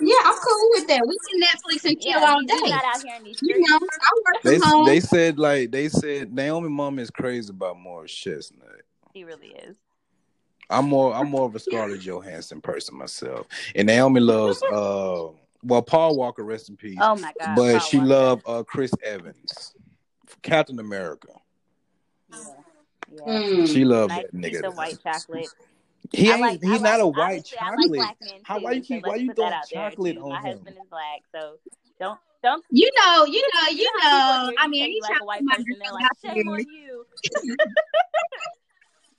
[0.00, 1.02] Yeah, I'm cool with that.
[1.06, 2.54] We can Netflix and chill Yeah, all day.
[2.70, 4.86] not out here in these You know, I work They from home.
[4.86, 8.82] they said like they said Naomi mom is crazy about Morris Chestnut.
[9.12, 9.76] He really is.
[10.70, 15.28] I'm more I'm more of a Scarlett Johansson person myself, and Naomi loves uh
[15.62, 17.56] well Paul Walker rest in peace, Oh my god.
[17.56, 18.08] but Paul she Walker.
[18.08, 19.74] loved uh Chris Evans,
[20.42, 21.28] Captain America.
[22.30, 22.38] Yeah.
[23.12, 23.22] Yeah.
[23.40, 23.72] Mm.
[23.72, 24.68] She loved Nice that piece nigga.
[24.68, 25.50] of white chocolate.
[26.12, 26.62] He ain't like.
[26.62, 28.40] he's I not a white honestly, I like chocolate.
[28.44, 30.22] How too, why you so keep why you throwing chocolate too.
[30.22, 30.42] on My him?
[30.42, 31.56] husband is black, so
[31.98, 32.64] don't don't.
[32.70, 34.50] You know, you know, you You know how know.
[34.50, 36.34] people I mean, you say I like a white put my person, they're girl like,
[36.36, 37.06] shame on you.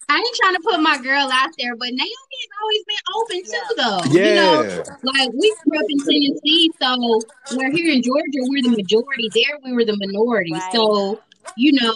[0.07, 3.41] I ain't trying to put my girl out there, but Naomi has always been open
[3.41, 3.51] Yeah.
[3.51, 4.03] too, though.
[4.29, 7.21] You know, Yeah, like we grew up in Tennessee, so
[7.57, 9.29] we're here in Georgia, we're the majority.
[9.33, 10.51] There, we were the minority.
[10.53, 10.71] Right.
[10.71, 11.21] So,
[11.55, 11.93] you know,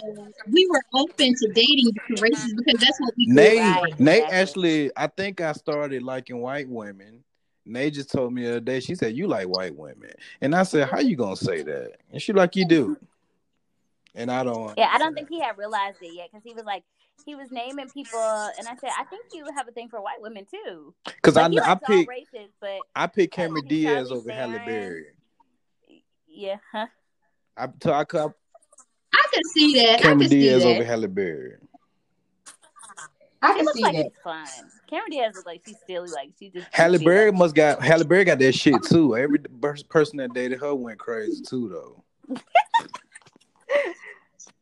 [0.50, 4.00] we were open to dating different races because that's what we grew Nate Right.
[4.00, 7.24] Nate actually I think I started liking white women.
[7.66, 8.80] Nate just told me the other day.
[8.80, 11.92] She said you like white women, and I said how you gonna say that?
[12.10, 12.96] And she like you do,
[14.14, 14.76] and I don't.
[14.76, 15.16] Yeah, I don't understand.
[15.16, 16.84] think he had realized it yet because he was like,
[17.26, 18.18] he was naming people,
[18.58, 20.94] and I said, I think you have a thing for white women too.
[21.04, 24.08] Because I Like he I likes all picked races, but I picked like Cameron Diaz
[24.08, 25.04] Charlie over Halle Berry.
[26.26, 26.86] yeah, huh?
[27.56, 28.32] I so I cut
[29.12, 29.98] I can see that.
[29.98, 30.86] I Cameron could see Diaz over that.
[30.86, 31.54] Halle Berry.
[33.42, 34.04] I She can looks see like that.
[34.06, 34.46] she's fun.
[34.88, 37.82] Cameron Diaz looks like she's silly, like she just Halle goofy, Berry like must got
[37.82, 39.16] Halle Berry got that shit too.
[39.16, 39.38] Every
[39.88, 42.38] person that dated her went crazy too though.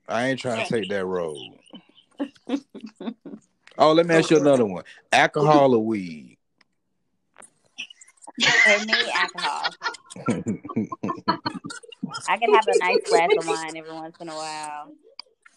[0.08, 1.58] I ain't trying to take that road.
[3.80, 6.36] Oh, let me ask you another one: alcohol or weed?
[8.64, 9.72] for me, alcohol.
[12.28, 14.92] I can have a nice glass of wine every once in a while.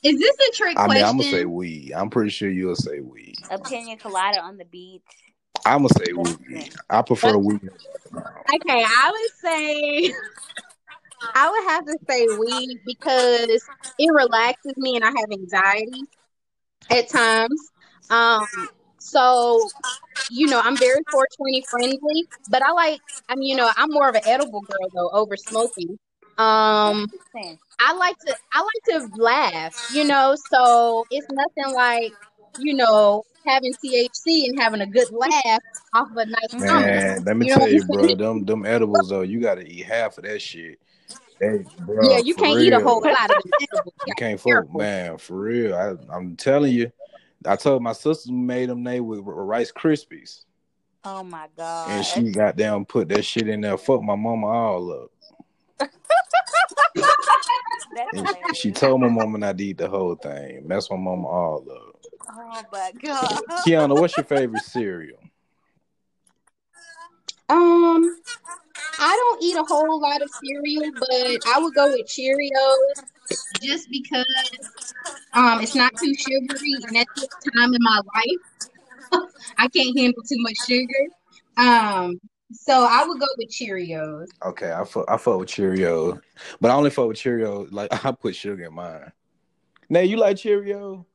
[0.03, 1.53] Is this a trick I mean, I'm gonna say question?
[1.53, 1.94] weed.
[1.94, 3.36] I'm pretty sure you'll say weed.
[3.52, 5.03] A pina colada on the beach.
[5.65, 6.73] I'm gonna say That's weed.
[6.90, 7.69] I prefer weed.
[8.15, 10.14] Okay, I would say
[11.36, 13.64] I would have to say weed because
[13.99, 16.02] it relaxes me and I have anxiety
[16.90, 17.69] at times.
[18.10, 18.48] Um,
[18.98, 19.69] so
[20.32, 24.10] you know, I'm very 420 friendly, but I like I mean, you know, I'm more
[24.10, 25.99] of an edible girl though over smoking.
[26.41, 27.07] Um,
[27.80, 32.13] I like to I like to laugh, you know, so it's nothing like,
[32.57, 35.59] you know, having THC and having a good laugh
[35.93, 36.65] off of a nice Mhm.
[36.65, 36.85] stomach.
[36.85, 38.15] Man, let me You tell you, bro.
[38.15, 40.80] Them them edibles though, you gotta eat half of that shit.
[41.39, 43.13] Hey, bro, Yeah, you can't eat a whole real.
[43.13, 43.93] lot of them edibles.
[44.05, 45.18] You You can't be fuck, man.
[45.18, 46.91] For real, I, I'm telling you.
[47.45, 50.45] I told my sister made them they with Rice Krispies,
[51.03, 51.89] Oh my god!
[51.89, 53.77] and she got down put that shit in there.
[53.80, 55.11] Fuck my mama all up.
[57.94, 60.68] That's And she, she told my mama not to eat the whole thing.
[60.68, 62.06] Mess my mama all up.
[62.30, 63.41] Oh my god.
[63.66, 65.20] Kiana, what's your favorite cereal?
[67.49, 68.18] Um,
[68.99, 73.03] I don't eat a whole lot of cereal, but I would go with Cheerios
[73.62, 74.26] just because
[75.34, 78.52] um it's not too sugary and at this time in my life
[79.58, 81.08] I can't handle too much sugar.
[81.58, 82.20] Um,
[82.53, 84.28] so I would go with Cheerios.
[84.45, 86.19] Okay, I fuck, I fuck with Cheerios,
[86.60, 87.72] but I only fuck with Cheerios.
[87.72, 89.11] Like I put sugar in mine.
[89.90, 91.06] Now you like Cheerios?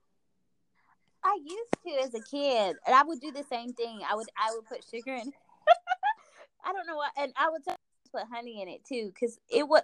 [1.24, 4.00] I used to as a kid, and I would do the same thing.
[4.08, 5.32] I would I would put sugar in.
[6.64, 9.82] I don't know why, and I would put honey in it too, because it was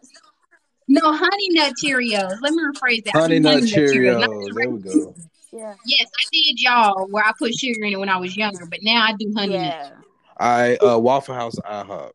[0.88, 2.38] No, honey nut Cheerios.
[2.40, 3.16] Let me rephrase that.
[3.16, 4.24] I Honey mean Nut honey nut Cheerios.
[4.24, 4.54] Cheerios.
[4.54, 5.14] There we go.
[5.52, 8.66] yeah yes, I did y'all where I put sugar in it when I was younger,
[8.66, 9.94] but now I do honey nut.
[10.40, 10.46] Yeah.
[10.46, 12.10] I uh Waffle House IHOP.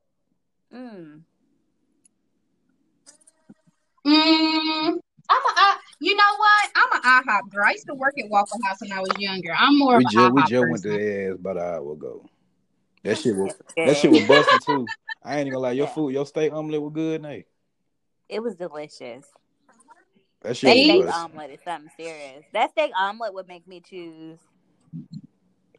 [0.73, 1.21] Mm.
[4.05, 4.93] Mm,
[5.29, 6.69] I'm a, I, you know what?
[6.75, 7.65] I'm an IHOP girl.
[7.65, 9.53] I used to work at Waffle House when I was younger.
[9.57, 10.99] I'm more We of an just we IHOP just went to person.
[10.99, 12.25] their ass about an hour ago.
[13.03, 14.87] That shit was It's that shit was busting too.
[15.23, 15.93] I ain't gonna lie, your Yeah.
[15.93, 17.47] food, your steak omelet was good, Nate.
[18.29, 19.25] It was delicious.
[20.41, 22.45] That shit That was steak omelet is something serious.
[22.53, 24.39] That steak omelet would make me choose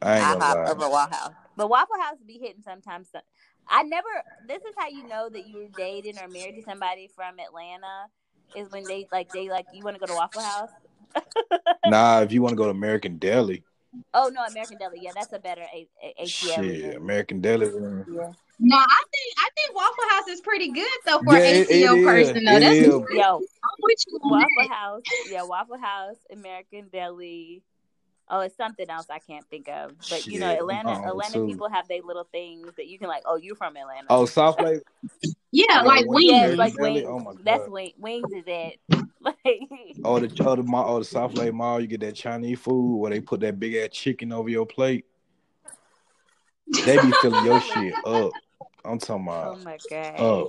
[0.01, 0.71] I ain't gonna IHOP lie.
[0.71, 1.33] over Waffle House.
[1.59, 3.09] But Waffle House be hitting sometimes.
[3.11, 3.19] so-
[3.67, 4.07] I never.
[4.47, 8.07] This is how you know that you're dating or married to somebody from Atlanta
[8.55, 10.69] is when they like they like you want to go to Waffle House.
[11.85, 13.63] Nah, if you want to go to American Deli,
[14.13, 14.99] Oh no, American Deli.
[15.01, 16.27] Yeah, that's a better A- A- ATL.
[16.55, 16.95] shit.
[16.95, 17.65] American Deli.
[17.65, 18.31] Yeah.
[18.61, 21.69] No, I think I think Waffle House is pretty good though for Yeah, an it-
[21.69, 22.05] it ATL is.
[22.05, 22.55] person though.
[22.55, 22.87] It That's is.
[22.87, 24.69] Yo, I'm with you on Waffle that.
[24.69, 25.01] House.
[25.29, 27.63] Yeah, Waffle House, American Deli.
[28.29, 29.93] Oh, it's something else I can't think of.
[30.09, 31.47] But you know, Atlanta Atlanta too.
[31.47, 34.05] people have their little things that you can like, oh, you from Atlanta.
[34.09, 34.81] Oh, South Lake.
[35.51, 36.31] Yeah, Yeah, like wings.
[36.31, 37.05] yeah, like wings.
[37.07, 37.71] Oh my That's God.
[37.71, 38.79] wing, wings is it.
[39.21, 39.35] like
[40.03, 41.81] Oh, the oh the mall, oh the South Lake Mall.
[41.81, 45.05] You get that Chinese food where they put that big ass chicken over your plate.
[46.85, 48.33] They be filling your shit up.
[48.85, 49.53] I'm talking oh about.
[49.53, 50.19] oh my god.
[50.19, 50.47] up.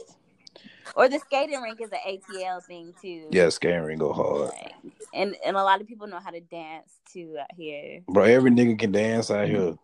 [0.97, 3.29] Or the skating rink is an ATL thing too.
[3.31, 4.75] Yeah, skating rink go hard, Like,
[5.15, 8.01] and and a lot of people know how to dance too out here.
[8.09, 8.25] bro.
[8.25, 9.77] Every nigga can dance out here.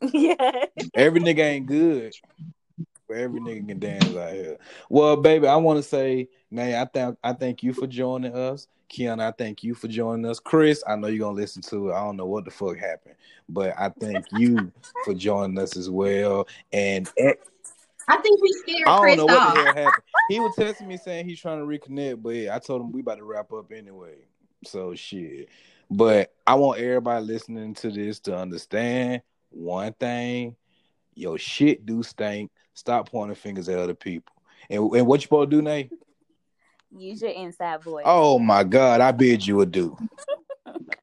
[0.12, 0.64] yeah.
[0.94, 2.14] Every nigga ain't good,
[3.08, 4.58] but every nigga can dance out here.
[4.88, 8.68] Well, baby, I want to say, Nay, I thank I thank you for joining us.
[8.90, 10.40] Kiana, I thank you for joining us.
[10.40, 11.94] Chris, I know you're gonna listen to it.
[11.94, 13.16] I don't know what the fuck happened,
[13.48, 14.72] but I thank you
[15.04, 16.48] for joining us as well.
[16.72, 17.10] And
[18.08, 19.54] I think we scared I don't Chris know what off.
[19.54, 20.04] the hell happened.
[20.28, 23.00] He was texting me saying he's trying to reconnect, but yeah, I told him we
[23.00, 24.16] about to wrap up anyway.
[24.64, 25.48] So shit.
[25.90, 30.56] But I want everybody listening to this to understand one thing:
[31.14, 32.50] your shit do stink.
[32.74, 34.34] Stop pointing fingers at other people.
[34.70, 35.90] And, and what you supposed to do, Nate?
[36.96, 38.04] Use your inside voice.
[38.06, 39.96] Oh my God, I bid you a do.